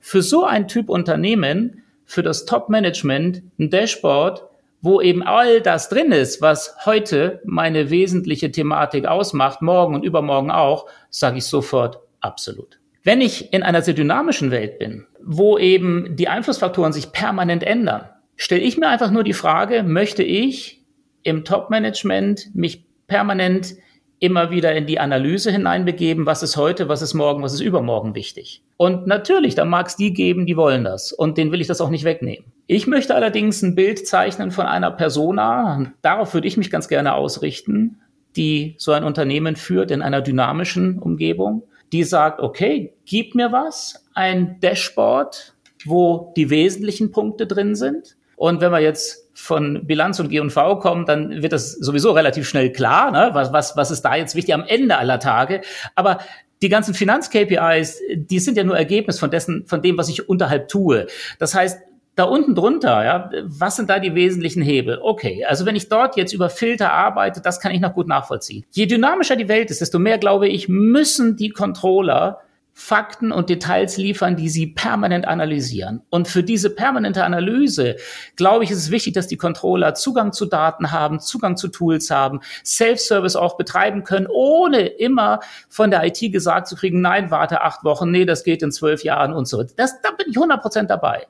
Für 0.00 0.20
so 0.20 0.44
ein 0.44 0.66
Typ 0.66 0.88
Unternehmen, 0.88 1.84
für 2.06 2.24
das 2.24 2.44
Top-Management, 2.44 3.44
ein 3.60 3.70
Dashboard, 3.70 4.48
wo 4.84 5.00
eben 5.00 5.22
all 5.22 5.62
das 5.62 5.88
drin 5.88 6.12
ist, 6.12 6.42
was 6.42 6.76
heute 6.84 7.40
meine 7.46 7.88
wesentliche 7.88 8.52
Thematik 8.52 9.06
ausmacht, 9.06 9.62
morgen 9.62 9.94
und 9.94 10.04
übermorgen 10.04 10.50
auch, 10.50 10.86
sage 11.08 11.38
ich 11.38 11.46
sofort 11.46 12.00
absolut. 12.20 12.78
Wenn 13.02 13.22
ich 13.22 13.54
in 13.54 13.62
einer 13.62 13.80
sehr 13.80 13.94
dynamischen 13.94 14.50
Welt 14.50 14.78
bin, 14.78 15.06
wo 15.22 15.56
eben 15.56 16.16
die 16.16 16.28
Einflussfaktoren 16.28 16.92
sich 16.92 17.12
permanent 17.12 17.62
ändern, 17.62 18.10
stelle 18.36 18.60
ich 18.60 18.76
mir 18.76 18.88
einfach 18.88 19.10
nur 19.10 19.24
die 19.24 19.32
Frage, 19.32 19.84
möchte 19.84 20.22
ich 20.22 20.84
im 21.22 21.44
Top-Management 21.44 22.54
mich 22.54 22.84
permanent 23.06 23.76
immer 24.18 24.50
wieder 24.50 24.74
in 24.74 24.86
die 24.86 25.00
Analyse 25.00 25.50
hineinbegeben, 25.50 26.26
was 26.26 26.42
ist 26.42 26.58
heute, 26.58 26.90
was 26.90 27.00
ist 27.00 27.14
morgen, 27.14 27.42
was 27.42 27.54
ist 27.54 27.60
übermorgen 27.60 28.14
wichtig. 28.14 28.62
Und 28.76 29.06
natürlich, 29.06 29.54
da 29.54 29.64
mag 29.64 29.86
es 29.86 29.96
die 29.96 30.12
geben, 30.12 30.44
die 30.44 30.58
wollen 30.58 30.84
das. 30.84 31.10
Und 31.10 31.38
denen 31.38 31.52
will 31.52 31.62
ich 31.62 31.68
das 31.68 31.80
auch 31.80 31.90
nicht 31.90 32.04
wegnehmen. 32.04 32.52
Ich 32.66 32.86
möchte 32.86 33.14
allerdings 33.14 33.62
ein 33.62 33.74
Bild 33.74 34.06
zeichnen 34.06 34.50
von 34.50 34.66
einer 34.66 34.90
Persona, 34.90 35.92
darauf 36.00 36.32
würde 36.32 36.48
ich 36.48 36.56
mich 36.56 36.70
ganz 36.70 36.88
gerne 36.88 37.14
ausrichten, 37.14 38.00
die 38.36 38.74
so 38.78 38.92
ein 38.92 39.04
Unternehmen 39.04 39.56
führt 39.56 39.90
in 39.90 40.00
einer 40.00 40.22
dynamischen 40.22 40.98
Umgebung, 40.98 41.64
die 41.92 42.04
sagt, 42.04 42.40
okay, 42.40 42.94
gib 43.04 43.34
mir 43.34 43.52
was, 43.52 44.06
ein 44.14 44.58
Dashboard, 44.60 45.54
wo 45.84 46.32
die 46.36 46.48
wesentlichen 46.48 47.12
Punkte 47.12 47.46
drin 47.46 47.74
sind. 47.74 48.16
Und 48.36 48.62
wenn 48.62 48.72
wir 48.72 48.80
jetzt 48.80 49.28
von 49.34 49.86
Bilanz 49.86 50.18
und 50.18 50.30
G&V 50.30 50.78
kommen, 50.78 51.04
dann 51.04 51.42
wird 51.42 51.52
das 51.52 51.72
sowieso 51.72 52.12
relativ 52.12 52.48
schnell 52.48 52.72
klar, 52.72 53.10
ne? 53.10 53.30
was, 53.32 53.52
was, 53.52 53.76
was 53.76 53.90
ist 53.90 54.02
da 54.02 54.16
jetzt 54.16 54.34
wichtig 54.34 54.54
am 54.54 54.64
Ende 54.64 54.96
aller 54.96 55.20
Tage. 55.20 55.60
Aber 55.94 56.18
die 56.62 56.68
ganzen 56.70 56.94
Finanz-KPIs, 56.94 58.00
die 58.16 58.38
sind 58.38 58.56
ja 58.56 58.64
nur 58.64 58.76
Ergebnis 58.76 59.18
von 59.18 59.30
dessen, 59.30 59.66
von 59.66 59.82
dem, 59.82 59.98
was 59.98 60.08
ich 60.08 60.28
unterhalb 60.28 60.68
tue. 60.68 61.06
Das 61.38 61.54
heißt, 61.54 61.78
da 62.16 62.24
unten 62.24 62.54
drunter, 62.54 63.04
ja, 63.04 63.30
was 63.44 63.76
sind 63.76 63.90
da 63.90 63.98
die 63.98 64.14
wesentlichen 64.14 64.62
Hebel? 64.62 64.98
Okay, 65.02 65.44
also 65.44 65.66
wenn 65.66 65.76
ich 65.76 65.88
dort 65.88 66.16
jetzt 66.16 66.32
über 66.32 66.48
Filter 66.48 66.92
arbeite, 66.92 67.40
das 67.40 67.60
kann 67.60 67.72
ich 67.72 67.80
noch 67.80 67.94
gut 67.94 68.06
nachvollziehen. 68.06 68.64
Je 68.70 68.86
dynamischer 68.86 69.36
die 69.36 69.48
Welt 69.48 69.70
ist, 69.70 69.80
desto 69.80 69.98
mehr 69.98 70.18
glaube 70.18 70.48
ich, 70.48 70.68
müssen 70.68 71.36
die 71.36 71.50
Controller 71.50 72.40
Fakten 72.76 73.30
und 73.30 73.50
Details 73.50 73.96
liefern, 73.98 74.34
die 74.34 74.48
sie 74.48 74.66
permanent 74.66 75.28
analysieren. 75.28 76.02
Und 76.10 76.26
für 76.26 76.42
diese 76.42 76.70
permanente 76.70 77.22
Analyse, 77.22 77.96
glaube 78.34 78.64
ich, 78.64 78.72
ist 78.72 78.78
es 78.78 78.90
wichtig, 78.90 79.14
dass 79.14 79.28
die 79.28 79.36
Controller 79.36 79.94
Zugang 79.94 80.32
zu 80.32 80.44
Daten 80.44 80.90
haben, 80.90 81.20
Zugang 81.20 81.56
zu 81.56 81.68
Tools 81.68 82.10
haben, 82.10 82.40
Self-Service 82.64 83.36
auch 83.36 83.56
betreiben 83.56 84.02
können, 84.02 84.26
ohne 84.28 84.86
immer 84.86 85.38
von 85.68 85.92
der 85.92 86.04
IT 86.04 86.32
gesagt 86.32 86.66
zu 86.66 86.74
kriegen, 86.74 87.00
nein, 87.00 87.30
warte 87.30 87.62
acht 87.62 87.84
Wochen, 87.84 88.10
nee, 88.10 88.24
das 88.24 88.42
geht 88.42 88.60
in 88.60 88.72
zwölf 88.72 89.04
Jahren 89.04 89.32
und 89.32 89.46
so. 89.46 89.62
Das, 89.62 90.02
da 90.02 90.10
bin 90.10 90.26
ich 90.28 90.36
100 90.36 90.60
Prozent 90.60 90.90
dabei. 90.90 91.28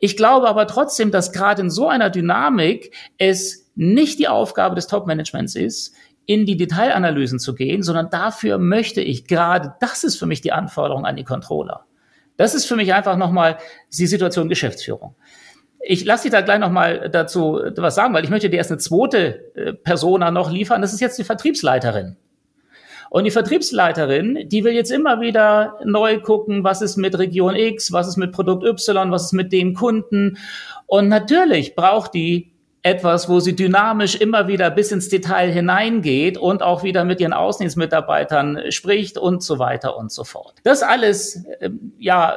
Ich 0.00 0.16
glaube 0.16 0.48
aber 0.48 0.66
trotzdem, 0.66 1.10
dass 1.10 1.30
gerade 1.30 1.62
in 1.62 1.70
so 1.70 1.86
einer 1.86 2.10
Dynamik 2.10 2.92
es 3.18 3.70
nicht 3.76 4.18
die 4.18 4.28
Aufgabe 4.28 4.74
des 4.74 4.86
Top-Managements 4.86 5.54
ist, 5.54 5.94
in 6.26 6.46
die 6.46 6.56
Detailanalysen 6.56 7.38
zu 7.38 7.54
gehen, 7.54 7.82
sondern 7.82 8.08
dafür 8.08 8.58
möchte 8.58 9.02
ich 9.02 9.26
gerade, 9.26 9.74
das 9.80 10.02
ist 10.02 10.16
für 10.16 10.26
mich 10.26 10.40
die 10.40 10.52
Anforderung 10.52 11.04
an 11.04 11.16
die 11.16 11.24
Controller. 11.24 11.84
Das 12.36 12.54
ist 12.54 12.64
für 12.64 12.76
mich 12.76 12.94
einfach 12.94 13.16
nochmal 13.16 13.58
die 13.92 14.06
Situation 14.06 14.48
Geschäftsführung. 14.48 15.14
Ich 15.82 16.04
lasse 16.04 16.24
dich 16.24 16.32
da 16.32 16.40
gleich 16.40 16.58
nochmal 16.58 17.10
dazu 17.10 17.60
was 17.76 17.94
sagen, 17.94 18.14
weil 18.14 18.24
ich 18.24 18.30
möchte 18.30 18.48
dir 18.48 18.56
erst 18.56 18.70
eine 18.70 18.78
zweite 18.78 19.54
äh, 19.54 19.72
Persona 19.74 20.30
noch 20.30 20.50
liefern. 20.50 20.82
Das 20.82 20.92
ist 20.92 21.00
jetzt 21.00 21.18
die 21.18 21.24
Vertriebsleiterin. 21.24 22.16
Und 23.10 23.24
die 23.24 23.30
Vertriebsleiterin, 23.32 24.48
die 24.48 24.64
will 24.64 24.72
jetzt 24.72 24.92
immer 24.92 25.20
wieder 25.20 25.78
neu 25.84 26.20
gucken, 26.20 26.64
was 26.64 26.80
ist 26.80 26.96
mit 26.96 27.18
Region 27.18 27.56
X, 27.56 27.92
was 27.92 28.06
ist 28.08 28.16
mit 28.16 28.32
Produkt 28.32 28.64
Y, 28.64 29.10
was 29.10 29.26
ist 29.26 29.32
mit 29.32 29.52
dem 29.52 29.74
Kunden. 29.74 30.38
Und 30.86 31.08
natürlich 31.08 31.74
braucht 31.74 32.14
die 32.14 32.52
etwas, 32.82 33.28
wo 33.28 33.40
sie 33.40 33.54
dynamisch 33.54 34.14
immer 34.14 34.48
wieder 34.48 34.70
bis 34.70 34.92
ins 34.92 35.08
Detail 35.08 35.50
hineingeht 35.50 36.38
und 36.38 36.62
auch 36.62 36.82
wieder 36.82 37.04
mit 37.04 37.20
ihren 37.20 37.32
Außendienstmitarbeitern 37.32 38.70
spricht 38.70 39.18
und 39.18 39.42
so 39.42 39.58
weiter 39.58 39.96
und 39.96 40.12
so 40.12 40.24
fort. 40.24 40.54
Das 40.62 40.82
alles, 40.82 41.44
äh, 41.58 41.70
ja, 41.98 42.36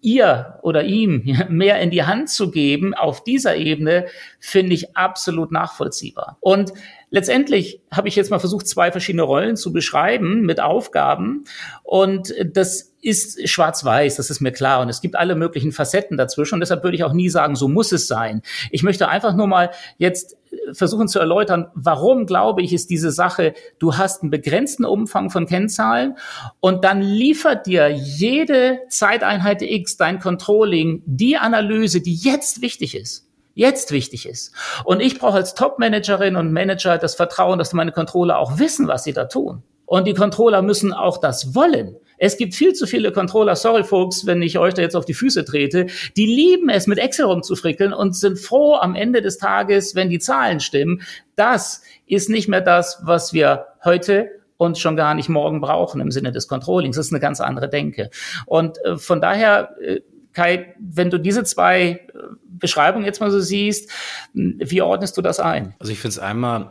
ihr 0.00 0.58
oder 0.62 0.84
ihm 0.84 1.36
mehr 1.48 1.80
in 1.80 1.90
die 1.90 2.04
Hand 2.04 2.30
zu 2.30 2.50
geben 2.50 2.94
auf 2.94 3.24
dieser 3.24 3.56
Ebene, 3.56 4.06
finde 4.38 4.74
ich 4.74 4.96
absolut 4.96 5.52
nachvollziehbar. 5.52 6.38
Und 6.40 6.72
letztendlich 7.12 7.82
habe 7.92 8.08
ich 8.08 8.16
jetzt 8.16 8.30
mal 8.30 8.40
versucht, 8.40 8.66
zwei 8.66 8.90
verschiedene 8.90 9.22
Rollen 9.22 9.56
zu 9.56 9.72
beschreiben 9.72 10.40
mit 10.40 10.60
Aufgaben. 10.60 11.44
Und 11.84 12.34
das 12.44 12.94
ist 13.02 13.48
schwarz-weiß, 13.48 14.16
das 14.16 14.30
ist 14.30 14.40
mir 14.40 14.50
klar. 14.50 14.80
Und 14.80 14.88
es 14.88 15.00
gibt 15.02 15.14
alle 15.14 15.34
möglichen 15.34 15.72
Facetten 15.72 16.16
dazwischen. 16.16 16.54
Und 16.54 16.60
deshalb 16.60 16.82
würde 16.82 16.96
ich 16.96 17.04
auch 17.04 17.12
nie 17.12 17.28
sagen, 17.28 17.54
so 17.54 17.68
muss 17.68 17.92
es 17.92 18.08
sein. 18.08 18.42
Ich 18.70 18.82
möchte 18.82 19.08
einfach 19.08 19.36
nur 19.36 19.46
mal 19.46 19.70
jetzt 19.98 20.36
versuchen 20.72 21.06
zu 21.06 21.18
erläutern, 21.18 21.66
warum 21.74 22.24
glaube 22.24 22.62
ich, 22.62 22.72
ist 22.72 22.88
diese 22.88 23.10
Sache, 23.10 23.54
du 23.78 23.96
hast 23.96 24.22
einen 24.22 24.30
begrenzten 24.30 24.84
Umfang 24.84 25.28
von 25.28 25.46
Kennzahlen 25.46 26.16
und 26.60 26.84
dann 26.84 27.02
liefert 27.02 27.66
dir 27.66 27.88
jede 27.88 28.80
Zeiteinheit 28.88 29.62
X, 29.62 29.96
dein 29.96 30.18
Controlling, 30.18 31.02
die 31.04 31.36
Analyse, 31.36 32.00
die 32.00 32.14
jetzt 32.14 32.62
wichtig 32.62 32.94
ist 32.94 33.31
jetzt 33.54 33.90
wichtig 33.90 34.26
ist. 34.26 34.54
Und 34.84 35.00
ich 35.00 35.18
brauche 35.18 35.36
als 35.36 35.54
Top-Managerin 35.54 36.36
und 36.36 36.52
Manager 36.52 36.98
das 36.98 37.14
Vertrauen, 37.14 37.58
dass 37.58 37.72
meine 37.72 37.92
Controller 37.92 38.38
auch 38.38 38.58
wissen, 38.58 38.88
was 38.88 39.04
sie 39.04 39.12
da 39.12 39.24
tun. 39.24 39.62
Und 39.84 40.06
die 40.06 40.14
Controller 40.14 40.62
müssen 40.62 40.92
auch 40.92 41.18
das 41.18 41.54
wollen. 41.54 41.96
Es 42.16 42.36
gibt 42.36 42.54
viel 42.54 42.72
zu 42.72 42.86
viele 42.86 43.12
Controller, 43.12 43.56
sorry 43.56 43.84
folks, 43.84 44.26
wenn 44.26 44.40
ich 44.42 44.58
euch 44.58 44.74
da 44.74 44.80
jetzt 44.80 44.94
auf 44.94 45.04
die 45.04 45.12
Füße 45.12 45.44
trete, 45.44 45.86
die 46.16 46.24
lieben 46.24 46.68
es, 46.68 46.86
mit 46.86 46.98
Excel 46.98 47.26
rumzufrickeln 47.26 47.92
und 47.92 48.16
sind 48.16 48.38
froh 48.38 48.76
am 48.76 48.94
Ende 48.94 49.22
des 49.22 49.38
Tages, 49.38 49.94
wenn 49.94 50.08
die 50.08 50.20
Zahlen 50.20 50.60
stimmen. 50.60 51.02
Das 51.34 51.82
ist 52.06 52.30
nicht 52.30 52.48
mehr 52.48 52.60
das, 52.60 53.02
was 53.04 53.32
wir 53.32 53.66
heute 53.84 54.30
und 54.56 54.78
schon 54.78 54.96
gar 54.96 55.14
nicht 55.14 55.28
morgen 55.28 55.60
brauchen 55.60 56.00
im 56.00 56.12
Sinne 56.12 56.30
des 56.30 56.46
Controllings. 56.46 56.96
Das 56.96 57.06
ist 57.06 57.12
eine 57.12 57.20
ganz 57.20 57.40
andere 57.40 57.68
Denke. 57.68 58.10
Und 58.46 58.78
äh, 58.84 58.96
von 58.96 59.20
daher, 59.20 59.74
äh, 59.82 60.00
Kai, 60.32 60.74
wenn 60.78 61.10
du 61.10 61.18
diese 61.18 61.44
zwei 61.44 61.90
äh, 61.90 61.98
Beschreibungen 62.46 63.04
jetzt 63.04 63.20
mal 63.20 63.30
so 63.30 63.40
siehst, 63.40 63.90
wie 64.32 64.82
ordnest 64.82 65.16
du 65.16 65.22
das 65.22 65.40
ein? 65.40 65.74
Also 65.78 65.92
ich 65.92 65.98
finde 65.98 66.12
es 66.12 66.18
einmal 66.18 66.70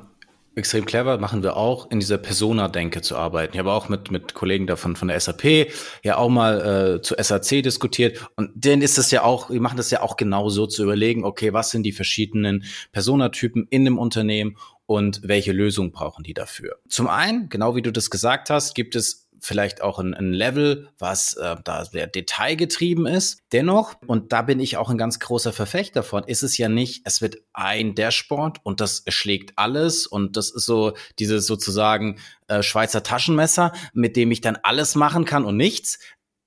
extrem 0.56 0.86
clever, 0.86 1.18
machen 1.18 1.44
wir 1.44 1.56
auch, 1.56 1.90
in 1.92 2.00
dieser 2.00 2.18
Persona-Denke 2.18 3.02
zu 3.02 3.16
arbeiten. 3.16 3.54
Ich 3.54 3.60
habe 3.60 3.72
auch 3.72 3.88
mit, 3.88 4.12
mit 4.12 4.34
Kollegen 4.34 4.68
davon 4.68 4.96
von 4.96 5.08
der 5.08 5.20
SAP 5.20 5.72
ja 6.04 6.18
auch 6.18 6.30
mal 6.30 6.98
äh, 6.98 7.02
zu 7.02 7.16
SAC 7.18 7.64
diskutiert 7.64 8.30
und 8.36 8.52
denen 8.54 8.82
ist 8.82 8.98
es 8.98 9.12
ja 9.12 9.24
auch, 9.24 9.50
die 9.50 9.60
machen 9.60 9.78
das 9.78 9.92
ja 9.92 10.02
auch 10.02 10.18
genau 10.18 10.50
so 10.50 10.68
zu 10.68 10.84
überlegen, 10.84 11.24
okay, 11.24 11.54
was 11.54 11.72
sind 11.72 11.84
die 11.84 11.94
verschiedenen 11.94 12.66
Personatypen 12.92 13.68
in 13.70 13.86
dem 13.86 13.98
Unternehmen 13.98 14.58
und 14.86 15.22
welche 15.24 15.54
Lösung 15.54 15.94
brauchen 15.94 16.24
die 16.24 16.34
dafür. 16.34 16.80
Zum 16.90 17.08
einen, 17.08 17.48
genau 17.48 17.76
wie 17.76 17.82
du 17.82 17.92
das 17.92 18.10
gesagt 18.10 18.50
hast, 18.50 18.76
gibt 18.76 18.98
es 18.98 19.30
vielleicht 19.42 19.82
auch 19.82 20.00
ein, 20.00 20.14
ein 20.14 20.32
Level, 20.32 20.88
was 21.00 21.34
äh, 21.34 21.56
da 21.64 21.84
sehr 21.84 22.08
detailgetrieben 22.08 23.08
ist. 23.08 23.40
Dennoch, 23.52 23.96
und 24.06 24.32
da 24.32 24.44
bin 24.44 24.60
ich 24.60 24.78
auch 24.78 24.90
ein 24.90 25.00
ganz 25.00 25.20
großer 25.20 25.52
Verfechter 25.52 26.04
von, 26.04 26.24
ist 26.24 26.44
es 26.44 26.58
ja 26.58 26.70
nicht, 26.70 27.02
es 27.06 27.22
wird 27.22 27.38
ein 27.52 27.96
Dashboard 27.96 28.60
und 28.64 28.80
das 28.80 29.00
erschlägt 29.00 29.54
alles 29.58 30.06
und 30.06 30.38
das 30.38 30.52
ist 30.52 30.66
so 30.66 30.94
dieses 31.18 31.48
sozusagen 31.48 32.20
äh, 32.48 32.62
Schweizer 32.62 33.02
Taschenmesser, 33.02 33.74
mit 33.94 34.16
dem 34.16 34.32
ich 34.32 34.42
dann 34.42 34.58
alles 34.62 34.94
machen 34.96 35.26
kann 35.26 35.44
und 35.44 35.58
nichts 35.58 35.98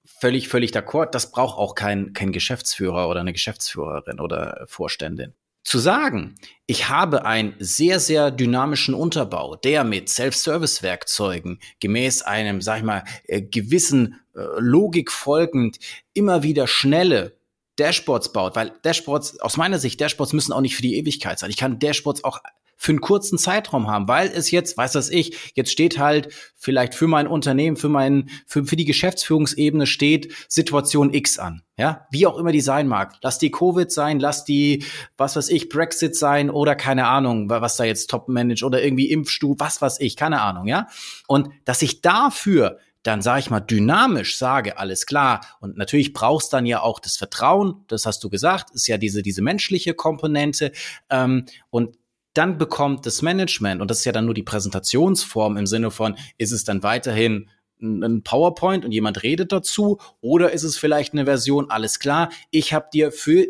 völlig, 0.05 0.49
völlig 0.49 0.71
d'accord. 0.71 1.11
Das 1.11 1.33
braucht 1.33 1.59
auch 1.59 1.75
kein, 1.75 2.13
kein 2.13 2.33
Geschäftsführer 2.33 3.09
oder 3.09 3.21
eine 3.21 3.33
Geschäftsführerin 3.33 4.21
oder 4.21 4.65
Vorständin 4.69 5.35
zu 5.65 5.79
sagen, 5.79 6.35
ich 6.67 6.89
habe 6.89 7.25
einen 7.25 7.55
sehr, 7.59 7.99
sehr 7.99 8.31
dynamischen 8.31 8.95
Unterbau, 8.95 9.57
der 9.57 9.83
mit 9.83 10.09
Self-Service-Werkzeugen 10.09 11.59
gemäß 11.81 12.23
einem, 12.23 12.61
sag 12.61 12.79
ich 12.79 12.85
mal, 12.85 13.05
äh, 13.25 13.43
gewissen 13.43 14.21
äh, 14.35 14.41
Logik 14.59 15.11
folgend 15.11 15.79
immer 16.13 16.43
wieder 16.43 16.67
schnelle 16.67 17.39
Dashboards 17.77 18.33
baut, 18.33 18.57
weil 18.57 18.73
Dashboards, 18.83 19.41
aus 19.41 19.57
meiner 19.57 19.79
Sicht, 19.79 20.01
Dashboards 20.01 20.33
müssen 20.33 20.53
auch 20.53 20.61
nicht 20.61 20.77
für 20.77 20.83
die 20.83 20.97
Ewigkeit 20.97 21.39
sein. 21.39 21.51
Ich 21.51 21.57
kann 21.57 21.79
Dashboards 21.79 22.23
auch 22.25 22.41
für 22.85 22.93
einen 22.93 23.01
kurzen 23.01 23.39
Zeitraum 23.39 23.89
haben, 23.89 24.09
weil 24.09 24.29
es 24.29 24.51
jetzt, 24.51 24.77
weiß 24.77 24.93
das 24.93 25.09
ich, 25.09 25.53
jetzt 25.55 25.73
steht 25.73 25.99
halt 25.99 26.29
vielleicht 26.55 26.95
für 26.95 27.07
mein 27.07 27.27
Unternehmen, 27.27 27.79
für 27.79 27.89
mein, 27.89 28.29
für, 28.47 28.67
für 28.67 28.77
die 28.77 28.85
Geschäftsführungsebene 28.85 29.87
steht 29.87 30.35
Situation 30.49 31.15
X 31.15 31.39
an. 31.39 31.63
Ja, 31.79 32.07
wie 32.11 32.27
auch 32.27 32.37
immer 32.37 32.53
die 32.53 32.61
sein 32.61 32.87
mag. 32.87 33.15
Lass 33.23 33.39
die 33.39 33.51
Covid 33.51 33.91
sein, 33.91 34.21
lass 34.21 34.45
die, 34.45 34.85
was 35.17 35.35
weiß 35.35 35.49
ich, 35.49 35.71
Brexit 35.71 36.15
sein 36.15 36.51
oder 36.51 36.77
keine 36.77 37.07
Ahnung, 37.07 37.49
was 37.49 37.79
da 37.79 37.85
jetzt 37.85 38.11
top 38.11 38.29
managt 38.29 38.63
oder 38.63 38.83
irgendwie 38.85 39.11
Impfstuhl, 39.11 39.57
was 39.59 39.81
weiß 39.81 40.01
ich, 40.01 40.15
keine 40.15 40.43
Ahnung, 40.43 40.67
ja. 40.67 40.87
Und 41.27 41.49
dass 41.65 41.81
ich 41.81 42.03
dafür 42.03 42.79
dann 43.03 43.21
sage 43.21 43.41
ich 43.41 43.51
mal 43.51 43.61
dynamisch 43.61 44.39
sage, 44.39 44.79
alles 44.79 45.05
klar. 45.05 45.43
Und 45.61 45.77
natürlich 45.77 46.15
brauchst 46.15 46.55
dann 46.55 46.65
ja 46.65 46.81
auch 46.81 47.01
das 47.01 47.19
Vertrauen, 47.19 47.85
das 47.87 48.07
hast 48.07 48.25
du 48.25 48.31
gesagt, 48.31 48.71
ist 48.71 48.87
ja 48.87 48.97
diese, 48.97 49.23
diese 49.23 49.43
menschliche 49.43 49.93
Komponente. 49.93 50.73
Ähm, 51.11 51.45
und 51.69 51.99
dann 52.35 52.59
bekommt 52.59 53.07
das 53.07 53.23
Management, 53.23 53.81
und 53.81 53.91
das 53.91 54.01
ist 54.01 54.05
ja 54.05 54.13
dann 54.13 54.27
nur 54.27 54.35
die 54.35 54.43
Präsentationsform 54.43 55.57
im 55.57 55.67
Sinne 55.67 55.91
von, 55.91 56.17
ist 56.37 56.53
es 56.53 56.65
dann 56.65 56.83
weiterhin 56.83 57.49
ein 57.81 58.23
PowerPoint 58.23 58.85
und 58.85 58.93
jemand 58.93 59.23
redet 59.23 59.53
dazu 59.53 59.99
oder 60.21 60.53
ist 60.53 60.63
es 60.63 60.79
vielleicht 60.79 61.13
eine 61.13 61.25
Version, 61.25 61.71
alles 61.71 61.99
klar, 61.99 62.31
ich 62.51 62.73
habe 62.73 62.89
dir 62.93 63.13
für 63.13 63.47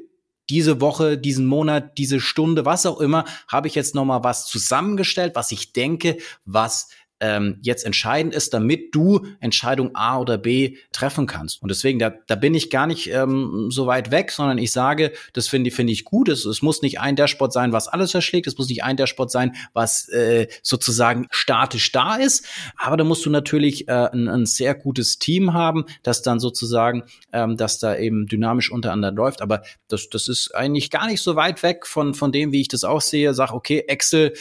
diese 0.50 0.80
Woche, 0.80 1.16
diesen 1.16 1.46
Monat, 1.46 1.96
diese 1.98 2.20
Stunde, 2.20 2.64
was 2.64 2.84
auch 2.84 3.00
immer, 3.00 3.24
habe 3.48 3.68
ich 3.68 3.74
jetzt 3.74 3.94
noch 3.94 4.04
mal 4.04 4.24
was 4.24 4.46
zusammengestellt, 4.46 5.34
was 5.34 5.52
ich 5.52 5.72
denke, 5.72 6.18
was 6.44 6.88
ähm, 7.24 7.56
jetzt 7.62 7.86
entscheidend 7.86 8.34
ist, 8.34 8.52
damit 8.52 8.94
du 8.94 9.26
Entscheidung 9.40 9.94
A 9.94 10.18
oder 10.18 10.36
B 10.36 10.76
treffen 10.92 11.26
kannst. 11.26 11.62
Und 11.62 11.70
deswegen, 11.70 11.98
da, 11.98 12.12
da 12.26 12.34
bin 12.34 12.54
ich 12.54 12.68
gar 12.68 12.86
nicht 12.86 13.10
ähm, 13.10 13.68
so 13.70 13.86
weit 13.86 14.10
weg, 14.10 14.30
sondern 14.30 14.58
ich 14.58 14.72
sage, 14.72 15.12
das 15.32 15.48
finde 15.48 15.70
finde 15.70 15.94
ich 15.94 16.04
gut. 16.04 16.28
Es, 16.28 16.44
es 16.44 16.60
muss 16.60 16.82
nicht 16.82 17.00
ein 17.00 17.16
Dashboard 17.16 17.52
sein, 17.52 17.72
was 17.72 17.88
alles 17.88 18.10
verschlägt. 18.10 18.46
Es 18.46 18.58
muss 18.58 18.68
nicht 18.68 18.84
ein 18.84 18.98
Dashboard 18.98 19.30
sein, 19.30 19.56
was 19.72 20.06
äh, 20.10 20.48
sozusagen 20.62 21.26
statisch 21.30 21.92
da 21.92 22.16
ist. 22.16 22.46
Aber 22.76 22.98
da 22.98 23.04
musst 23.04 23.24
du 23.24 23.30
natürlich 23.30 23.88
äh, 23.88 24.10
ein, 24.12 24.28
ein 24.28 24.46
sehr 24.46 24.74
gutes 24.74 25.18
Team 25.18 25.54
haben, 25.54 25.86
das 26.02 26.20
dann 26.20 26.40
sozusagen, 26.40 27.04
ähm, 27.32 27.56
dass 27.56 27.78
da 27.78 27.96
eben 27.96 28.26
dynamisch 28.26 28.70
untereinander 28.70 29.12
läuft. 29.12 29.40
Aber 29.40 29.62
das, 29.88 30.10
das 30.10 30.28
ist 30.28 30.54
eigentlich 30.54 30.90
gar 30.90 31.06
nicht 31.06 31.22
so 31.22 31.36
weit 31.36 31.62
weg 31.62 31.86
von, 31.86 32.12
von 32.12 32.32
dem, 32.32 32.52
wie 32.52 32.60
ich 32.60 32.68
das 32.68 32.84
auch 32.84 33.00
sehe. 33.00 33.32
Sag, 33.32 33.52
okay, 33.52 33.84
Excel 33.88 34.34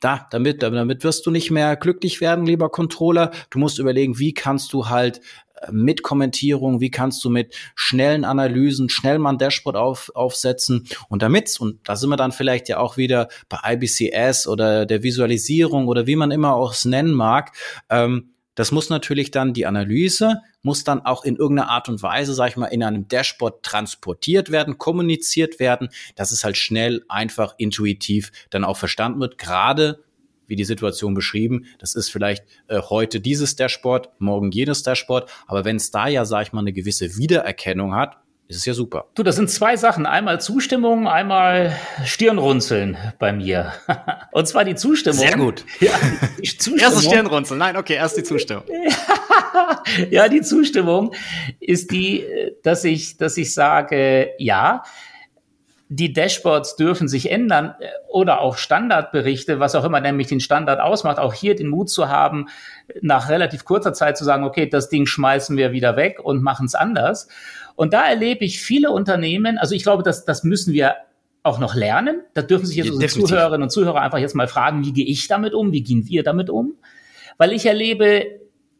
da, 0.00 0.26
damit, 0.30 0.62
damit 0.62 1.04
wirst 1.04 1.26
du 1.26 1.30
nicht 1.30 1.50
mehr 1.50 1.76
glücklich 1.76 2.20
werden, 2.20 2.46
lieber 2.46 2.70
Controller. 2.70 3.30
Du 3.50 3.58
musst 3.58 3.78
überlegen, 3.78 4.18
wie 4.18 4.32
kannst 4.32 4.72
du 4.72 4.88
halt 4.88 5.20
äh, 5.60 5.70
mit 5.70 6.02
Kommentierung, 6.02 6.80
wie 6.80 6.90
kannst 6.90 7.22
du 7.24 7.30
mit 7.30 7.54
schnellen 7.74 8.24
Analysen 8.24 8.88
schnell 8.88 9.18
mal 9.18 9.30
ein 9.30 9.38
Dashboard 9.38 9.76
auf, 9.76 10.10
aufsetzen 10.14 10.88
und 11.08 11.22
damit, 11.22 11.60
und 11.60 11.86
da 11.88 11.96
sind 11.96 12.08
wir 12.08 12.16
dann 12.16 12.32
vielleicht 12.32 12.68
ja 12.68 12.78
auch 12.78 12.96
wieder 12.96 13.28
bei 13.48 13.58
IBCS 13.74 14.46
oder 14.46 14.86
der 14.86 15.02
Visualisierung 15.02 15.86
oder 15.86 16.06
wie 16.06 16.16
man 16.16 16.30
immer 16.30 16.54
auch 16.54 16.72
es 16.72 16.84
nennen 16.84 17.12
mag, 17.12 17.52
ähm, 17.90 18.30
das 18.60 18.72
muss 18.72 18.90
natürlich 18.90 19.30
dann 19.30 19.54
die 19.54 19.64
Analyse, 19.64 20.42
muss 20.60 20.84
dann 20.84 21.00
auch 21.00 21.24
in 21.24 21.36
irgendeiner 21.36 21.70
Art 21.70 21.88
und 21.88 22.02
Weise, 22.02 22.34
sag 22.34 22.50
ich 22.50 22.56
mal, 22.58 22.66
in 22.66 22.82
einem 22.82 23.08
Dashboard 23.08 23.62
transportiert 23.62 24.50
werden, 24.50 24.76
kommuniziert 24.76 25.58
werden, 25.58 25.88
dass 26.14 26.30
es 26.30 26.44
halt 26.44 26.58
schnell, 26.58 27.02
einfach, 27.08 27.54
intuitiv 27.56 28.30
dann 28.50 28.64
auch 28.64 28.76
verstanden 28.76 29.18
wird. 29.18 29.38
Gerade 29.38 30.04
wie 30.46 30.56
die 30.56 30.64
Situation 30.64 31.14
beschrieben. 31.14 31.64
Das 31.78 31.94
ist 31.94 32.10
vielleicht 32.10 32.44
äh, 32.68 32.82
heute 32.82 33.20
dieses 33.20 33.56
Dashboard, 33.56 34.10
morgen 34.18 34.50
jenes 34.50 34.82
Dashboard. 34.82 35.30
Aber 35.46 35.64
wenn 35.64 35.76
es 35.76 35.90
da 35.90 36.06
ja, 36.06 36.26
sag 36.26 36.42
ich 36.42 36.52
mal, 36.52 36.60
eine 36.60 36.74
gewisse 36.74 37.16
Wiedererkennung 37.16 37.94
hat, 37.94 38.18
ist 38.50 38.56
es 38.56 38.64
ja 38.64 38.74
super. 38.74 39.06
Du, 39.14 39.22
das 39.22 39.36
sind 39.36 39.48
zwei 39.48 39.76
Sachen. 39.76 40.06
Einmal 40.06 40.40
Zustimmung, 40.40 41.06
einmal 41.06 41.72
Stirnrunzeln 42.04 42.98
bei 43.20 43.32
mir. 43.32 43.72
Und 44.32 44.48
zwar 44.48 44.64
die 44.64 44.74
Zustimmung. 44.74 45.20
Sehr 45.20 45.36
gut. 45.36 45.64
Ja, 45.80 45.92
die 46.36 46.48
Zustimmung. 46.48 46.80
Erst 46.80 47.04
Stirnrunzeln. 47.04 47.58
Nein, 47.58 47.76
okay, 47.76 47.94
erst 47.94 48.16
die 48.16 48.24
Zustimmung. 48.24 48.64
ja, 50.10 50.28
die 50.28 50.42
Zustimmung 50.42 51.14
ist 51.60 51.92
die, 51.92 52.26
dass 52.64 52.82
ich, 52.82 53.16
dass 53.18 53.36
ich 53.36 53.54
sage, 53.54 54.30
ja, 54.38 54.82
die 55.92 56.12
Dashboards 56.12 56.76
dürfen 56.76 57.08
sich 57.08 57.30
ändern 57.30 57.74
oder 58.08 58.40
auch 58.40 58.56
Standardberichte, 58.56 59.58
was 59.58 59.74
auch 59.74 59.84
immer 59.84 60.00
nämlich 60.00 60.28
den 60.28 60.38
Standard 60.38 60.80
ausmacht, 60.80 61.18
auch 61.18 61.34
hier 61.34 61.56
den 61.56 61.68
Mut 61.68 61.90
zu 61.90 62.08
haben, 62.08 62.46
nach 63.00 63.28
relativ 63.28 63.64
kurzer 63.64 63.92
Zeit 63.92 64.16
zu 64.16 64.24
sagen, 64.24 64.44
okay, 64.44 64.68
das 64.68 64.88
Ding 64.88 65.06
schmeißen 65.06 65.56
wir 65.56 65.72
wieder 65.72 65.96
weg 65.96 66.20
und 66.22 66.42
machen 66.42 66.66
es 66.66 66.76
anders. 66.76 67.26
Und 67.76 67.92
da 67.92 68.02
erlebe 68.02 68.44
ich 68.44 68.60
viele 68.60 68.90
Unternehmen, 68.90 69.58
also 69.58 69.74
ich 69.74 69.82
glaube, 69.82 70.02
das, 70.02 70.24
das 70.24 70.44
müssen 70.44 70.72
wir 70.72 70.96
auch 71.42 71.58
noch 71.58 71.74
lernen. 71.74 72.20
Da 72.34 72.42
dürfen 72.42 72.66
sich 72.66 72.76
jetzt 72.76 72.90
unsere 72.90 73.10
Zuhörerinnen 73.10 73.62
und 73.62 73.70
Zuhörer 73.70 74.00
einfach 74.00 74.18
jetzt 74.18 74.34
mal 74.34 74.48
fragen, 74.48 74.84
wie 74.84 74.92
gehe 74.92 75.06
ich 75.06 75.26
damit 75.28 75.54
um, 75.54 75.72
wie 75.72 75.82
gehen 75.82 76.06
wir 76.06 76.22
damit 76.22 76.50
um? 76.50 76.74
Weil 77.38 77.52
ich 77.52 77.66
erlebe 77.66 78.26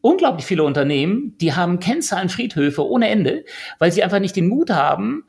unglaublich 0.01 0.45
viele 0.45 0.63
Unternehmen, 0.63 1.35
die 1.39 1.53
haben 1.53 1.79
Kennzahlenfriedhöfe 1.79 2.85
ohne 2.87 3.09
Ende, 3.09 3.45
weil 3.79 3.91
sie 3.91 4.03
einfach 4.03 4.19
nicht 4.19 4.35
den 4.35 4.47
Mut 4.47 4.71
haben, 4.71 5.25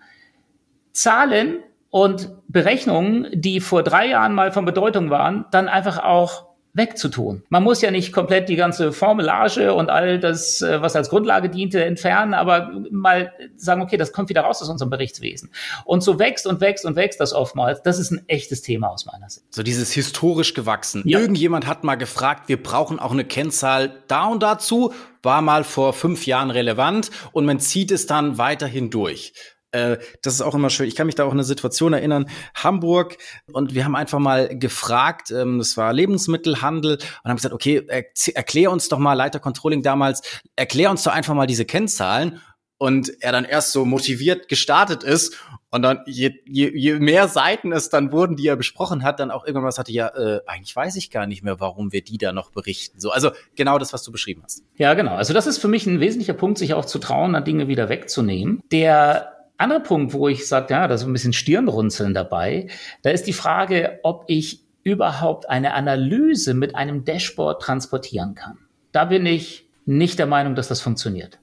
Zahlen 0.93 1.59
und 1.91 2.31
Berechnungen, 2.49 3.29
die 3.33 3.61
vor 3.61 3.83
drei 3.83 4.09
Jahren 4.09 4.35
mal 4.35 4.53
von 4.53 4.65
Bedeutung 4.65 5.11
waren, 5.11 5.45
dann 5.51 5.69
einfach 5.69 6.03
auch 6.03 6.52
wegzutun. 6.75 7.43
Man 7.51 7.62
muss 7.62 7.83
ja 7.83 7.91
nicht 7.91 8.12
komplett 8.12 8.49
die 8.49 8.57
ganze 8.57 8.93
Formulage 8.93 9.75
und 9.75 9.91
all 9.91 10.18
das, 10.18 10.62
äh, 10.62 10.81
was 10.81 10.97
als 10.97 11.11
Grundlage 11.11 11.51
diente, 11.51 11.85
entfernen, 11.85 12.33
aber 12.33 12.70
mal 12.91 13.33
sagen, 13.57 13.83
okay, 13.83 13.99
das 13.99 14.12
kommt 14.12 14.31
wieder 14.31 14.43
raus 14.43 14.62
aus 14.62 14.70
unserem 14.70 14.89
Berichtswesen. 14.89 15.51
Und 15.85 16.03
so 16.03 16.18
wächst 16.18 16.47
und 16.47 16.61
wächst 16.61 16.85
und 16.85 16.97
wächst 16.97 17.20
das 17.20 17.35
oftmals. 17.35 17.83
Das 17.83 17.99
ist 17.99 18.11
ein 18.11 18.23
echtes 18.27 18.62
Thema 18.62 18.89
aus 18.89 19.05
meiner 19.05 19.29
Sicht. 19.29 19.53
So 19.55 19.62
dieses 19.62 19.93
historisch 19.93 20.55
gewachsen. 20.55 21.03
Ja. 21.05 21.18
Irgendjemand 21.18 21.66
hat 21.66 21.85
mal 21.85 21.97
gefragt, 21.97 22.49
wir 22.49 22.62
brauchen 22.62 22.99
auch 22.99 23.12
eine 23.12 23.25
Kennzahl 23.25 24.03
da 24.09 24.27
und 24.27 24.43
dazu, 24.43 24.95
war 25.23 25.43
mal 25.43 25.64
vor 25.64 25.93
fünf 25.93 26.27
Jahren 26.27 26.51
relevant 26.51 27.11
und 27.33 27.45
man 27.45 27.61
zieht 27.61 27.91
es 27.93 28.07
dann 28.07 28.39
weiterhin 28.39 28.91
durch. 28.91 29.35
Äh, 29.73 29.99
das 30.23 30.35
ist 30.35 30.43
auch 30.43 30.55
immer 30.55 30.70
schön. 30.70 30.87
Ich 30.87 30.95
kann 30.95 31.07
mich 31.07 31.14
da 31.14 31.25
auch 31.25 31.31
an 31.31 31.39
eine 31.39 31.45
Situation 31.45 31.93
erinnern, 31.93 32.27
Hamburg, 32.55 33.16
und 33.53 33.75
wir 33.75 33.85
haben 33.85 33.97
einfach 33.97 34.18
mal 34.18 34.57
gefragt, 34.57 35.31
ähm, 35.31 35.59
das 35.59 35.77
war 35.77 35.93
Lebensmittelhandel, 35.93 36.99
und 36.99 37.29
haben 37.29 37.37
gesagt, 37.37 37.55
okay, 37.55 37.83
er, 37.89 38.05
erklär 38.35 38.70
uns 38.70 38.89
doch 38.89 38.99
mal, 38.99 39.14
Leiter 39.14 39.41
Controlling 39.41 39.83
damals, 39.83 40.23
erklär 40.57 40.91
uns 40.91 41.03
doch 41.03 41.12
einfach 41.12 41.35
mal 41.35 41.47
diese 41.47 41.64
Kennzahlen. 41.64 42.41
Und 42.79 43.12
er 43.23 43.31
dann 43.31 43.45
erst 43.45 43.70
so 43.70 43.85
motiviert 43.85 44.49
gestartet 44.49 45.05
ist 45.05 45.39
und 45.70 45.83
dann 45.83 46.01
je, 46.05 46.33
je, 46.45 46.68
je 46.75 46.95
mehr 46.95 47.29
Seiten 47.29 47.70
es 47.70 47.91
dann 47.91 48.11
wurden, 48.11 48.35
die 48.35 48.49
er 48.49 48.57
besprochen 48.57 49.05
hat, 49.05 49.20
dann 49.20 49.31
auch 49.31 49.45
irgendwann 49.45 49.68
was 49.68 49.79
hatte, 49.79 49.93
ja, 49.93 50.09
äh, 50.09 50.41
eigentlich 50.49 50.75
weiß 50.75 50.97
ich 50.97 51.12
gar 51.12 51.29
nicht 51.29 51.45
mehr, 51.45 51.61
warum 51.61 51.93
wir 51.93 52.03
die 52.03 52.18
da 52.18 52.33
noch 52.33 52.51
berichten. 52.51 52.99
So, 52.99 53.12
also 53.12 53.31
genau 53.55 53.79
das, 53.79 53.93
was 53.93 54.03
du 54.03 54.11
beschrieben 54.11 54.43
hast. 54.43 54.64
Ja, 54.77 54.95
genau. 54.95 55.14
Also 55.14 55.33
das 55.33 55.47
ist 55.47 55.59
für 55.59 55.68
mich 55.68 55.87
ein 55.87 56.01
wesentlicher 56.01 56.35
Punkt, 56.35 56.59
sich 56.59 56.75
auch 56.75 56.85
zu 56.85 56.99
trauen, 56.99 57.35
dann 57.35 57.45
Dinge 57.45 57.68
wieder 57.68 57.89
wegzunehmen. 57.89 58.62
Der 58.73 59.41
andere 59.59 59.81
Punkt, 59.81 60.13
wo 60.13 60.29
ich 60.29 60.47
sage, 60.47 60.75
ja, 60.75 60.89
da 60.89 60.95
ist 60.95 61.05
ein 61.05 61.13
bisschen 61.13 61.33
Stirnrunzeln 61.33 62.15
dabei, 62.15 62.69
da 63.03 63.11
ist 63.11 63.27
die 63.27 63.33
Frage, 63.33 64.01
ob 64.03 64.25
ich 64.27 64.61
überhaupt 64.85 65.49
eine 65.49 65.75
Analyse 65.75 66.55
mit 66.55 66.75
einem 66.75 67.05
Dashboard 67.05 67.63
transportieren 67.63 68.35
kann. 68.35 68.59
Da 68.91 69.05
bin 69.05 69.27
ich 69.27 69.67
nicht 69.87 70.19
der 70.19 70.27
Meinung, 70.27 70.55
dass 70.55 70.69
das 70.69 70.81
funktioniert. 70.81 71.39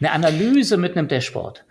Eine 0.00 0.12
Analyse 0.12 0.76
mit 0.76 0.96
einem 0.96 1.08
Dashboard. 1.08 1.64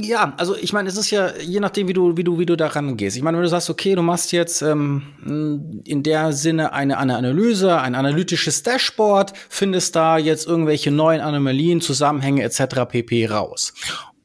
Ja, 0.00 0.32
also 0.38 0.56
ich 0.56 0.72
meine, 0.72 0.88
es 0.88 0.96
ist 0.96 1.10
ja 1.10 1.36
je 1.36 1.60
nachdem, 1.60 1.88
wie 1.88 1.92
du, 1.92 2.16
wie 2.16 2.24
du, 2.24 2.38
wie 2.38 2.46
du 2.46 2.56
daran 2.56 2.96
gehst. 2.96 3.18
Ich 3.18 3.22
meine, 3.22 3.36
wenn 3.36 3.42
du 3.42 3.50
sagst, 3.50 3.68
okay, 3.68 3.94
du 3.94 4.00
machst 4.00 4.32
jetzt 4.32 4.62
ähm, 4.62 5.82
in 5.84 6.02
der 6.02 6.32
Sinne 6.32 6.72
eine, 6.72 6.96
eine 6.96 7.16
Analyse, 7.16 7.78
ein 7.78 7.94
analytisches 7.94 8.62
Dashboard, 8.62 9.34
findest 9.50 9.94
da 9.94 10.16
jetzt 10.16 10.46
irgendwelche 10.46 10.90
neuen 10.90 11.20
Anomalien, 11.20 11.82
Zusammenhänge 11.82 12.42
etc. 12.44 12.86
pp. 12.88 13.26
raus. 13.26 13.74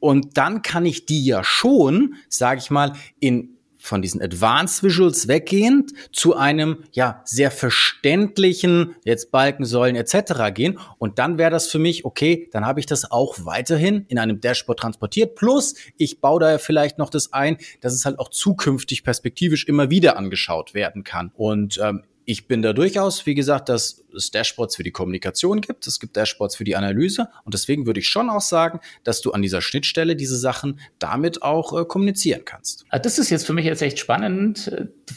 Und 0.04 0.38
dann 0.38 0.64
kann 0.64 0.86
ich 0.86 1.06
die 1.06 1.24
ja 1.24 1.45
schon, 1.45 2.16
sage 2.28 2.60
ich 2.60 2.70
mal, 2.70 2.91
in 3.22 3.56
von 3.78 4.01
diesen 4.01 4.22
Advanced 4.22 4.84
Visuals 4.84 5.30
weggehend 5.30 5.93
zu 6.12 6.36
einem 6.36 6.84
ja 6.91 7.22
sehr 7.24 7.51
verständlichen 7.51 8.95
jetzt 9.06 9.32
Balken, 9.32 9.64
Säulen 9.64 9.95
etc. 9.95 10.54
gehen 10.54 10.78
und 10.97 11.20
dann 11.20 11.38
wäre 11.38 11.51
das 11.51 11.68
für 11.68 11.80
mich 11.80 12.04
okay, 12.04 12.49
dann 12.51 12.66
habe 12.66 12.82
ich 12.82 12.86
das 12.86 13.12
auch 13.12 13.45
weiterhin 13.45 14.06
in 14.10 14.20
einem 14.20 14.41
Dashboard 14.41 14.80
transportiert 14.80 15.36
plus 15.36 15.76
ich 15.97 16.20
baue 16.20 16.39
da 16.39 16.58
vielleicht 16.60 16.97
noch 16.97 17.10
das 17.10 17.32
ein, 17.34 17.58
dass 17.82 17.93
es 17.93 18.06
halt 18.06 18.20
auch 18.20 18.30
zukünftig 18.30 19.04
perspektivisch 19.04 19.66
immer 19.68 19.89
wieder 19.89 20.18
angeschaut 20.18 20.74
werden 20.74 21.04
kann 21.04 21.32
und 21.36 21.78
ähm, 21.82 22.04
ich 22.26 22.47
bin 22.47 22.62
da 22.62 22.74
durchaus, 22.74 23.26
wie 23.26 23.36
gesagt, 23.36 23.70
dass 23.70 24.03
es 24.16 24.32
Dashboards 24.32 24.76
für 24.76 24.84
die 24.84 24.91
Kommunikation 24.91 25.61
gibt, 25.61 25.88
es 25.88 25.99
gibt 25.99 26.16
Dashboards 26.16 26.55
für 26.55 26.64
die 26.64 26.76
Analyse 26.76 27.30
und 27.45 27.53
deswegen 27.53 27.86
würde 27.86 27.99
ich 27.99 28.07
schon 28.07 28.30
auch 28.30 28.41
sagen, 28.41 28.80
dass 29.03 29.22
du 29.22 29.32
an 29.32 29.41
dieser 29.41 29.61
Schnittstelle 29.61 30.16
diese 30.16 30.38
Sachen 30.38 30.80
damit 30.99 31.41
auch 31.41 31.80
äh, 31.80 31.86
kommunizieren 31.86 32.43
kannst. 32.45 32.86
Ah, 32.89 32.99
das 32.99 33.20
ist 33.20 33.30
jetzt 33.30 33.45
für 33.45 33.53
mich 33.53 33.66
jetzt 33.66 33.82
echt 33.82 33.99
spannend. 33.99 34.72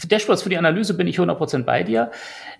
Dashboards 0.09 0.42
für 0.42 0.49
die 0.49 0.59
Analyse 0.59 0.94
bin 0.94 1.07
ich 1.07 1.18
100% 1.18 1.64
bei 1.64 1.82
dir. 1.82 2.11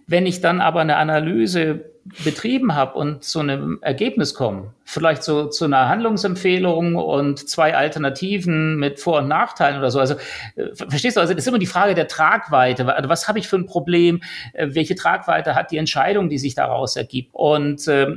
Wenn 0.07 0.27
ich 0.27 0.41
dann 0.41 0.61
aber 0.61 0.81
eine 0.81 0.97
Analyse 0.97 1.85
betrieben 2.25 2.75
habe 2.75 2.99
und 2.99 3.25
zu 3.25 3.41
einem 3.41 3.79
Ergebnis 3.83 4.35
komme, 4.35 4.73
vielleicht 4.85 5.25
so 5.25 5.49
zu 5.49 5.65
einer 5.65 5.89
Handlungsempfehlung 5.89 6.95
und 6.95 7.49
zwei 7.49 7.75
Alternativen 7.75 8.77
mit 8.77 9.01
Vor- 9.01 9.19
und 9.19 9.29
Nachteilen 9.29 9.79
oder 9.79 9.91
so. 9.91 9.99
Also 9.99 10.15
äh, 10.55 10.75
verstehst 10.75 11.17
du, 11.17 11.21
also 11.21 11.35
das 11.35 11.43
ist 11.43 11.49
immer 11.49 11.59
die 11.59 11.67
Frage 11.67 11.95
der 11.95 12.07
Tragweite. 12.07 12.95
Also 12.95 13.09
was 13.09 13.27
habe 13.27 13.41
ich 13.41 13.49
für 13.49 13.57
ein 13.57 13.67
Problem? 13.67 14.21
Äh, 14.53 14.69
welche 14.71 14.95
Tragweite 14.95 15.55
hat 15.55 15.73
die 15.73 15.79
Entscheidung, 15.79 16.26
die 16.29 16.39
sich 16.39 16.55
daraus 16.55 16.97
ergibt? 16.97 17.31
Und 17.33 17.87
äh, 17.89 18.17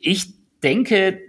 ich 0.00 0.34
denke, 0.62 1.20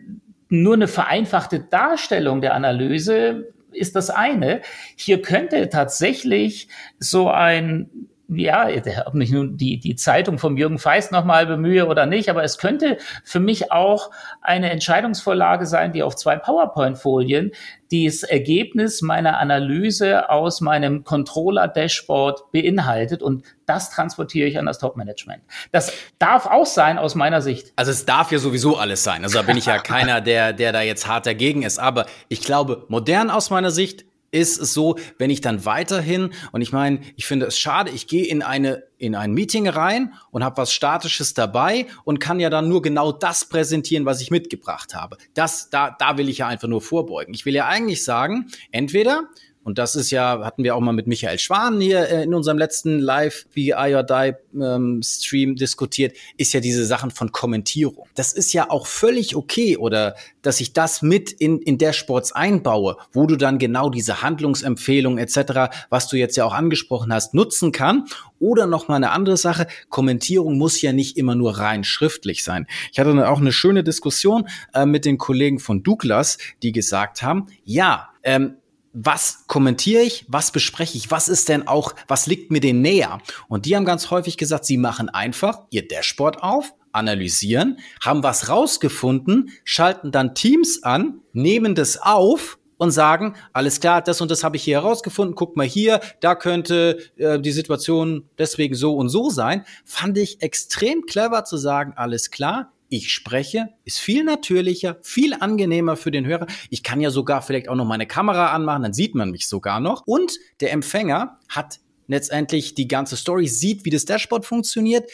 nur 0.50 0.76
eine 0.76 0.88
vereinfachte 0.88 1.60
Darstellung 1.60 2.42
der 2.42 2.54
Analyse 2.54 3.54
ist 3.72 3.96
das 3.96 4.10
eine. 4.10 4.62
Hier 4.96 5.22
könnte 5.22 5.70
tatsächlich 5.70 6.68
so 7.00 7.30
ein 7.30 7.90
ja, 8.30 8.68
ob 9.06 9.14
nicht 9.14 9.32
nur 9.32 9.48
die, 9.48 9.80
die 9.80 9.96
Zeitung 9.96 10.38
vom 10.38 10.58
Jürgen 10.58 10.80
Feist 10.80 11.12
nochmal 11.12 11.46
bemühe 11.46 11.88
oder 11.88 12.06
nicht, 12.06 12.30
aber 12.30 12.44
es 12.44 12.58
könnte 12.58 12.98
für 13.24 13.40
mich 13.40 13.72
auch 13.72 14.12
eine 14.42 14.70
Entscheidungsvorlage 14.70 15.66
sein, 15.66 15.94
die 15.94 16.04
auf 16.04 16.16
zwei 16.16 16.36
PowerPoint-Folien 16.36 17.52
das 17.90 18.24
Ergebnis 18.24 19.02
meiner 19.02 19.40
Analyse 19.40 20.30
aus 20.30 20.60
meinem 20.60 21.06
Controller-Dashboard 21.06 22.52
beinhaltet 22.52 23.24
und 23.24 23.46
das 23.66 23.92
transportiere 23.92 24.48
ich 24.48 24.60
an 24.60 24.66
das 24.66 24.80
Top-Management. 24.80 25.42
Das 25.72 25.94
darf 26.20 26.48
auch 26.48 26.66
sein 26.66 26.98
aus 26.98 27.16
meiner 27.16 27.42
Sicht. 27.42 27.72
Also 27.78 27.92
es 27.92 28.06
darf 28.06 28.32
ja 28.32 28.40
sowieso 28.40 28.78
alles 28.78 29.04
sein. 29.04 29.24
Also 29.24 29.38
da 29.38 29.44
bin 29.44 29.58
ich 29.58 29.68
ja 29.68 29.78
keiner, 29.78 30.20
der, 30.20 30.52
der 30.52 30.74
da 30.74 30.82
jetzt 30.82 31.08
hart 31.08 31.26
dagegen 31.26 31.64
ist. 31.64 31.80
Aber 31.80 32.08
ich 32.28 32.42
glaube, 32.42 32.86
modern 32.90 33.30
aus 33.30 33.50
meiner 33.50 33.72
Sicht 33.72 34.06
ist 34.32 34.60
es 34.60 34.74
so, 34.74 34.98
wenn 35.18 35.30
ich 35.30 35.42
dann 35.42 35.66
weiterhin 35.66 36.32
und 36.52 36.62
ich 36.62 36.72
meine, 36.72 37.02
ich 37.16 37.26
finde 37.26 37.46
es 37.46 37.58
schade, 37.58 37.92
ich 37.92 38.08
gehe 38.08 38.26
in 38.26 38.42
eine 38.42 38.84
in 39.00 39.16
ein 39.16 39.32
Meeting 39.32 39.68
rein 39.70 40.14
und 40.32 40.44
habe 40.44 40.58
was 40.58 40.74
statisches 40.74 41.36
dabei 41.36 41.86
und 42.04 42.20
kann 42.20 42.40
ja 42.40 42.50
dann 42.50 42.68
nur 42.68 42.82
genau 42.82 43.12
das 43.12 43.46
präsentieren, 43.46 44.06
was 44.06 44.22
ich 44.22 44.32
mitgebracht 44.32 44.96
habe. 44.96 45.18
Das 45.34 45.70
da 45.70 45.96
da 45.98 46.18
will 46.18 46.30
ich 46.30 46.40
ja 46.40 46.48
einfach 46.48 46.68
nur 46.68 46.82
vorbeugen. 46.82 47.34
Ich 47.34 47.46
will 47.46 47.54
ja 47.54 47.68
eigentlich 47.68 48.04
sagen, 48.04 48.48
entweder 48.72 49.30
und 49.68 49.78
das 49.78 49.97
ist 49.97 50.11
ja, 50.11 50.45
hatten 50.45 50.63
wir 50.63 50.78
auch 50.78 50.80
mal 50.80 50.93
mit 50.93 51.07
Michael 51.07 51.38
Schwan 51.39 51.82
hier 51.82 52.07
äh, 52.07 52.24
in 52.24 52.34
unserem 52.34 52.57
letzten 52.57 52.99
Live 52.99 53.47
BI 53.53 53.74
or 53.74 54.03
Die 54.03 54.32
ähm, 54.55 55.01
Stream 55.03 55.57
diskutiert, 55.57 56.15
ist 56.38 56.53
ja 56.53 56.61
diese 56.61 56.86
Sachen 56.86 57.11
von 57.11 57.34
Kommentierung. 57.34 58.07
Das 58.15 58.32
ist 58.32 58.53
ja 58.53 58.70
auch 58.70 58.88
völlig 58.88 59.36
okay 59.36 59.76
oder 59.76 60.15
dass 60.41 60.61
ich 60.61 60.72
das 60.72 61.01
mit 61.01 61.34
in, 61.34 61.59
in 61.59 61.78
Dashboards 61.78 62.32
einbaue, 62.32 62.95
wo 63.11 63.28
du 63.28 63.36
dann 63.36 63.59
genau 63.59 63.89
diese 63.89 64.22
Handlungsempfehlungen 64.22 65.20
etc., 65.20 65.76
was 65.89 66.07
du 66.07 66.15
jetzt 66.15 66.38
ja 66.38 66.45
auch 66.45 66.53
angesprochen 66.53 67.11
hast, 67.11 67.34
nutzen 67.34 67.74
kann. 67.74 68.05
Oder 68.39 68.68
noch 68.68 68.88
mal 68.88 68.95
eine 68.95 69.11
andere 69.11 69.36
Sache, 69.36 69.68
Kommentierung 69.89 70.57
muss 70.57 70.82
ja 70.82 70.93
nicht 70.93 71.18
immer 71.18 71.36
nur 71.36 71.57
rein 71.57 71.84
schriftlich 71.84 72.45
sein. 72.45 72.68
Ich 72.93 72.99
hatte 72.99 73.09
dann 73.09 73.24
auch 73.24 73.41
eine 73.41 73.51
schöne 73.51 73.84
Diskussion 73.84 74.47
äh, 74.74 74.86
mit 74.86 75.03
den 75.03 75.18
Kollegen 75.18 75.59
von 75.59 75.84
Douglas, 75.84 76.38
die 76.63 76.72
gesagt 76.72 77.22
haben, 77.22 77.47
ja, 77.65 78.07
ähm, 78.24 78.55
was 78.94 79.46
kommentiere 79.48 80.02
ich, 80.02 80.26
was 80.28 80.52
bespreche 80.52 80.98
ich, 80.98 81.12
was 81.12 81.28
ist 81.28 81.50
denn 81.50 81.68
auch, 81.68 81.94
was 82.08 82.28
liegt 82.28 82.52
mir 82.52 82.60
denn 82.60 82.82
näher? 82.82 83.20
Und 83.48 83.66
die 83.66 83.76
haben 83.76 83.86
ganz 83.86 84.10
häufig 84.12 84.38
gesagt, 84.38 84.66
sie 84.66 84.78
machen 84.78 85.10
einfach 85.10 85.64
ihr 85.70 85.88
Dashboard 85.88 86.42
auf, 86.42 86.74
analysieren, 86.92 87.80
haben 88.04 88.24
was 88.24 88.50
rausgefunden, 88.50 89.52
schalten 89.64 90.12
dann 90.12 90.36
Teams 90.36 90.84
an, 90.84 91.22
nehmen 91.34 91.76
das 91.76 92.02
auf 92.02 92.58
und 92.78 92.92
sagen, 92.92 93.36
alles 93.54 93.80
klar, 93.80 94.02
das 94.02 94.22
und 94.22 94.32
das 94.32 94.44
habe 94.44 94.58
ich 94.58 94.64
hier 94.64 94.82
herausgefunden, 94.82 95.36
guck 95.36 95.58
mal 95.58 95.66
hier, 95.66 96.00
da 96.20 96.36
könnte 96.36 97.00
äh, 97.18 97.40
die 97.40 97.52
Situation 97.52 98.30
deswegen 98.38 98.76
so 98.76 98.96
und 98.96 99.10
so 99.10 99.30
sein. 99.30 99.66
Fand 99.84 100.18
ich 100.18 100.42
extrem 100.42 101.06
clever 101.06 101.44
zu 101.44 101.58
sagen, 101.58 101.94
alles 101.96 102.32
klar, 102.32 102.72
ich 102.90 103.12
spreche, 103.12 103.70
ist 103.84 104.00
viel 104.00 104.24
natürlicher, 104.24 104.98
viel 105.02 105.34
angenehmer 105.34 105.96
für 105.96 106.12
den 106.12 106.26
Hörer. 106.26 106.48
Ich 106.70 106.84
kann 106.84 107.02
ja 107.02 107.10
sogar 107.10 107.42
vielleicht 107.42 107.70
auch 107.70 107.76
noch 107.76 107.86
meine 107.86 108.08
Kamera 108.08 108.52
anmachen, 108.52 108.84
dann 108.84 108.94
sieht 108.94 109.16
man 109.16 109.32
mich 109.32 109.48
sogar 109.48 109.80
noch. 109.80 110.04
Und 110.06 110.38
der 110.60 110.72
Empfänger 110.72 111.40
hat 111.50 111.80
letztendlich 112.08 112.76
die 112.76 112.88
ganze 112.88 113.18
Story, 113.18 113.48
sieht, 113.48 113.86
wie 113.86 113.90
das 113.90 114.06
Dashboard 114.06 114.46
funktioniert, 114.46 115.10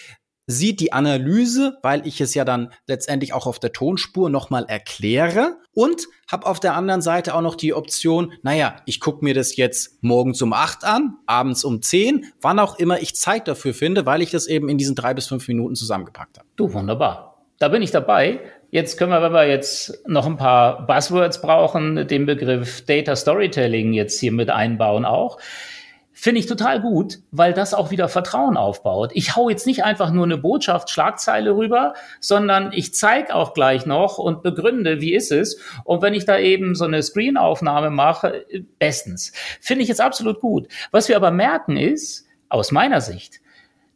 sieht 0.45 0.80
die 0.80 0.91
Analyse, 0.91 1.78
weil 1.84 2.05
ich 2.05 2.19
es 2.19 2.34
ja 2.34 2.43
dann 2.43 2.74
letztendlich 2.86 3.34
auch 3.34 3.47
auf 3.47 3.59
der 3.59 3.71
Tonspur 3.71 4.30
nochmal 4.30 4.65
erkläre 4.67 5.57
und 5.74 6.07
habe 6.30 6.45
auf 6.47 6.59
der 6.59 6.76
anderen 6.76 7.01
Seite 7.01 7.34
auch 7.34 7.41
noch 7.41 7.55
die 7.55 7.74
Option, 7.74 8.34
naja, 8.43 8.76
ich 8.86 8.99
gucke 8.99 9.24
mir 9.24 9.34
das 9.34 9.55
jetzt 9.55 10.03
morgens 10.03 10.41
um 10.41 10.53
acht 10.53 10.84
an, 10.84 11.15
abends 11.28 11.63
um 11.63 11.82
zehn, 11.82 12.26
wann 12.41 12.59
auch 12.59 12.78
immer 12.78 13.01
ich 13.01 13.15
Zeit 13.15 13.47
dafür 13.47 13.74
finde, 13.74 14.05
weil 14.05 14.21
ich 14.21 14.32
das 14.32 14.47
eben 14.47 14.67
in 14.67 14.78
diesen 14.78 14.95
drei 14.95 15.13
bis 15.13 15.28
fünf 15.28 15.47
Minuten 15.47 15.76
zusammengepackt 15.76 16.39
habe. 16.39 16.47
Du, 16.55 16.74
wunderbar. 16.74 17.32
Da 17.59 17.67
bin 17.67 17.81
ich 17.81 17.91
dabei. 17.91 18.39
Jetzt 18.71 18.97
können 18.97 19.11
wir, 19.11 19.21
wenn 19.21 19.33
wir 19.33 19.47
jetzt 19.47 20.07
noch 20.07 20.25
ein 20.25 20.37
paar 20.37 20.87
Buzzwords 20.87 21.41
brauchen, 21.41 22.07
den 22.07 22.25
Begriff 22.25 22.85
Data 22.85 23.15
Storytelling 23.15 23.93
jetzt 23.93 24.19
hier 24.19 24.31
mit 24.31 24.49
einbauen 24.49 25.05
auch. 25.05 25.37
Finde 26.15 26.39
ich 26.39 26.45
total 26.45 26.79
gut, 26.79 27.19
weil 27.31 27.53
das 27.53 27.73
auch 27.73 27.91
wieder 27.91 28.07
Vertrauen 28.07 28.55
aufbaut. 28.55 29.11
Ich 29.13 29.35
hau 29.35 29.49
jetzt 29.49 29.67
nicht 29.67 29.83
einfach 29.83 30.11
nur 30.11 30.23
eine 30.23 30.37
Botschaft, 30.37 30.89
Schlagzeile 30.89 31.55
rüber, 31.55 31.95
sondern 32.19 32.71
ich 32.71 32.93
zeige 32.93 33.35
auch 33.35 33.53
gleich 33.53 33.85
noch 33.85 34.19
und 34.19 34.41
begründe, 34.41 35.01
wie 35.01 35.13
ist 35.13 35.31
es. 35.31 35.59
Und 35.83 36.01
wenn 36.01 36.13
ich 36.13 36.23
da 36.23 36.37
eben 36.37 36.75
so 36.75 36.85
eine 36.85 37.03
Screenaufnahme 37.03 37.89
mache, 37.89 38.45
bestens. 38.79 39.33
Finde 39.59 39.83
ich 39.83 39.89
jetzt 39.89 40.01
absolut 40.01 40.39
gut. 40.39 40.67
Was 40.91 41.09
wir 41.09 41.15
aber 41.15 41.31
merken 41.31 41.77
ist, 41.77 42.25
aus 42.47 42.71
meiner 42.71 43.01
Sicht, 43.01 43.41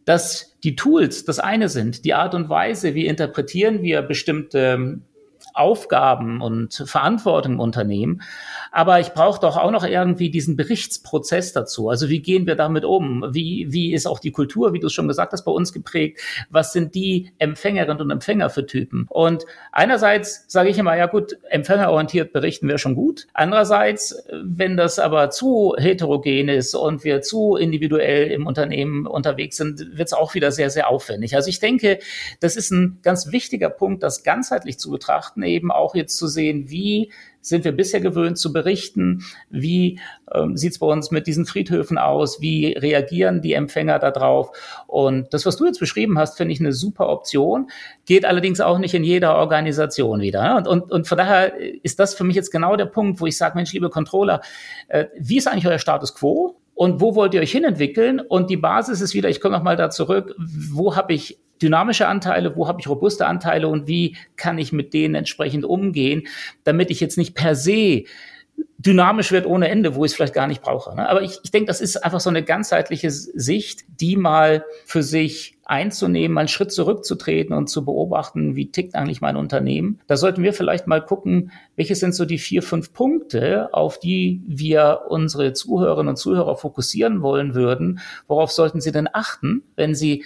dass 0.04 0.57
die 0.64 0.76
Tools 0.76 1.26
das 1.26 1.40
eine 1.40 1.70
sind, 1.70 2.06
die 2.06 2.14
Art 2.14 2.34
und 2.34 2.50
Weise, 2.50 2.96
wie 2.96 3.06
interpretieren 3.06 3.82
wir 3.82 4.02
bestimmte 4.02 5.00
Aufgaben 5.54 6.42
und 6.42 6.84
Verantwortung 6.86 7.54
im 7.54 7.60
Unternehmen. 7.60 8.22
Aber 8.72 9.00
ich 9.00 9.10
brauche 9.10 9.40
doch 9.40 9.58
auch 9.58 9.72
noch 9.72 9.86
irgendwie 9.86 10.30
diesen 10.30 10.56
Berichtsprozess 10.56 11.54
dazu. 11.54 11.90
Also 11.90 12.10
wie 12.10 12.22
gehen 12.22 12.48
wir 12.48 12.56
damit 12.56 12.86
um? 12.86 13.26
Wie, 13.32 13.68
wie 13.70 13.94
ist 13.94 14.08
auch 14.08 14.20
die 14.20 14.32
Kultur, 14.32 14.74
wie 14.74 14.80
du 14.80 14.88
es 14.88 14.94
schon 14.94 15.08
gesagt 15.08 15.34
hast, 15.34 15.44
bei 15.44 15.52
uns 15.52 15.74
geprägt? 15.74 16.20
Was 16.50 16.74
sind 16.74 16.96
die 16.96 17.32
Empfängerinnen 17.40 18.02
und 18.02 18.12
Empfänger 18.12 18.50
für 18.50 18.66
Typen? 18.66 19.06
Und 19.10 19.46
einerseits 19.72 20.46
sage 20.48 20.70
ich 20.70 20.78
immer, 20.78 20.96
ja 20.96 21.08
gut, 21.08 21.38
empfängerorientiert 21.50 22.34
berichten 22.34 22.68
wir 22.68 22.78
schon 22.78 22.96
gut. 22.96 23.28
Andererseits, 23.34 24.16
wenn 24.44 24.78
das 24.78 25.00
aber 25.00 25.30
zu 25.30 25.76
heterogen 25.78 26.50
ist 26.50 26.76
und 26.76 27.04
wir 27.04 27.22
zu 27.22 27.56
individuell 27.56 28.32
im 28.32 28.48
Unternehmen 28.48 29.08
unterwegs 29.08 29.58
sind, 29.58 29.98
wird 29.98 30.08
es 30.08 30.14
auch 30.14 30.34
wieder 30.34 30.52
sehr, 30.52 30.70
sehr 30.70 30.90
aufwendig. 30.90 31.36
Also 31.36 31.50
ich 31.50 31.60
denke, 31.60 32.00
das 32.40 32.56
ist 32.56 32.72
ein 32.72 33.00
ganz 33.04 33.32
wichtiger 33.32 33.70
Punkt, 33.70 34.04
das 34.04 34.24
ganzheitlich 34.24 34.80
zu 34.80 34.92
betrachten, 34.92 35.44
eben 35.44 35.72
auch 35.72 35.96
jetzt 35.96 36.18
zu 36.18 36.28
sehen, 36.28 36.70
wie 36.70 37.12
sind 37.48 37.64
wir 37.64 37.72
bisher 37.72 38.02
gewöhnt 38.02 38.38
zu 38.38 38.52
berichten? 38.52 39.24
Wie 39.50 40.00
ähm, 40.34 40.58
sieht 40.58 40.74
es 40.74 40.80
bei 40.80 40.88
uns 40.88 41.12
mit 41.12 41.28
diesen 41.28 41.46
Friedhöfen 41.46 41.98
aus? 41.98 42.42
Wie 42.42 42.74
reagieren 42.74 43.42
die 43.42 43.54
Empfänger 43.54 44.00
darauf? 44.00 44.52
Und 44.88 45.34
das, 45.34 45.46
was 45.46 45.58
du 45.58 45.66
jetzt 45.66 45.80
beschrieben 45.80 46.20
hast, 46.20 46.38
finde 46.38 46.54
ich 46.54 46.60
eine 46.60 46.74
super 46.74 47.10
Option, 47.10 47.70
geht 48.06 48.26
allerdings 48.26 48.60
auch 48.60 48.80
nicht 48.80 48.94
in 48.94 49.04
jeder 49.04 49.36
Organisation 49.36 50.20
wieder. 50.20 50.44
Ne? 50.44 50.58
Und, 50.58 50.68
und, 50.68 50.92
und 50.92 51.08
von 51.08 51.18
daher 51.18 51.54
ist 51.84 52.00
das 52.00 52.14
für 52.14 52.24
mich 52.24 52.36
jetzt 52.36 52.52
genau 52.52 52.76
der 52.76 52.86
Punkt, 52.86 53.22
wo 53.22 53.26
ich 53.26 53.38
sage, 53.38 53.56
Mensch, 53.56 53.72
liebe 53.74 53.90
Controller, 53.90 54.42
äh, 54.90 55.06
wie 55.18 55.38
ist 55.38 55.48
eigentlich 55.48 55.68
euer 55.68 55.80
Status 55.80 56.14
quo? 56.14 56.57
Und 56.78 57.02
wo 57.02 57.16
wollt 57.16 57.34
ihr 57.34 57.42
euch 57.42 57.52
hinentwickeln? 57.52 58.20
Und 58.20 58.52
die 58.52 58.56
Basis 58.56 59.02
ist 59.02 59.16
wieder, 59.16 59.30
ich 59.30 59.42
komme 59.42 59.58
nochmal 59.58 59.76
da 59.76 59.90
zurück, 59.90 60.36
wo 60.38 60.96
habe 60.96 61.12
ich 61.12 61.40
dynamische 61.60 62.08
Anteile, 62.08 62.56
wo 62.56 62.68
habe 62.68 62.80
ich 62.80 62.88
robuste 62.88 63.26
Anteile 63.26 63.68
und 63.68 63.88
wie 63.88 64.16
kann 64.36 64.60
ich 64.60 64.72
mit 64.72 64.94
denen 64.94 65.16
entsprechend 65.16 65.66
umgehen, 65.66 66.28
damit 66.66 66.92
ich 66.92 67.00
jetzt 67.00 67.18
nicht 67.18 67.34
per 67.34 67.56
se 67.56 68.04
dynamisch 68.80 69.32
wird 69.32 69.48
ohne 69.48 69.70
Ende, 69.70 69.96
wo 69.96 70.06
ich 70.06 70.12
es 70.12 70.16
vielleicht 70.16 70.34
gar 70.34 70.48
nicht 70.48 70.62
brauche. 70.62 70.96
Ne? 70.96 71.10
Aber 71.10 71.24
ich, 71.24 71.40
ich 71.44 71.52
denke, 71.52 71.68
das 71.68 71.82
ist 71.82 72.04
einfach 72.04 72.20
so 72.20 72.30
eine 72.30 72.44
ganzheitliche 72.44 73.10
Sicht, 73.10 73.86
die 73.88 74.16
mal 74.16 74.66
für 74.86 75.02
sich 75.02 75.58
einzunehmen, 75.66 76.38
einen 76.38 76.48
Schritt 76.48 76.72
zurückzutreten 76.72 77.56
und 77.56 77.68
zu 77.68 77.84
beobachten, 77.84 78.56
wie 78.56 78.72
tickt 78.72 78.96
eigentlich 78.96 79.20
mein 79.20 79.36
Unternehmen. 79.36 80.00
Da 80.08 80.16
sollten 80.16 80.44
wir 80.44 80.54
vielleicht 80.54 80.88
mal 80.88 81.04
gucken, 81.04 81.52
welche 81.76 81.96
sind 81.96 82.14
so 82.14 82.24
die 82.24 82.38
vier, 82.38 82.62
fünf 82.62 82.94
Punkte, 82.94 83.74
auf 83.74 84.00
die 84.00 84.44
wir 84.48 85.02
unsere 85.10 85.54
Zuhörerinnen 85.54 86.10
und 86.10 86.18
Zuhörer 86.18 86.56
fokussieren 86.56 87.22
wollen 87.22 87.56
würden. 87.56 88.00
Worauf 88.28 88.52
sollten 88.52 88.80
sie 88.80 88.92
denn 88.92 89.10
achten, 89.12 89.64
wenn 89.76 89.96
sie 89.96 90.24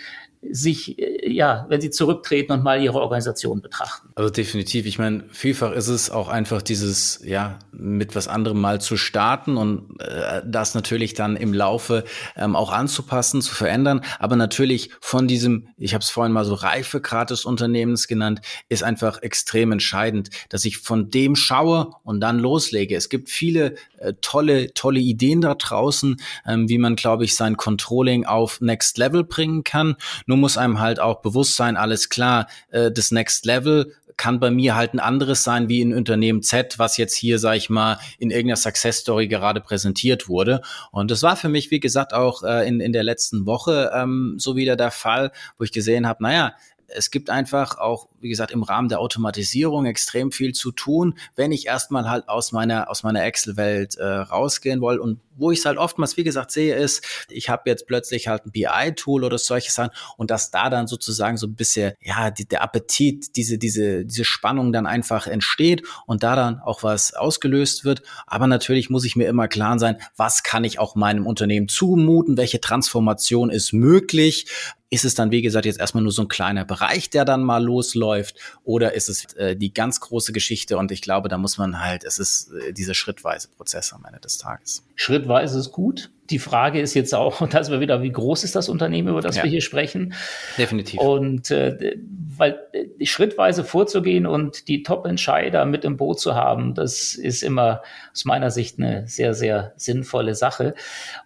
sich, 0.50 0.98
äh, 1.00 1.30
ja, 1.32 1.66
wenn 1.70 1.82
sie 1.82 1.90
zurücktreten 1.90 2.52
und 2.52 2.64
mal 2.64 2.82
ihre 2.82 3.00
Organisation 3.00 3.62
betrachten. 3.62 4.10
Also 4.16 4.30
definitiv. 4.30 4.86
Ich 4.86 4.98
meine, 4.98 5.26
vielfach 5.32 5.72
ist 5.72 5.88
es 5.88 6.10
auch 6.10 6.28
einfach 6.28 6.62
dieses, 6.62 7.22
ja, 7.24 7.60
mit 7.72 8.16
was 8.16 8.28
anderem 8.28 8.60
mal 8.60 8.82
zu 8.82 8.98
starten 8.98 9.58
und 9.58 10.00
äh, 10.00 10.42
das 10.46 10.74
natürlich 10.74 11.14
dann 11.14 11.36
im 11.36 11.54
Laufe 11.54 12.04
ähm, 12.36 12.56
auch 12.56 12.72
anzupassen, 12.72 13.42
zu 13.42 13.54
verändern. 13.54 14.02
Aber 14.20 14.36
natürlich 14.36 14.90
von 15.00 15.28
diesem, 15.28 15.68
ich 15.78 15.94
habe 15.94 16.02
es 16.02 16.10
vorhin 16.10 16.34
mal 16.34 16.46
so 16.46 16.56
Reifegrad 16.56 17.30
des 17.30 17.46
Unternehmens 17.46 18.08
genannt, 18.08 18.42
ist 18.68 18.84
einfach 18.84 19.22
extrem 19.22 19.72
entscheidend, 19.72 20.30
dass 20.50 20.66
ich 20.66 20.80
von 20.80 21.10
dem 21.12 21.36
schaue 21.36 21.92
und 22.04 22.20
dann 22.20 22.40
loslege. 22.40 22.96
Es 22.96 23.10
gibt 23.10 23.30
viele 23.30 23.76
äh, 23.98 24.14
tolle, 24.22 24.74
tolle 24.74 25.00
Ideen 25.00 25.42
da 25.42 25.54
draußen, 25.54 26.18
ähm, 26.48 26.68
wie 26.68 26.78
man, 26.78 26.96
glaube 26.96 27.26
ich, 27.26 27.36
sein 27.36 27.58
Controlling 27.58 28.26
auf 28.26 28.60
Next 28.60 28.98
Level 28.98 29.24
bringen 29.24 29.64
kann. 29.64 29.96
Nur 30.32 30.38
muss 30.38 30.58
einem 30.58 30.80
halt 30.80 31.02
auch 31.02 31.22
bewusst 31.22 31.58
sein, 31.58 31.76
alles 31.76 32.08
klar, 32.08 32.48
äh, 32.70 32.90
das 32.90 33.12
Next 33.12 33.46
Level 33.46 33.94
kann 34.16 34.40
bei 34.40 34.50
mir 34.50 34.78
halt 34.78 34.94
ein 34.94 35.02
anderes 35.02 35.44
sein 35.44 35.68
wie 35.68 35.82
in 35.82 35.94
Unternehmen 35.94 36.42
Z, 36.42 36.80
was 36.80 36.96
jetzt 36.96 37.18
hier, 37.18 37.38
sag 37.38 37.58
ich 37.58 37.70
mal, 37.70 38.00
in 38.18 38.32
irgendeiner 38.32 38.56
Success 38.56 39.00
Story 39.00 39.28
gerade 39.28 39.60
präsentiert 39.60 40.30
wurde. 40.30 40.62
Und 40.92 41.12
das 41.12 41.22
war 41.22 41.36
für 41.36 41.50
mich, 41.50 41.70
wie 41.70 41.82
gesagt, 41.82 42.14
auch 42.14 42.44
äh, 42.44 42.66
in, 42.66 42.80
in 42.80 42.94
der 42.94 43.04
letzten 43.04 43.46
Woche 43.46 43.92
ähm, 43.94 44.36
so 44.38 44.56
wieder 44.56 44.78
der 44.78 44.92
Fall, 44.92 45.34
wo 45.58 45.66
ich 45.66 45.74
gesehen 45.74 46.08
habe, 46.08 46.24
naja, 46.24 46.54
es 46.94 47.12
gibt 47.12 47.30
einfach 47.30 47.78
auch, 47.78 48.08
wie 48.20 48.30
gesagt, 48.30 48.52
im 48.52 48.64
Rahmen 48.64 48.90
der 48.90 49.00
Automatisierung 49.00 49.86
extrem 49.86 50.32
viel 50.32 50.54
zu 50.54 50.72
tun, 50.72 51.16
wenn 51.36 51.52
ich 51.52 51.68
erstmal 51.68 52.10
halt 52.10 52.30
aus 52.30 52.52
meiner, 52.52 52.90
aus 52.90 53.04
meiner 53.04 53.24
Excel-Welt 53.24 53.96
äh, 53.96 54.06
rausgehen 54.06 54.82
will. 54.82 55.00
Und 55.00 55.20
wo 55.36 55.52
ich 55.52 55.60
es 55.60 55.66
halt 55.66 55.78
oftmals, 55.78 56.18
wie 56.18 56.24
gesagt, 56.24 56.52
sehe, 56.52 56.76
ist, 56.76 57.04
ich 57.30 57.50
habe 57.50 57.70
jetzt 57.70 57.88
plötzlich 57.88 58.28
halt 58.28 58.46
ein 58.46 58.52
BI-Tool 58.52 59.24
oder 59.24 59.38
solche 59.38 59.72
Sachen 59.72 59.92
und 60.18 60.32
dass 60.32 60.52
da 60.52 60.70
dann 60.70 60.88
sozusagen 60.88 61.38
so 61.38 61.48
ein 61.48 61.56
bisschen, 61.56 61.94
ja, 62.02 62.32
die, 62.32 62.48
der 62.48 62.62
Appetit, 62.62 63.36
diese, 63.36 63.58
diese, 63.58 64.06
diese 64.06 64.26
Spannung 64.26 64.72
dann 64.72 64.86
einfach 64.86 65.28
entsteht 65.28 65.84
und 66.06 66.24
da 66.24 66.36
dann 66.36 66.60
auch 66.60 66.84
was 66.84 67.14
ausgelöst 67.14 67.86
wird. 67.86 68.04
Aber 68.28 68.48
natürlich 68.48 68.90
muss 68.90 69.06
ich 69.06 69.16
mir 69.16 69.28
immer 69.28 69.48
klar 69.48 69.80
sein, 69.80 69.98
was 70.16 70.44
kann 70.44 70.64
ich 70.64 70.80
auch 70.80 70.96
meinem 70.96 71.26
Unternehmen 71.26 71.68
zumuten, 71.68 72.38
welche 72.38 72.62
Transformation 72.62 73.50
ist 73.50 73.74
möglich, 73.74 74.48
ist 74.92 75.06
es 75.06 75.16
dann, 75.16 75.32
wie 75.32 75.42
gesagt, 75.42 75.66
jetzt 75.66 75.80
erstmal 75.80 76.04
nur 76.04 76.12
so 76.12 76.22
ein 76.22 76.28
kleiner 76.28 76.66
Bereich, 76.66 77.10
der 77.10 77.24
dann 77.24 77.44
mal 77.44 77.64
losläuft? 77.64 78.36
Oder 78.66 78.94
ist 78.94 79.08
es 79.08 79.34
äh, 79.36 79.56
die 79.56 79.74
ganz 79.74 80.02
große 80.02 80.34
Geschichte? 80.34 80.78
Und 80.78 80.92
ich 80.92 81.02
glaube, 81.02 81.30
da 81.30 81.38
muss 81.38 81.58
man 81.58 81.80
halt, 81.80 82.04
es 82.04 82.20
ist 82.20 82.52
äh, 82.52 82.74
dieser 82.74 82.94
schrittweise 82.94 83.48
Prozess 83.48 83.94
am 83.94 84.04
Ende 84.06 84.20
des 84.20 84.38
Tages. 84.38 84.84
Schrittweise 84.96 85.60
ist 85.60 85.72
gut. 85.72 86.12
Die 86.32 86.40
Frage 86.40 86.80
ist 86.80 86.94
jetzt 86.94 87.14
auch, 87.14 87.42
und 87.42 87.54
da 87.54 87.64
sind 87.64 87.74
wir 87.74 87.82
wieder, 87.82 88.02
wie 88.02 88.12
groß 88.12 88.44
ist 88.44 88.56
das 88.56 88.70
Unternehmen, 88.70 89.10
über 89.10 89.22
das 89.22 89.36
ja. 89.36 89.44
wir 89.44 89.50
hier 89.50 89.62
sprechen? 89.62 90.14
Definitiv. 90.58 91.00
Und 91.00 91.52
äh, 91.52 91.98
weil 92.38 92.60
äh, 92.72 93.06
schrittweise 93.06 93.64
vorzugehen 93.64 94.26
und 94.26 94.68
die 94.68 94.84
Top-Entscheider 94.84 95.66
mit 95.66 95.84
im 95.86 95.98
Boot 95.98 96.20
zu 96.20 96.34
haben, 96.34 96.74
das 96.74 97.14
ist 97.14 97.44
immer 97.44 97.82
aus 98.12 98.26
meiner 98.26 98.50
Sicht 98.50 98.80
eine 98.80 99.08
sehr, 99.08 99.34
sehr 99.34 99.74
sinnvolle 99.76 100.34
Sache. 100.34 100.74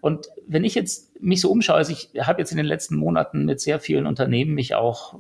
Und 0.02 0.28
wenn 0.48 0.64
ich 0.64 0.76
jetzt 0.76 1.22
mich 1.22 1.42
so 1.42 1.52
umschaue, 1.52 1.78
also 1.78 1.94
ich 1.94 2.10
habe 2.20 2.42
jetzt 2.42 2.52
in 2.52 2.58
den 2.58 2.66
letzten 2.66 2.96
Monaten 2.96 3.46
mit 3.46 3.62
sehr 3.62 3.80
vielen 3.80 4.08
Unternehmen 4.08 4.54
mich 4.54 4.76
auch 4.76 5.20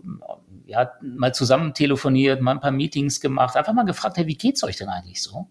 ja, 0.65 0.91
mal 1.01 1.33
zusammen 1.33 1.73
telefoniert, 1.73 2.41
mal 2.41 2.51
ein 2.51 2.59
paar 2.59 2.71
Meetings 2.71 3.21
gemacht, 3.21 3.55
einfach 3.55 3.73
mal 3.73 3.86
gefragt, 3.86 4.17
hey, 4.17 4.27
wie 4.27 4.36
geht's 4.36 4.63
euch 4.63 4.77
denn 4.77 4.89
eigentlich 4.89 5.21
so? 5.21 5.47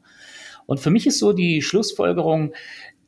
Und 0.66 0.80
für 0.80 0.90
mich 0.90 1.06
ist 1.06 1.18
so 1.18 1.32
die 1.32 1.62
Schlussfolgerung, 1.62 2.54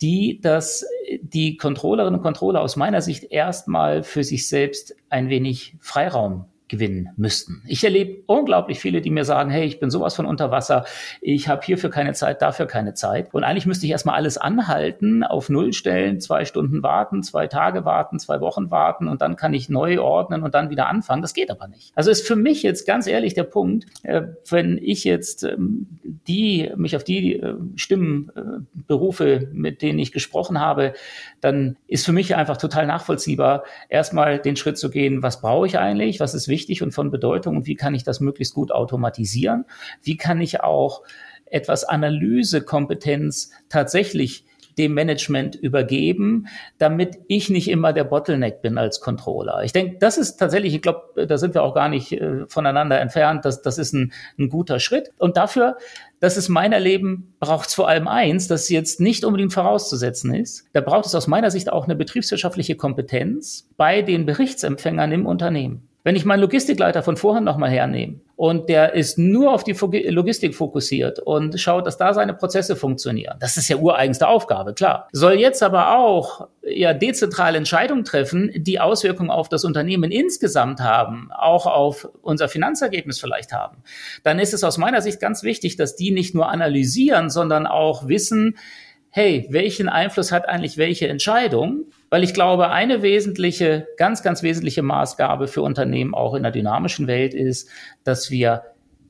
die, 0.03 0.41
dass 0.41 0.85
die 1.21 1.57
Controllerinnen 1.57 2.19
und 2.19 2.23
Controller 2.23 2.61
aus 2.61 2.77
meiner 2.77 3.03
Sicht 3.03 3.25
erstmal 3.31 4.03
für 4.03 4.25
sich 4.25 4.49
selbst 4.49 4.97
ein 5.09 5.29
wenig 5.29 5.77
Freiraum 5.81 6.47
gewinnen 6.69 7.11
müssten. 7.17 7.63
Ich 7.67 7.85
erlebe 7.85 8.23
unglaublich 8.27 8.81
viele, 8.81 9.01
die 9.01 9.11
mir 9.11 9.25
sagen, 9.25 9.51
hey, 9.51 9.65
ich 9.65 9.79
bin 9.79 9.91
sowas 9.91 10.17
von 10.17 10.27
unter 10.27 10.51
Wasser, 10.51 10.85
ich 11.21 11.49
habe 11.49 11.65
hierfür 11.65 11.91
keine 11.91 12.13
Zeit, 12.13 12.43
dafür 12.43 12.67
keine 12.67 12.95
Zeit. 12.95 13.33
Und 13.33 13.45
eigentlich 13.45 13.67
müsste 13.67 13.87
ich 13.87 13.93
erstmal 13.93 14.17
alles 14.17 14.37
anhalten, 14.37 15.23
auf 15.23 15.49
Null 15.49 15.73
stellen, 15.73 16.21
zwei 16.21 16.45
Stunden 16.45 16.83
warten, 16.83 17.23
zwei 17.23 17.47
Tage 17.47 17.85
warten, 17.85 18.19
zwei 18.19 18.41
Wochen 18.41 18.71
warten 18.71 19.07
und 19.07 19.23
dann 19.23 19.37
kann 19.37 19.55
ich 19.55 19.69
neu 19.69 20.01
ordnen 20.01 20.43
und 20.43 20.55
dann 20.55 20.71
wieder 20.71 20.89
anfangen. 20.89 21.23
Das 21.23 21.35
geht 21.35 21.51
aber 21.51 21.69
nicht. 21.69 21.93
Also 21.95 22.11
ist 22.11 22.27
für 22.27 22.37
mich 22.37 22.65
jetzt 22.65 22.87
ganz 22.87 23.07
ehrlich 23.07 23.35
der 23.35 23.45
Punkt, 23.45 23.87
äh, 24.03 24.23
wenn 24.51 24.79
ich 24.83 25.05
jetzt 25.05 25.45
ähm, 25.45 25.87
die, 26.27 26.73
mich 26.77 26.97
auf 26.97 27.05
die 27.05 27.37
äh, 27.37 27.55
Stimmen 27.77 28.33
äh, 28.35 28.41
berufe, 28.89 29.49
mit 29.53 29.83
denen 29.83 30.01
ich 30.01 30.11
gesprochen 30.11 30.61
habe, 30.61 30.95
dann 31.41 31.77
ist 31.87 32.05
für 32.05 32.13
mich 32.13 32.35
einfach 32.35 32.57
total 32.57 32.87
nachvollziehbar, 32.87 33.63
erstmal 33.89 34.41
den 34.41 34.57
Schritt 34.57 34.79
zu 34.79 34.91
gehen, 34.91 35.23
was 35.23 35.41
brauche 35.41 35.67
ich 35.67 35.79
eigentlich, 35.79 36.19
was 36.19 36.35
ist 36.35 36.49
wichtig 36.49 36.56
und 36.83 36.93
von 36.93 37.11
Bedeutung 37.11 37.57
und 37.57 37.67
wie 37.67 37.75
kann 37.75 37.95
ich 37.95 38.05
das 38.05 38.21
möglichst 38.21 38.55
gut 38.55 38.73
automatisieren? 38.73 39.65
Wie 40.03 40.17
kann 40.17 40.41
ich 40.41 40.61
auch 40.61 41.03
etwas 41.47 41.85
Analysekompetenz 41.85 43.51
tatsächlich 43.69 44.45
dem 44.79 44.93
Management 44.93 45.55
übergeben, 45.55 46.49
damit 46.79 47.19
ich 47.29 47.49
nicht 47.49 47.69
immer 47.69 47.93
der 47.93 48.05
Bottleneck 48.05 48.61
bin 48.61 48.77
als 48.77 49.01
Controller. 49.01 49.63
Ich 49.65 49.73
denke, 49.73 49.97
das 49.99 50.19
ist 50.19 50.37
tatsächlich, 50.37 50.75
ich 50.75 50.83
glaube, 50.83 51.27
da 51.27 51.39
sind 51.39 51.55
wir 51.55 51.63
auch 51.63 51.75
gar 51.75 51.89
nicht 51.89 52.13
äh, 52.13 52.47
voneinander 52.47 53.01
entfernt. 53.01 53.45
Das, 53.45 53.63
das 53.63 53.79
ist 53.79 53.95
ein, 53.95 54.13
ein 54.39 54.51
guter 54.51 54.79
Schritt. 54.79 55.13
Und 55.19 55.39
dafür, 55.39 55.79
das 56.21 56.37
ist 56.37 56.49
mein 56.51 56.73
Erleben, 56.73 57.35
braucht 57.41 57.69
es 57.69 57.75
vor 57.75 57.89
allem 57.89 58.07
eins, 58.07 58.49
das 58.49 58.69
jetzt 58.69 59.01
nicht 59.01 59.25
unbedingt 59.25 59.55
vorauszusetzen 59.55 60.35
ist. 60.35 60.67
Da 60.75 60.83
braucht 60.83 61.07
es 61.07 61.15
aus 61.15 61.27
meiner 61.27 61.51
Sicht 61.51 61.73
auch 61.73 61.85
eine 61.85 61.97
betriebswirtschaftliche 61.97 62.77
Kompetenz 62.77 63.69
bei 63.79 64.03
den 64.03 64.27
Berichtsempfängern 64.27 65.11
im 65.13 65.27
Unternehmen. 65.27 65.89
Wenn 66.07 66.15
ich 66.15 66.25
meinen 66.25 66.39
Logistikleiter 66.39 67.03
von 67.03 67.17
vorhin 67.17 67.43
nochmal 67.43 67.69
hernehme 67.69 68.21
und 68.37 68.69
der 68.69 68.95
ist 68.95 69.19
nur 69.19 69.53
auf 69.53 69.65
die 69.65 69.73
Logistik 69.73 70.55
fokussiert 70.55 71.19
und 71.19 71.59
schaut, 71.59 71.85
dass 71.85 71.97
da 71.97 72.15
seine 72.15 72.33
Prozesse 72.33 72.77
funktionieren, 72.77 73.39
das 73.41 73.57
ist 73.57 73.67
ja 73.67 73.77
ureigenste 73.77 74.29
Aufgabe, 74.29 74.73
klar. 74.73 75.09
Soll 75.11 75.33
jetzt 75.33 75.65
aber 75.65 75.99
auch 75.99 76.47
ja 76.63 76.95
dezentrale 76.95 77.59
Entscheidungen 77.59 78.05
treffen, 78.05 78.53
die 78.55 78.79
Auswirkungen 78.79 79.31
auf 79.31 79.49
das 79.49 79.65
Unternehmen 79.65 80.13
insgesamt 80.13 80.79
haben, 80.79 81.31
auch 81.37 81.67
auf 81.67 82.09
unser 82.23 82.49
Finanzergebnis 82.49 83.19
vielleicht 83.19 83.53
haben, 83.53 83.79
dann 84.23 84.39
ist 84.39 84.55
es 84.55 84.63
aus 84.63 84.79
meiner 84.79 85.03
Sicht 85.03 85.19
ganz 85.19 85.43
wichtig, 85.43 85.75
dass 85.75 85.97
die 85.97 86.13
nicht 86.13 86.37
nur 86.37 86.49
analysieren, 86.49 87.31
sondern 87.31 87.67
auch 87.67 88.07
wissen, 88.07 88.57
hey, 89.17 89.47
welchen 89.49 89.89
Einfluss 89.89 90.31
hat 90.31 90.47
eigentlich 90.47 90.77
welche 90.77 91.09
Entscheidung? 91.09 91.87
Weil 92.11 92.23
ich 92.23 92.35
glaube, 92.35 92.69
eine 92.69 93.01
wesentliche, 93.01 93.89
ganz, 93.97 94.23
ganz 94.23 94.43
wesentliche 94.43 94.83
Maßgabe 94.83 95.49
für 95.49 95.63
Unternehmen 95.63 96.13
auch 96.13 96.35
in 96.35 96.43
der 96.43 96.53
dynamischen 96.53 97.07
Welt 97.07 97.33
ist, 97.33 97.71
dass 98.05 98.31
wir 98.31 98.65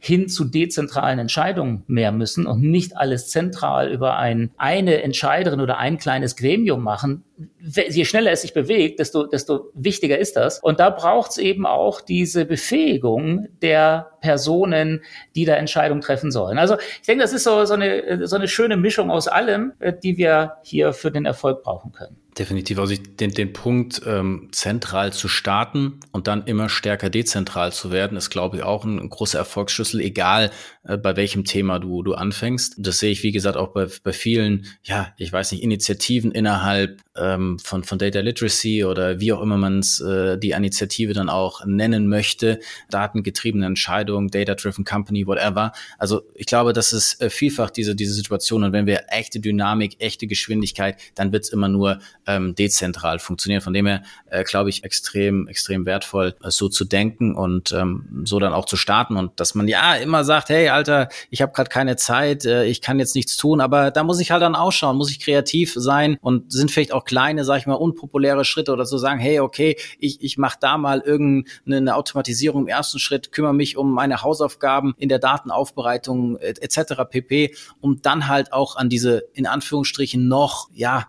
hin 0.06 0.28
zu 0.28 0.44
dezentralen 0.44 1.18
Entscheidungen 1.18 1.82
mehr 1.88 2.12
müssen 2.12 2.46
und 2.46 2.62
nicht 2.62 2.96
alles 2.96 3.28
zentral 3.28 3.90
über 3.90 4.16
ein, 4.16 4.52
eine 4.56 5.02
Entscheiderin 5.02 5.60
oder 5.60 5.78
ein 5.78 5.98
kleines 5.98 6.36
Gremium 6.36 6.82
machen. 6.82 7.24
Je 7.58 8.04
schneller 8.04 8.30
es 8.30 8.42
sich 8.42 8.54
bewegt, 8.54 9.00
desto, 9.00 9.26
desto 9.26 9.70
wichtiger 9.74 10.18
ist 10.18 10.36
das. 10.36 10.60
Und 10.60 10.78
da 10.78 10.90
braucht 10.90 11.32
es 11.32 11.38
eben 11.38 11.66
auch 11.66 12.00
diese 12.00 12.44
Befähigung 12.44 13.48
der 13.62 14.12
Personen, 14.20 15.02
die 15.34 15.44
da 15.44 15.54
Entscheidungen 15.54 16.00
treffen 16.00 16.30
sollen. 16.30 16.58
Also 16.58 16.76
ich 17.00 17.06
denke, 17.06 17.22
das 17.22 17.32
ist 17.32 17.44
so, 17.44 17.64
so, 17.64 17.74
eine, 17.74 18.26
so 18.26 18.36
eine 18.36 18.48
schöne 18.48 18.76
Mischung 18.76 19.10
aus 19.10 19.26
allem, 19.26 19.72
äh, 19.80 19.92
die 19.92 20.16
wir 20.16 20.58
hier 20.62 20.92
für 20.92 21.10
den 21.10 21.26
Erfolg 21.26 21.62
brauchen 21.62 21.92
können. 21.92 22.16
Definitiv. 22.38 22.78
Also 22.78 22.92
ich, 22.92 23.16
den, 23.16 23.30
den 23.30 23.54
Punkt, 23.54 24.02
ähm, 24.04 24.50
zentral 24.52 25.10
zu 25.10 25.26
starten 25.26 26.00
und 26.12 26.26
dann 26.26 26.44
immer 26.44 26.68
stärker 26.68 27.08
dezentral 27.08 27.72
zu 27.72 27.90
werden, 27.90 28.18
ist, 28.18 28.28
glaube 28.28 28.58
ich, 28.58 28.62
auch 28.62 28.84
ein, 28.84 28.98
ein 28.98 29.08
großer 29.08 29.38
Erfolgsschlüssel, 29.38 30.02
egal 30.02 30.50
äh, 30.84 30.98
bei 30.98 31.16
welchem 31.16 31.44
Thema 31.44 31.78
du, 31.78 32.02
du 32.02 32.12
anfängst. 32.12 32.74
Das 32.76 32.98
sehe 32.98 33.10
ich, 33.10 33.22
wie 33.22 33.32
gesagt, 33.32 33.56
auch 33.56 33.68
bei, 33.68 33.86
bei 34.02 34.12
vielen, 34.12 34.66
ja, 34.82 35.14
ich 35.16 35.32
weiß 35.32 35.52
nicht, 35.52 35.62
Initiativen 35.62 36.30
innerhalb 36.30 37.00
ähm, 37.16 37.58
von, 37.58 37.84
von 37.84 37.98
Data 37.98 38.20
Literacy 38.20 38.84
oder 38.84 39.18
wie 39.18 39.32
auch 39.32 39.40
immer 39.40 39.56
man 39.56 39.80
äh, 40.04 40.36
die 40.36 40.50
Initiative 40.50 41.14
dann 41.14 41.30
auch 41.30 41.64
nennen 41.64 42.06
möchte, 42.06 42.60
datengetriebene 42.90 43.64
Entscheidungen, 43.64 44.28
Data-Driven 44.28 44.84
Company, 44.84 45.26
whatever. 45.26 45.72
Also 45.96 46.22
ich 46.34 46.44
glaube, 46.44 46.74
das 46.74 46.92
ist 46.92 47.20
äh, 47.22 47.30
vielfach 47.30 47.70
diese, 47.70 47.94
diese 47.94 48.12
Situation. 48.12 48.62
Und 48.62 48.72
wenn 48.72 48.86
wir 48.86 49.04
echte 49.08 49.40
Dynamik, 49.40 49.96
echte 50.00 50.26
Geschwindigkeit, 50.26 51.00
dann 51.14 51.32
wird 51.32 51.44
es 51.44 51.50
immer 51.50 51.68
nur 51.68 51.98
ähm, 52.26 52.54
dezentral 52.54 53.18
funktionieren. 53.18 53.60
Von 53.62 53.72
dem 53.72 53.86
her, 53.86 54.02
äh, 54.30 54.44
glaube 54.44 54.70
ich, 54.70 54.84
extrem, 54.84 55.48
extrem 55.48 55.86
wertvoll, 55.86 56.34
äh, 56.42 56.50
so 56.50 56.68
zu 56.68 56.84
denken 56.84 57.34
und 57.34 57.72
ähm, 57.72 58.22
so 58.24 58.38
dann 58.38 58.52
auch 58.52 58.64
zu 58.64 58.76
starten. 58.76 59.16
Und 59.16 59.38
dass 59.40 59.54
man 59.54 59.68
ja 59.68 59.94
immer 59.94 60.24
sagt, 60.24 60.48
hey, 60.48 60.68
Alter, 60.68 61.08
ich 61.30 61.42
habe 61.42 61.52
gerade 61.52 61.70
keine 61.70 61.96
Zeit, 61.96 62.44
äh, 62.44 62.64
ich 62.64 62.80
kann 62.80 62.98
jetzt 62.98 63.14
nichts 63.14 63.36
tun, 63.36 63.60
aber 63.60 63.90
da 63.90 64.02
muss 64.04 64.20
ich 64.20 64.30
halt 64.30 64.42
dann 64.42 64.54
ausschauen, 64.54 64.96
muss 64.96 65.10
ich 65.10 65.20
kreativ 65.20 65.74
sein 65.76 66.18
und 66.20 66.52
sind 66.52 66.70
vielleicht 66.70 66.92
auch 66.92 67.04
kleine, 67.04 67.44
sag 67.44 67.58
ich 67.58 67.66
mal, 67.66 67.74
unpopuläre 67.74 68.44
Schritte 68.44 68.72
oder 68.72 68.86
so 68.86 68.98
sagen, 68.98 69.20
hey, 69.20 69.40
okay, 69.40 69.76
ich, 69.98 70.22
ich 70.22 70.38
mache 70.38 70.58
da 70.60 70.78
mal 70.78 71.00
irgendeine 71.00 71.94
Automatisierung 71.94 72.62
im 72.62 72.68
ersten 72.68 72.98
Schritt, 72.98 73.32
kümmere 73.32 73.54
mich 73.54 73.76
um 73.76 73.92
meine 73.92 74.22
Hausaufgaben 74.22 74.94
in 74.98 75.08
der 75.08 75.18
Datenaufbereitung 75.18 76.38
etc. 76.38 77.04
pp, 77.08 77.54
um 77.80 78.02
dann 78.02 78.28
halt 78.28 78.52
auch 78.52 78.76
an 78.76 78.88
diese 78.88 79.24
in 79.34 79.46
Anführungsstrichen 79.46 80.26
noch, 80.28 80.68
ja, 80.74 81.06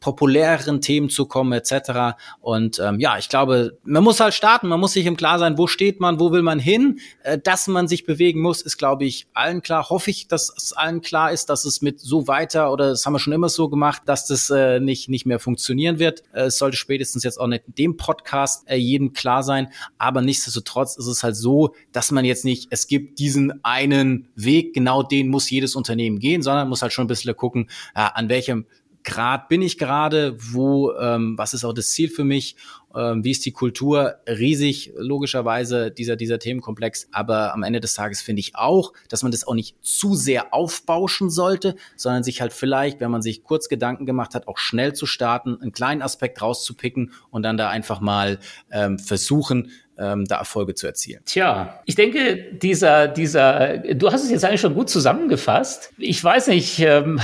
populäreren 0.00 0.80
Themen 0.80 1.10
zu 1.10 1.26
kommen 1.26 1.52
etc. 1.52 2.16
Und 2.40 2.78
ähm, 2.78 3.00
ja, 3.00 3.18
ich 3.18 3.28
glaube, 3.28 3.78
man 3.84 4.04
muss 4.04 4.20
halt 4.20 4.34
starten, 4.34 4.68
man 4.68 4.80
muss 4.80 4.92
sich 4.92 5.06
im 5.06 5.16
Klar 5.16 5.38
sein, 5.38 5.58
wo 5.58 5.66
steht 5.66 6.00
man, 6.00 6.20
wo 6.20 6.32
will 6.32 6.42
man 6.42 6.58
hin. 6.58 6.98
Äh, 7.22 7.38
dass 7.38 7.66
man 7.68 7.88
sich 7.88 8.04
bewegen 8.04 8.40
muss, 8.40 8.62
ist, 8.62 8.78
glaube 8.78 9.04
ich, 9.04 9.26
allen 9.34 9.62
klar. 9.62 9.88
Hoffe 9.90 10.10
ich, 10.10 10.28
dass 10.28 10.52
es 10.56 10.72
allen 10.72 11.00
klar 11.00 11.32
ist, 11.32 11.48
dass 11.48 11.64
es 11.64 11.82
mit 11.82 12.00
so 12.00 12.26
weiter 12.28 12.72
oder 12.72 12.90
das 12.90 13.06
haben 13.06 13.12
wir 13.12 13.18
schon 13.18 13.32
immer 13.32 13.48
so 13.48 13.68
gemacht, 13.68 14.02
dass 14.06 14.26
das 14.26 14.50
äh, 14.50 14.80
nicht, 14.80 15.08
nicht 15.08 15.26
mehr 15.26 15.38
funktionieren 15.38 15.98
wird. 15.98 16.22
Äh, 16.32 16.44
es 16.44 16.58
sollte 16.58 16.76
spätestens 16.76 17.24
jetzt 17.24 17.38
auch 17.38 17.46
nicht 17.46 17.64
in 17.66 17.74
dem 17.74 17.96
Podcast 17.96 18.68
äh, 18.68 18.76
jedem 18.76 19.12
klar 19.12 19.42
sein. 19.42 19.68
Aber 19.98 20.22
nichtsdestotrotz 20.22 20.96
ist 20.96 21.06
es 21.06 21.22
halt 21.22 21.36
so, 21.36 21.74
dass 21.92 22.10
man 22.10 22.24
jetzt 22.24 22.44
nicht, 22.44 22.68
es 22.70 22.86
gibt 22.86 23.18
diesen 23.18 23.64
einen 23.64 24.28
Weg, 24.34 24.74
genau 24.74 25.02
den 25.02 25.28
muss 25.28 25.50
jedes 25.50 25.74
Unternehmen 25.74 26.18
gehen, 26.18 26.42
sondern 26.42 26.68
muss 26.68 26.82
halt 26.82 26.92
schon 26.92 27.04
ein 27.04 27.08
bisschen 27.08 27.34
gucken, 27.36 27.70
äh, 27.94 28.06
an 28.14 28.28
welchem 28.28 28.66
Grad 29.04 29.48
bin 29.48 29.62
ich 29.62 29.78
gerade, 29.78 30.36
wo, 30.38 30.92
ähm, 30.94 31.36
was 31.36 31.54
ist 31.54 31.64
auch 31.64 31.74
das 31.74 31.90
Ziel 31.90 32.08
für 32.08 32.24
mich, 32.24 32.56
ähm, 32.94 33.24
wie 33.24 33.32
ist 33.32 33.44
die 33.44 33.52
Kultur, 33.52 34.16
riesig 34.26 34.92
logischerweise 34.96 35.90
dieser, 35.90 36.16
dieser 36.16 36.38
Themenkomplex, 36.38 37.08
aber 37.12 37.52
am 37.52 37.62
Ende 37.62 37.80
des 37.80 37.94
Tages 37.94 38.22
finde 38.22 38.40
ich 38.40 38.56
auch, 38.56 38.92
dass 39.08 39.22
man 39.22 39.32
das 39.32 39.46
auch 39.46 39.54
nicht 39.54 39.76
zu 39.84 40.14
sehr 40.14 40.54
aufbauschen 40.54 41.28
sollte, 41.28 41.76
sondern 41.96 42.22
sich 42.22 42.40
halt 42.40 42.52
vielleicht, 42.52 43.00
wenn 43.00 43.10
man 43.10 43.22
sich 43.22 43.44
kurz 43.44 43.68
Gedanken 43.68 44.06
gemacht 44.06 44.34
hat, 44.34 44.48
auch 44.48 44.58
schnell 44.58 44.94
zu 44.94 45.06
starten, 45.06 45.60
einen 45.60 45.72
kleinen 45.72 46.02
Aspekt 46.02 46.40
rauszupicken 46.40 47.12
und 47.30 47.42
dann 47.42 47.56
da 47.56 47.68
einfach 47.68 48.00
mal 48.00 48.38
ähm, 48.70 48.98
versuchen, 48.98 49.70
ähm, 49.98 50.24
da 50.24 50.38
Erfolge 50.38 50.74
zu 50.74 50.86
erzielen. 50.86 51.22
Tja, 51.24 51.80
ich 51.84 51.94
denke, 51.94 52.52
dieser, 52.52 53.08
dieser, 53.08 53.78
du 53.78 54.10
hast 54.10 54.24
es 54.24 54.30
jetzt 54.30 54.44
eigentlich 54.44 54.60
schon 54.60 54.74
gut 54.74 54.90
zusammengefasst. 54.90 55.92
Ich 55.98 56.22
weiß 56.22 56.48
nicht, 56.48 56.78
ähm, 56.80 57.20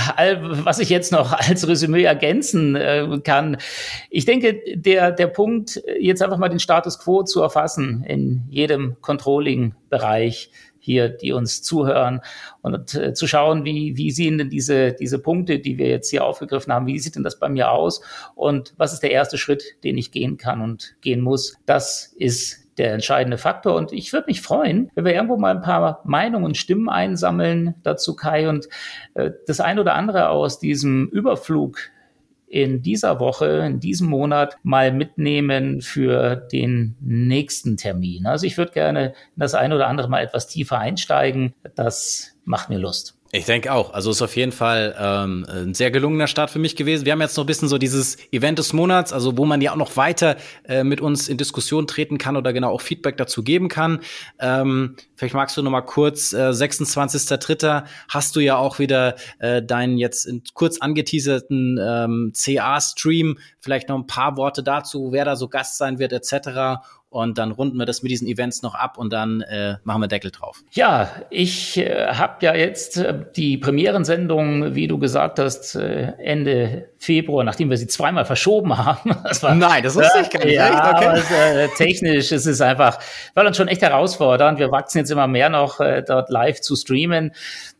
was 0.63 0.79
ich 0.79 0.89
jetzt 0.89 1.11
noch 1.11 1.33
als 1.49 1.67
Resümee 1.67 2.03
ergänzen 2.03 2.75
äh, 2.75 3.19
kann. 3.23 3.57
Ich 4.09 4.25
denke, 4.25 4.61
der, 4.75 5.11
der 5.11 5.27
Punkt, 5.27 5.81
jetzt 5.99 6.21
einfach 6.21 6.37
mal 6.37 6.49
den 6.49 6.59
Status 6.59 6.99
quo 6.99 7.23
zu 7.23 7.41
erfassen 7.41 8.03
in 8.07 8.43
jedem 8.49 8.97
Controlling-Bereich, 9.01 10.51
hier, 10.81 11.09
die 11.09 11.31
uns 11.31 11.61
zuhören 11.61 12.21
und 12.61 12.95
äh, 12.95 13.13
zu 13.13 13.27
schauen, 13.27 13.63
wie, 13.63 13.95
wie 13.97 14.11
sehen 14.11 14.39
denn 14.39 14.49
diese, 14.49 14.93
diese 14.93 15.19
Punkte, 15.19 15.59
die 15.59 15.77
wir 15.77 15.87
jetzt 15.87 16.09
hier 16.09 16.25
aufgegriffen 16.25 16.73
haben, 16.73 16.87
wie 16.87 16.99
sieht 16.99 17.15
denn 17.15 17.23
das 17.23 17.39
bei 17.39 17.47
mir 17.47 17.71
aus 17.71 18.01
und 18.35 18.73
was 18.77 18.91
ist 18.91 19.03
der 19.03 19.11
erste 19.11 19.37
Schritt, 19.37 19.63
den 19.83 19.97
ich 19.97 20.11
gehen 20.11 20.37
kann 20.37 20.59
und 20.59 20.95
gehen 21.01 21.21
muss. 21.21 21.55
Das 21.65 22.13
ist 22.17 22.60
der 22.77 22.93
entscheidende 22.93 23.37
Faktor. 23.37 23.75
Und 23.75 23.91
ich 23.91 24.13
würde 24.13 24.27
mich 24.27 24.41
freuen, 24.41 24.89
wenn 24.95 25.05
wir 25.05 25.13
irgendwo 25.13 25.37
mal 25.37 25.55
ein 25.55 25.61
paar 25.61 26.01
Meinungen 26.05 26.45
und 26.45 26.57
Stimmen 26.57 26.89
einsammeln 26.89 27.75
dazu, 27.83 28.15
Kai, 28.15 28.49
und 28.49 28.67
äh, 29.13 29.31
das 29.47 29.59
ein 29.59 29.79
oder 29.79 29.95
andere 29.95 30.29
aus 30.29 30.59
diesem 30.59 31.07
Überflug 31.09 31.77
in 32.47 32.81
dieser 32.81 33.19
Woche, 33.19 33.63
in 33.65 33.79
diesem 33.79 34.09
Monat 34.09 34.57
mal 34.61 34.91
mitnehmen 34.91 35.81
für 35.81 36.35
den 36.35 36.97
nächsten 36.99 37.77
Termin. 37.77 38.25
Also 38.25 38.45
ich 38.45 38.57
würde 38.57 38.73
gerne 38.73 39.13
das 39.37 39.55
ein 39.55 39.71
oder 39.71 39.87
andere 39.87 40.09
mal 40.09 40.21
etwas 40.21 40.47
tiefer 40.47 40.77
einsteigen. 40.77 41.53
Das 41.75 42.35
macht 42.43 42.69
mir 42.69 42.77
Lust. 42.77 43.20
Ich 43.33 43.45
denke 43.45 43.71
auch. 43.71 43.93
Also 43.93 44.11
ist 44.11 44.21
auf 44.21 44.35
jeden 44.35 44.51
Fall 44.51 44.93
ähm, 44.99 45.45
ein 45.49 45.73
sehr 45.73 45.89
gelungener 45.89 46.27
Start 46.27 46.49
für 46.49 46.59
mich 46.59 46.75
gewesen. 46.75 47.05
Wir 47.05 47.13
haben 47.13 47.21
jetzt 47.21 47.37
noch 47.37 47.45
ein 47.45 47.47
bisschen 47.47 47.69
so 47.69 47.77
dieses 47.77 48.17
Event 48.33 48.59
des 48.59 48.73
Monats, 48.73 49.13
also 49.13 49.37
wo 49.37 49.45
man 49.45 49.61
ja 49.61 49.71
auch 49.71 49.77
noch 49.77 49.95
weiter 49.95 50.35
äh, 50.65 50.83
mit 50.83 50.99
uns 50.99 51.29
in 51.29 51.37
Diskussion 51.37 51.87
treten 51.87 52.17
kann 52.17 52.35
oder 52.35 52.51
genau 52.51 52.71
auch 52.73 52.81
Feedback 52.81 53.15
dazu 53.15 53.41
geben 53.41 53.69
kann. 53.69 54.01
Ähm, 54.37 54.97
vielleicht 55.15 55.33
magst 55.33 55.55
du 55.55 55.61
noch 55.61 55.71
mal 55.71 55.79
kurz, 55.79 56.33
äh, 56.33 56.49
26.03. 56.49 57.85
hast 58.09 58.35
du 58.35 58.41
ja 58.41 58.57
auch 58.57 58.79
wieder 58.79 59.15
äh, 59.39 59.63
deinen 59.63 59.97
jetzt 59.97 60.25
in, 60.25 60.43
kurz 60.53 60.81
angeteaserten 60.81 61.79
ähm, 61.81 62.33
CA-Stream. 62.35 63.37
Vielleicht 63.61 63.87
noch 63.87 63.97
ein 63.97 64.07
paar 64.07 64.35
Worte 64.35 64.61
dazu, 64.61 65.13
wer 65.13 65.23
da 65.23 65.37
so 65.37 65.47
Gast 65.47 65.77
sein 65.77 65.99
wird 65.99 66.11
etc 66.11 66.81
und 67.11 67.37
dann 67.37 67.51
runden 67.51 67.77
wir 67.77 67.85
das 67.85 68.03
mit 68.03 68.11
diesen 68.11 68.25
Events 68.25 68.61
noch 68.61 68.73
ab 68.73 68.97
und 68.97 69.11
dann 69.11 69.41
äh, 69.41 69.75
machen 69.83 70.01
wir 70.01 70.07
Deckel 70.07 70.31
drauf. 70.31 70.63
Ja, 70.71 71.11
ich 71.29 71.77
äh, 71.77 72.07
habe 72.07 72.45
ja 72.45 72.55
jetzt 72.55 72.95
äh, 72.95 73.13
die 73.35 73.57
Premierensendung, 73.57 74.75
wie 74.75 74.87
du 74.87 74.97
gesagt 74.97 75.37
hast, 75.37 75.75
äh, 75.75 76.13
Ende 76.19 76.87
Februar, 76.99 77.43
nachdem 77.43 77.69
wir 77.69 77.75
sie 77.75 77.87
zweimal 77.87 78.23
verschoben 78.23 78.77
haben. 78.85 79.13
Das 79.25 79.43
war, 79.43 79.53
Nein, 79.53 79.83
das 79.83 79.95
wusste 79.95 80.21
ich 80.21 80.29
gar 80.29 80.45
nicht. 80.45 80.55
Ja, 80.55 80.95
okay. 80.95 81.05
aber, 81.05 81.59
äh, 81.59 81.67
technisch 81.75 82.31
ist 82.31 82.45
es 82.45 82.61
einfach, 82.61 82.97
war 83.33 83.43
dann 83.43 83.53
schon 83.53 83.67
echt 83.67 83.81
herausfordernd. 83.81 84.57
Wir 84.57 84.71
wachsen 84.71 84.99
jetzt 84.99 85.11
immer 85.11 85.27
mehr 85.27 85.49
noch, 85.49 85.81
äh, 85.81 86.03
dort 86.07 86.29
live 86.29 86.61
zu 86.61 86.77
streamen. 86.77 87.33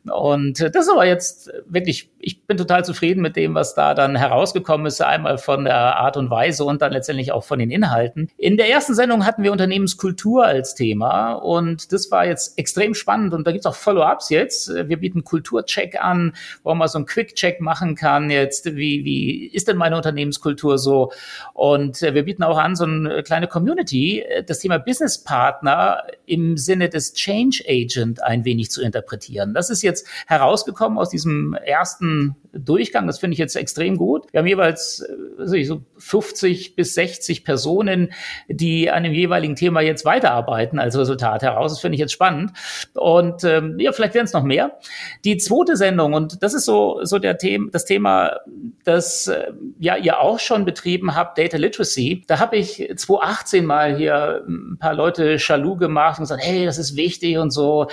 Und 0.09 0.59
äh, 0.59 0.71
das 0.71 0.85
ist 0.85 0.91
aber 0.91 1.05
jetzt 1.05 1.51
wirklich, 1.65 2.09
ich 2.19 2.43
bin 2.43 2.57
total 2.57 2.83
zufrieden 2.83 3.21
mit 3.21 3.35
dem, 3.35 3.53
was 3.53 3.75
da 3.75 3.93
dann 3.93 4.15
herausgekommen 4.15 4.87
ist, 4.87 5.01
einmal 5.01 5.37
von 5.37 5.65
der 5.65 5.97
Art 5.97 6.17
und 6.17 6.29
Weise 6.29 6.63
und 6.63 6.81
dann 6.81 6.91
letztendlich 6.91 7.31
auch 7.31 7.43
von 7.43 7.59
den 7.59 7.69
Inhalten. 7.69 8.29
In 8.37 8.57
der 8.57 8.69
ersten 8.69 8.95
Sendung 8.95 9.25
hatten 9.25 9.43
wir 9.43 9.51
Unternehmenskultur 9.51 10.45
als 10.45 10.73
Thema 10.73 11.33
und 11.33 11.93
das 11.93 12.09
war 12.09 12.25
jetzt 12.25 12.57
extrem 12.57 12.95
spannend 12.95 13.33
und 13.33 13.45
da 13.45 13.51
gibt's 13.51 13.67
auch 13.67 13.75
Follow-ups 13.75 14.29
jetzt. 14.29 14.73
Wir 14.73 14.97
bieten 14.97 15.23
Kulturcheck 15.23 16.03
an, 16.03 16.33
wo 16.63 16.73
man 16.73 16.87
so 16.87 16.97
einen 16.97 17.05
Quick-Check 17.05 17.61
machen 17.61 17.95
kann 17.95 18.31
jetzt, 18.31 18.65
wie, 18.65 19.05
wie 19.05 19.47
ist 19.47 19.67
denn 19.67 19.77
meine 19.77 19.97
Unternehmenskultur 19.97 20.79
so? 20.79 21.11
Und 21.53 22.01
äh, 22.01 22.15
wir 22.15 22.23
bieten 22.23 22.43
auch 22.43 22.57
an 22.57 22.75
so 22.75 22.85
eine 22.85 23.21
kleine 23.21 23.47
Community, 23.47 24.23
das 24.47 24.59
Thema 24.59 24.79
Business 24.79 25.23
Partner 25.23 26.03
im 26.25 26.57
Sinne 26.57 26.89
des 26.89 27.13
Change 27.13 27.63
Agent 27.67 28.23
ein 28.23 28.45
wenig 28.45 28.71
zu 28.71 28.81
interpretieren. 28.81 29.53
Das 29.53 29.69
ist 29.69 29.83
jetzt 29.83 29.90
jetzt 29.91 30.07
herausgekommen 30.27 30.97
aus 30.97 31.09
diesem 31.09 31.53
ersten 31.53 32.35
Durchgang. 32.53 33.07
Das 33.07 33.19
finde 33.19 33.33
ich 33.33 33.39
jetzt 33.39 33.55
extrem 33.55 33.97
gut. 33.97 34.25
Wir 34.31 34.39
haben 34.39 34.47
jeweils 34.47 35.01
äh, 35.01 35.63
so 35.63 35.83
50 35.97 36.75
bis 36.75 36.95
60 36.95 37.43
Personen, 37.43 38.11
die 38.47 38.89
an 38.89 39.03
dem 39.03 39.13
jeweiligen 39.13 39.55
Thema 39.55 39.81
jetzt 39.81 40.05
weiterarbeiten 40.05 40.79
als 40.79 40.97
Resultat 40.97 41.43
heraus. 41.43 41.71
Das 41.73 41.81
finde 41.81 41.95
ich 41.95 41.99
jetzt 41.99 42.11
spannend. 42.11 42.51
Und 42.93 43.43
ähm, 43.43 43.79
ja, 43.79 43.91
vielleicht 43.91 44.13
werden 44.13 44.25
es 44.25 44.33
noch 44.33 44.43
mehr. 44.43 44.79
Die 45.23 45.37
zweite 45.37 45.77
Sendung, 45.77 46.13
und 46.13 46.43
das 46.43 46.53
ist 46.53 46.65
so, 46.65 46.99
so 47.03 47.19
der 47.19 47.37
Thema, 47.37 47.69
das 47.71 47.85
Thema, 47.85 48.39
das 48.83 49.27
äh, 49.27 49.51
ja 49.79 49.95
ihr 49.95 50.19
auch 50.19 50.39
schon 50.39 50.65
betrieben 50.65 51.15
habt, 51.15 51.37
Data 51.37 51.57
Literacy. 51.57 52.23
Da 52.27 52.39
habe 52.39 52.57
ich 52.57 52.91
2018 52.95 53.65
mal 53.65 53.95
hier 53.95 54.43
ein 54.47 54.77
paar 54.79 54.93
Leute 54.93 55.37
jaloux 55.37 55.77
gemacht 55.77 56.19
und 56.19 56.23
gesagt, 56.23 56.43
hey, 56.43 56.65
das 56.65 56.77
ist 56.77 56.95
wichtig 56.95 57.37
und 57.37 57.51
so 57.51 57.87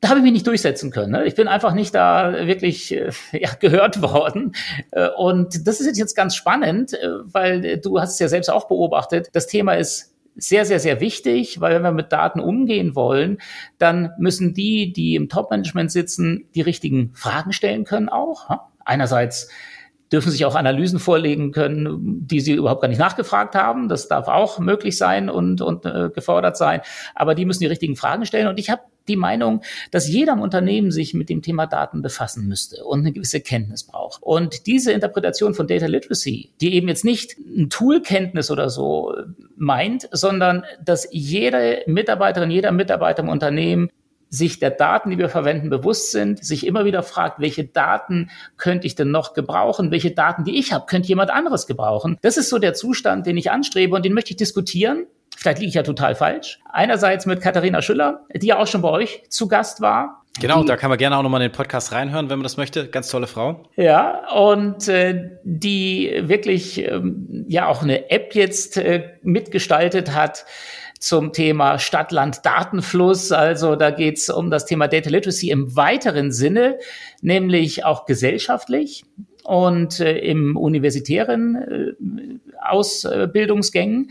da 0.00 0.10
habe 0.10 0.20
ich 0.20 0.22
mich 0.22 0.32
nicht 0.32 0.46
durchsetzen 0.46 0.90
können. 0.90 1.12
Ne? 1.12 1.26
Ich 1.26 1.34
bin 1.34 1.48
einfach 1.48 1.74
nicht 1.74 1.94
da 1.94 2.46
wirklich 2.46 2.94
äh, 2.94 3.10
ja, 3.32 3.50
gehört 3.58 4.00
worden. 4.00 4.52
Äh, 4.92 5.08
und 5.16 5.66
das 5.66 5.80
ist 5.80 5.98
jetzt 5.98 6.14
ganz 6.14 6.36
spannend, 6.36 6.94
äh, 6.94 7.08
weil 7.24 7.78
du 7.78 8.00
hast 8.00 8.14
es 8.14 8.18
ja 8.18 8.28
selbst 8.28 8.48
auch 8.48 8.68
beobachtet. 8.68 9.28
Das 9.32 9.46
Thema 9.46 9.74
ist 9.74 10.14
sehr, 10.36 10.64
sehr, 10.64 10.78
sehr 10.78 11.00
wichtig, 11.00 11.60
weil 11.60 11.74
wenn 11.74 11.82
wir 11.82 11.90
mit 11.90 12.12
Daten 12.12 12.38
umgehen 12.38 12.94
wollen, 12.94 13.38
dann 13.78 14.10
müssen 14.18 14.54
die, 14.54 14.92
die 14.92 15.16
im 15.16 15.28
Top-Management 15.28 15.90
sitzen, 15.90 16.44
die 16.54 16.60
richtigen 16.60 17.12
Fragen 17.14 17.52
stellen 17.52 17.84
können 17.84 18.08
auch. 18.08 18.48
Einerseits 18.84 19.50
dürfen 20.12 20.30
sich 20.30 20.44
auch 20.44 20.54
Analysen 20.54 21.00
vorlegen 21.00 21.50
können, 21.50 22.26
die 22.26 22.40
sie 22.40 22.52
überhaupt 22.52 22.80
gar 22.80 22.88
nicht 22.88 23.00
nachgefragt 23.00 23.56
haben. 23.56 23.88
Das 23.88 24.06
darf 24.08 24.28
auch 24.28 24.60
möglich 24.60 24.96
sein 24.96 25.28
und, 25.28 25.60
und 25.60 25.84
äh, 25.84 26.08
gefordert 26.14 26.56
sein. 26.56 26.80
Aber 27.16 27.34
die 27.34 27.44
müssen 27.44 27.60
die 27.60 27.66
richtigen 27.66 27.96
Fragen 27.96 28.24
stellen. 28.24 28.46
Und 28.46 28.58
ich 28.58 28.70
habe 28.70 28.82
die 29.08 29.16
Meinung, 29.16 29.62
dass 29.90 30.08
jeder 30.08 30.34
im 30.34 30.40
Unternehmen 30.40 30.90
sich 30.90 31.14
mit 31.14 31.28
dem 31.28 31.42
Thema 31.42 31.66
Daten 31.66 32.02
befassen 32.02 32.46
müsste 32.46 32.84
und 32.84 33.00
eine 33.00 33.12
gewisse 33.12 33.40
Kenntnis 33.40 33.84
braucht. 33.84 34.22
Und 34.22 34.66
diese 34.66 34.92
Interpretation 34.92 35.54
von 35.54 35.66
Data 35.66 35.86
Literacy, 35.86 36.50
die 36.60 36.74
eben 36.74 36.88
jetzt 36.88 37.04
nicht 37.04 37.36
ein 37.38 37.70
Toolkenntnis 37.70 38.50
oder 38.50 38.70
so 38.70 39.14
meint, 39.56 40.08
sondern 40.12 40.64
dass 40.84 41.08
jede 41.10 41.82
Mitarbeiterin, 41.86 42.50
jeder 42.50 42.72
Mitarbeiter 42.72 43.22
im 43.22 43.28
Unternehmen 43.28 43.90
sich 44.30 44.58
der 44.58 44.70
Daten, 44.70 45.10
die 45.10 45.18
wir 45.18 45.28
verwenden, 45.28 45.70
bewusst 45.70 46.12
sind, 46.12 46.44
sich 46.44 46.66
immer 46.66 46.84
wieder 46.84 47.02
fragt, 47.02 47.40
welche 47.40 47.64
Daten 47.64 48.30
könnte 48.56 48.86
ich 48.86 48.94
denn 48.94 49.10
noch 49.10 49.32
gebrauchen, 49.32 49.90
welche 49.90 50.10
Daten, 50.10 50.44
die 50.44 50.58
ich 50.58 50.72
habe, 50.72 50.86
könnte 50.86 51.08
jemand 51.08 51.30
anderes 51.30 51.66
gebrauchen. 51.66 52.18
Das 52.20 52.36
ist 52.36 52.50
so 52.50 52.58
der 52.58 52.74
Zustand, 52.74 53.26
den 53.26 53.36
ich 53.36 53.50
anstrebe 53.50 53.96
und 53.96 54.04
den 54.04 54.12
möchte 54.12 54.30
ich 54.30 54.36
diskutieren 54.36 55.06
Vielleicht 55.38 55.60
liege 55.60 55.68
ich 55.68 55.74
ja 55.74 55.84
total 55.84 56.16
falsch. 56.16 56.58
Einerseits 56.68 57.24
mit 57.24 57.40
Katharina 57.40 57.80
Schüller, 57.80 58.26
die 58.34 58.48
ja 58.48 58.58
auch 58.58 58.66
schon 58.66 58.82
bei 58.82 58.88
euch 58.88 59.22
zu 59.28 59.46
Gast 59.46 59.80
war. 59.80 60.24
Genau, 60.40 60.64
da 60.64 60.76
kann 60.76 60.90
man 60.90 60.98
gerne 60.98 61.16
auch 61.16 61.22
nochmal 61.22 61.40
in 61.42 61.50
den 61.50 61.56
Podcast 61.56 61.92
reinhören, 61.92 62.28
wenn 62.28 62.40
man 62.40 62.42
das 62.42 62.56
möchte. 62.56 62.88
Ganz 62.88 63.08
tolle 63.08 63.28
Frau. 63.28 63.62
Ja, 63.76 64.28
und 64.34 64.88
äh, 64.88 65.30
die 65.44 66.12
wirklich 66.22 66.84
ähm, 66.84 67.44
ja 67.46 67.68
auch 67.68 67.82
eine 67.84 68.10
App 68.10 68.34
jetzt 68.34 68.78
äh, 68.78 69.10
mitgestaltet 69.22 70.12
hat 70.12 70.44
zum 70.98 71.32
Thema 71.32 71.78
Stadt-Land-Datenfluss. 71.78 73.30
Also 73.30 73.76
da 73.76 73.92
geht 73.92 74.18
es 74.18 74.30
um 74.30 74.50
das 74.50 74.66
Thema 74.66 74.88
Data 74.88 75.08
Literacy 75.08 75.50
im 75.50 75.76
weiteren 75.76 76.32
Sinne, 76.32 76.80
nämlich 77.20 77.84
auch 77.84 78.06
gesellschaftlich 78.06 79.04
und 79.48 79.98
äh, 80.00 80.18
im 80.18 80.58
universitären 80.58 81.54
äh, 81.56 82.58
Ausbildungsgängen. 82.60 84.10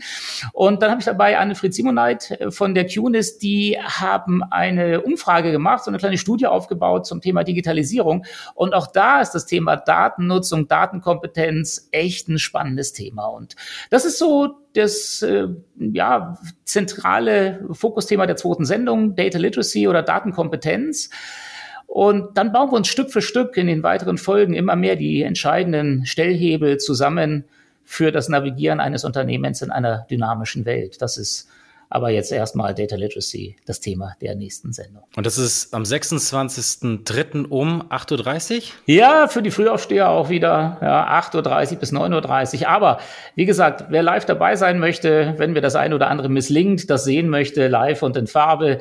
Und 0.52 0.82
dann 0.82 0.90
habe 0.90 1.00
ich 1.00 1.04
dabei 1.04 1.38
Anne-Fried 1.38 1.72
Simoneit 1.72 2.32
äh, 2.32 2.50
von 2.50 2.74
der 2.74 2.86
QNIS, 2.86 3.38
die 3.38 3.78
haben 3.80 4.42
eine 4.42 5.02
Umfrage 5.02 5.52
gemacht, 5.52 5.84
so 5.84 5.92
eine 5.92 5.98
kleine 5.98 6.18
Studie 6.18 6.48
aufgebaut 6.48 7.06
zum 7.06 7.20
Thema 7.20 7.44
Digitalisierung. 7.44 8.26
Und 8.56 8.74
auch 8.74 8.88
da 8.88 9.20
ist 9.20 9.30
das 9.30 9.46
Thema 9.46 9.76
Datennutzung, 9.76 10.66
Datenkompetenz 10.66 11.88
echt 11.92 12.28
ein 12.28 12.40
spannendes 12.40 12.92
Thema. 12.92 13.26
Und 13.26 13.54
das 13.90 14.04
ist 14.04 14.18
so 14.18 14.56
das 14.74 15.22
äh, 15.22 15.46
ja, 15.78 16.36
zentrale 16.64 17.64
Fokusthema 17.70 18.26
der 18.26 18.34
zweiten 18.34 18.64
Sendung, 18.64 19.14
Data 19.14 19.38
Literacy 19.38 19.86
oder 19.86 20.02
Datenkompetenz. 20.02 21.10
Und 21.88 22.38
dann 22.38 22.52
bauen 22.52 22.70
wir 22.70 22.76
uns 22.76 22.86
Stück 22.86 23.10
für 23.10 23.22
Stück 23.22 23.56
in 23.56 23.66
den 23.66 23.82
weiteren 23.82 24.18
Folgen 24.18 24.54
immer 24.54 24.76
mehr 24.76 24.94
die 24.94 25.22
entscheidenden 25.22 26.06
Stellhebel 26.06 26.78
zusammen, 26.78 27.44
für 27.88 28.12
das 28.12 28.28
Navigieren 28.28 28.80
eines 28.80 29.02
Unternehmens 29.02 29.62
in 29.62 29.70
einer 29.70 30.06
dynamischen 30.10 30.66
Welt. 30.66 31.00
Das 31.00 31.16
ist 31.16 31.48
aber 31.88 32.10
jetzt 32.10 32.30
erstmal 32.30 32.74
Data 32.74 32.96
Literacy, 32.96 33.56
das 33.64 33.80
Thema 33.80 34.14
der 34.20 34.34
nächsten 34.34 34.74
Sendung. 34.74 35.04
Und 35.16 35.24
das 35.24 35.38
ist 35.38 35.72
am 35.72 35.84
26.03. 35.84 37.46
um 37.48 37.82
8.30 37.88 38.56
Uhr? 38.56 38.62
Ja, 38.84 39.26
für 39.26 39.40
die 39.40 39.50
Frühaufsteher 39.50 40.10
auch 40.10 40.28
wieder 40.28 40.76
ja, 40.82 41.18
8.30 41.18 41.72
Uhr 41.72 41.78
bis 41.78 41.92
9.30 41.94 42.60
Uhr. 42.60 42.68
Aber 42.68 43.00
wie 43.36 43.46
gesagt, 43.46 43.86
wer 43.88 44.02
live 44.02 44.26
dabei 44.26 44.56
sein 44.56 44.78
möchte, 44.78 45.32
wenn 45.38 45.54
mir 45.54 45.62
das 45.62 45.74
ein 45.74 45.94
oder 45.94 46.08
andere 46.10 46.28
misslingt, 46.28 46.90
das 46.90 47.04
sehen 47.04 47.30
möchte, 47.30 47.68
live 47.68 48.02
und 48.02 48.18
in 48.18 48.26
Farbe, 48.26 48.80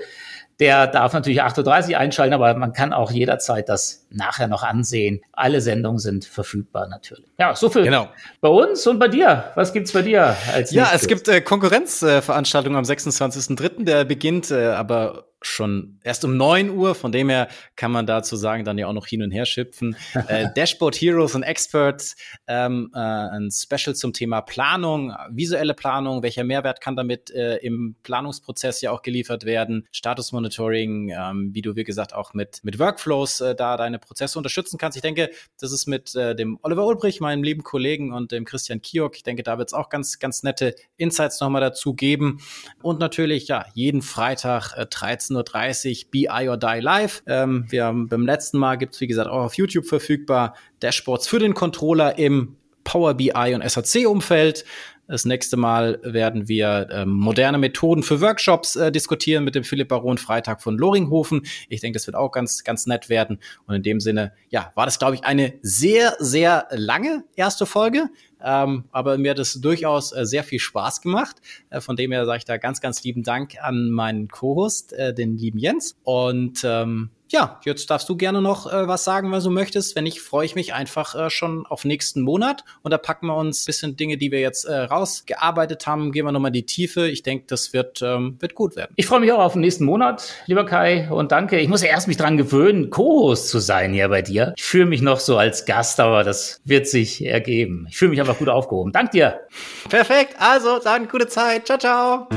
der 0.59 0.87
darf 0.87 1.13
natürlich 1.13 1.43
8.30 1.43 1.91
Uhr 1.91 1.97
einschalten, 1.99 2.33
aber 2.33 2.53
man 2.55 2.73
kann 2.73 2.93
auch 2.93 3.11
jederzeit 3.11 3.69
das 3.69 4.07
nachher 4.09 4.47
noch 4.47 4.63
ansehen. 4.63 5.21
Alle 5.31 5.61
Sendungen 5.61 5.99
sind 5.99 6.25
verfügbar 6.25 6.87
natürlich. 6.87 7.25
Ja, 7.37 7.55
so 7.55 7.69
viel 7.69 7.83
genau. 7.83 8.09
bei 8.41 8.49
uns 8.49 8.85
und 8.87 8.97
bei 8.97 9.07
dir. 9.07 9.51
Was 9.55 9.71
gibt's 9.73 9.91
bei 9.91 10.01
dir 10.01 10.35
als 10.53 10.71
Ja, 10.71 10.89
es 10.93 11.07
gibt 11.07 11.27
äh, 11.27 11.41
Konkurrenzveranstaltungen 11.41 12.77
am 12.77 12.85
26.03. 12.85 13.83
Der 13.83 14.03
beginnt 14.05 14.49
äh, 14.49 14.67
aber 14.67 15.26
schon 15.41 15.99
erst 16.03 16.25
um 16.25 16.35
neun 16.35 16.69
Uhr, 16.69 16.95
von 16.95 17.11
dem 17.11 17.29
her 17.29 17.47
kann 17.75 17.91
man 17.91 18.05
dazu 18.05 18.35
sagen, 18.35 18.65
dann 18.65 18.77
ja 18.77 18.87
auch 18.87 18.93
noch 18.93 19.07
hin 19.07 19.21
und 19.21 19.31
her 19.31 19.45
schipfen. 19.45 19.95
äh, 20.27 20.47
Dashboard 20.55 20.95
Heroes 20.95 21.35
and 21.35 21.45
Experts, 21.45 22.15
ähm, 22.47 22.91
äh, 22.93 22.99
ein 22.99 23.49
Special 23.51 23.95
zum 23.95 24.13
Thema 24.13 24.41
Planung, 24.41 25.13
visuelle 25.29 25.73
Planung, 25.73 26.23
welcher 26.23 26.43
Mehrwert 26.43 26.81
kann 26.81 26.95
damit 26.95 27.29
äh, 27.31 27.57
im 27.57 27.95
Planungsprozess 28.03 28.81
ja 28.81 28.91
auch 28.91 29.01
geliefert 29.01 29.45
werden, 29.45 29.87
Status 29.91 30.31
Monitoring, 30.31 31.09
ähm, 31.09 31.49
wie 31.53 31.61
du 31.61 31.75
wie 31.75 31.83
gesagt 31.83 32.13
auch 32.13 32.33
mit, 32.33 32.59
mit 32.63 32.79
Workflows 32.79 33.41
äh, 33.41 33.55
da 33.55 33.77
deine 33.77 33.99
Prozesse 33.99 34.39
unterstützen 34.39 34.77
kannst. 34.77 34.95
Ich 34.95 35.03
denke, 35.03 35.29
das 35.59 35.71
ist 35.71 35.87
mit 35.87 36.15
äh, 36.15 36.35
dem 36.35 36.57
Oliver 36.63 36.85
Ulbrich, 36.85 37.19
meinem 37.19 37.43
lieben 37.43 37.63
Kollegen 37.63 38.11
und 38.11 38.31
dem 38.31 38.45
Christian 38.45 38.81
Kiok, 38.81 39.15
ich 39.15 39.23
denke, 39.23 39.43
da 39.43 39.57
wird 39.57 39.69
es 39.69 39.73
auch 39.73 39.89
ganz, 39.89 40.19
ganz 40.19 40.43
nette 40.43 40.75
Insights 40.97 41.39
nochmal 41.41 41.61
dazu 41.61 41.93
geben. 41.93 42.39
Und 42.81 42.99
natürlich, 42.99 43.47
ja, 43.47 43.65
jeden 43.73 44.01
Freitag 44.01 44.75
äh, 44.75 44.85
13 44.85 45.26
16.30 45.29 46.05
Uhr 46.05 46.11
BI 46.11 46.49
or 46.49 46.57
Die 46.57 46.79
Live. 46.79 47.23
Ähm, 47.27 47.65
wir 47.69 47.85
haben 47.85 48.07
beim 48.07 48.25
letzten 48.25 48.57
Mal 48.57 48.77
gibt 48.77 48.95
es, 48.95 49.01
wie 49.01 49.07
gesagt, 49.07 49.29
auch 49.29 49.45
auf 49.45 49.53
YouTube 49.55 49.85
verfügbar 49.85 50.55
Dashboards 50.79 51.27
für 51.27 51.39
den 51.39 51.53
Controller 51.53 52.17
im 52.17 52.57
Power 52.83 53.13
BI 53.13 53.53
und 53.53 53.69
SAC-Umfeld. 53.69 54.63
Das 55.07 55.23
nächste 55.23 55.55
Mal 55.55 55.99
werden 56.03 56.49
wir 56.49 56.89
ähm, 56.91 57.11
moderne 57.11 57.57
Methoden 57.57 58.03
für 58.03 58.19
Workshops 58.19 58.75
äh, 58.75 58.91
diskutieren 58.91 59.45
mit 59.45 59.55
dem 59.55 59.63
Philipp 59.63 59.87
Baron 59.87 60.17
Freitag 60.17 60.61
von 60.61 60.77
Loringhofen. 60.77 61.43
Ich 61.69 61.79
denke, 61.79 61.97
das 61.97 62.07
wird 62.07 62.17
auch 62.17 62.31
ganz, 62.31 62.65
ganz 62.65 62.87
nett 62.87 63.07
werden. 63.07 63.39
Und 63.67 63.75
in 63.75 63.83
dem 63.83 63.99
Sinne, 64.01 64.33
ja, 64.49 64.71
war 64.75 64.85
das, 64.85 64.99
glaube 64.99 65.15
ich, 65.15 65.23
eine 65.23 65.53
sehr, 65.61 66.15
sehr 66.19 66.67
lange 66.71 67.23
erste 67.37 67.65
Folge. 67.65 68.09
Ähm, 68.43 68.85
aber 68.91 69.17
mir 69.17 69.31
hat 69.31 69.39
es 69.39 69.53
durchaus 69.61 70.11
äh, 70.11 70.25
sehr 70.25 70.43
viel 70.43 70.59
Spaß 70.59 71.01
gemacht. 71.01 71.37
Äh, 71.69 71.81
von 71.81 71.95
dem 71.95 72.11
her 72.11 72.25
sage 72.25 72.39
ich 72.39 72.45
da 72.45 72.57
ganz, 72.57 72.81
ganz 72.81 73.03
lieben 73.03 73.23
Dank 73.23 73.55
an 73.61 73.89
meinen 73.89 74.27
Co-Host, 74.27 74.93
äh, 74.93 75.13
den 75.13 75.37
lieben 75.37 75.59
Jens. 75.59 75.97
Und 76.03 76.61
ähm, 76.63 77.09
ja, 77.31 77.59
jetzt 77.65 77.89
darfst 77.89 78.07
du 78.09 78.15
gerne 78.15 78.41
noch 78.41 78.71
äh, 78.71 78.87
was 78.87 79.03
sagen, 79.03 79.31
wenn 79.31 79.41
du 79.41 79.49
möchtest. 79.49 79.95
Wenn 79.95 80.03
nicht, 80.03 80.21
freue 80.21 80.45
ich 80.45 80.55
mich 80.55 80.73
einfach 80.73 81.15
äh, 81.15 81.29
schon 81.29 81.65
auf 81.65 81.85
nächsten 81.85 82.21
Monat. 82.21 82.63
Und 82.81 82.91
da 82.91 82.97
packen 82.97 83.27
wir 83.27 83.35
uns 83.35 83.63
ein 83.63 83.65
bisschen 83.65 83.95
Dinge, 83.95 84.17
die 84.17 84.31
wir 84.31 84.39
jetzt 84.39 84.65
äh, 84.65 84.75
rausgearbeitet 84.75 85.87
haben, 85.87 86.11
gehen 86.11 86.25
wir 86.25 86.31
nochmal 86.31 86.49
in 86.49 86.53
die 86.53 86.65
Tiefe. 86.65 87.07
Ich 87.07 87.23
denke, 87.23 87.45
das 87.47 87.73
wird, 87.73 88.01
ähm, 88.01 88.37
wird 88.39 88.55
gut 88.55 88.75
werden. 88.75 88.93
Ich 88.95 89.07
freue 89.07 89.19
mich 89.19 89.31
auch 89.31 89.39
auf 89.39 89.53
den 89.53 89.61
nächsten 89.61 89.85
Monat, 89.85 90.33
lieber 90.45 90.65
Kai. 90.65 91.09
Und 91.09 91.31
danke. 91.31 91.59
Ich 91.59 91.67
muss 91.67 91.81
ja 91.81 91.89
erst 91.89 92.07
mich 92.07 92.17
dran 92.17 92.37
gewöhnen, 92.37 92.89
Co-Host 92.89 93.49
zu 93.49 93.59
sein 93.59 93.93
hier 93.93 94.09
bei 94.09 94.21
dir. 94.21 94.53
Ich 94.57 94.63
fühle 94.63 94.85
mich 94.85 95.01
noch 95.01 95.19
so 95.19 95.37
als 95.37 95.65
Gast, 95.65 95.99
aber 95.99 96.23
das 96.23 96.61
wird 96.63 96.87
sich 96.87 97.25
ergeben. 97.25 97.87
Ich 97.89 97.97
fühle 97.97 98.11
mich 98.11 98.19
einfach 98.19 98.37
gut 98.37 98.49
aufgehoben. 98.49 98.91
Dank 98.91 99.11
dir. 99.11 99.41
Perfekt. 99.89 100.35
Also, 100.39 100.79
dann 100.79 101.07
gute 101.07 101.27
Zeit. 101.27 101.65
Ciao, 101.65 101.77
ciao. 101.77 102.27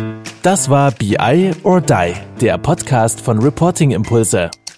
Das 0.43 0.71
war 0.71 0.91
BI 0.93 1.53
or 1.65 1.83
Die, 1.83 2.15
der 2.41 2.57
Podcast 2.57 3.21
von 3.21 3.39
Reporting 3.41 3.91
Impulse. 3.91 4.51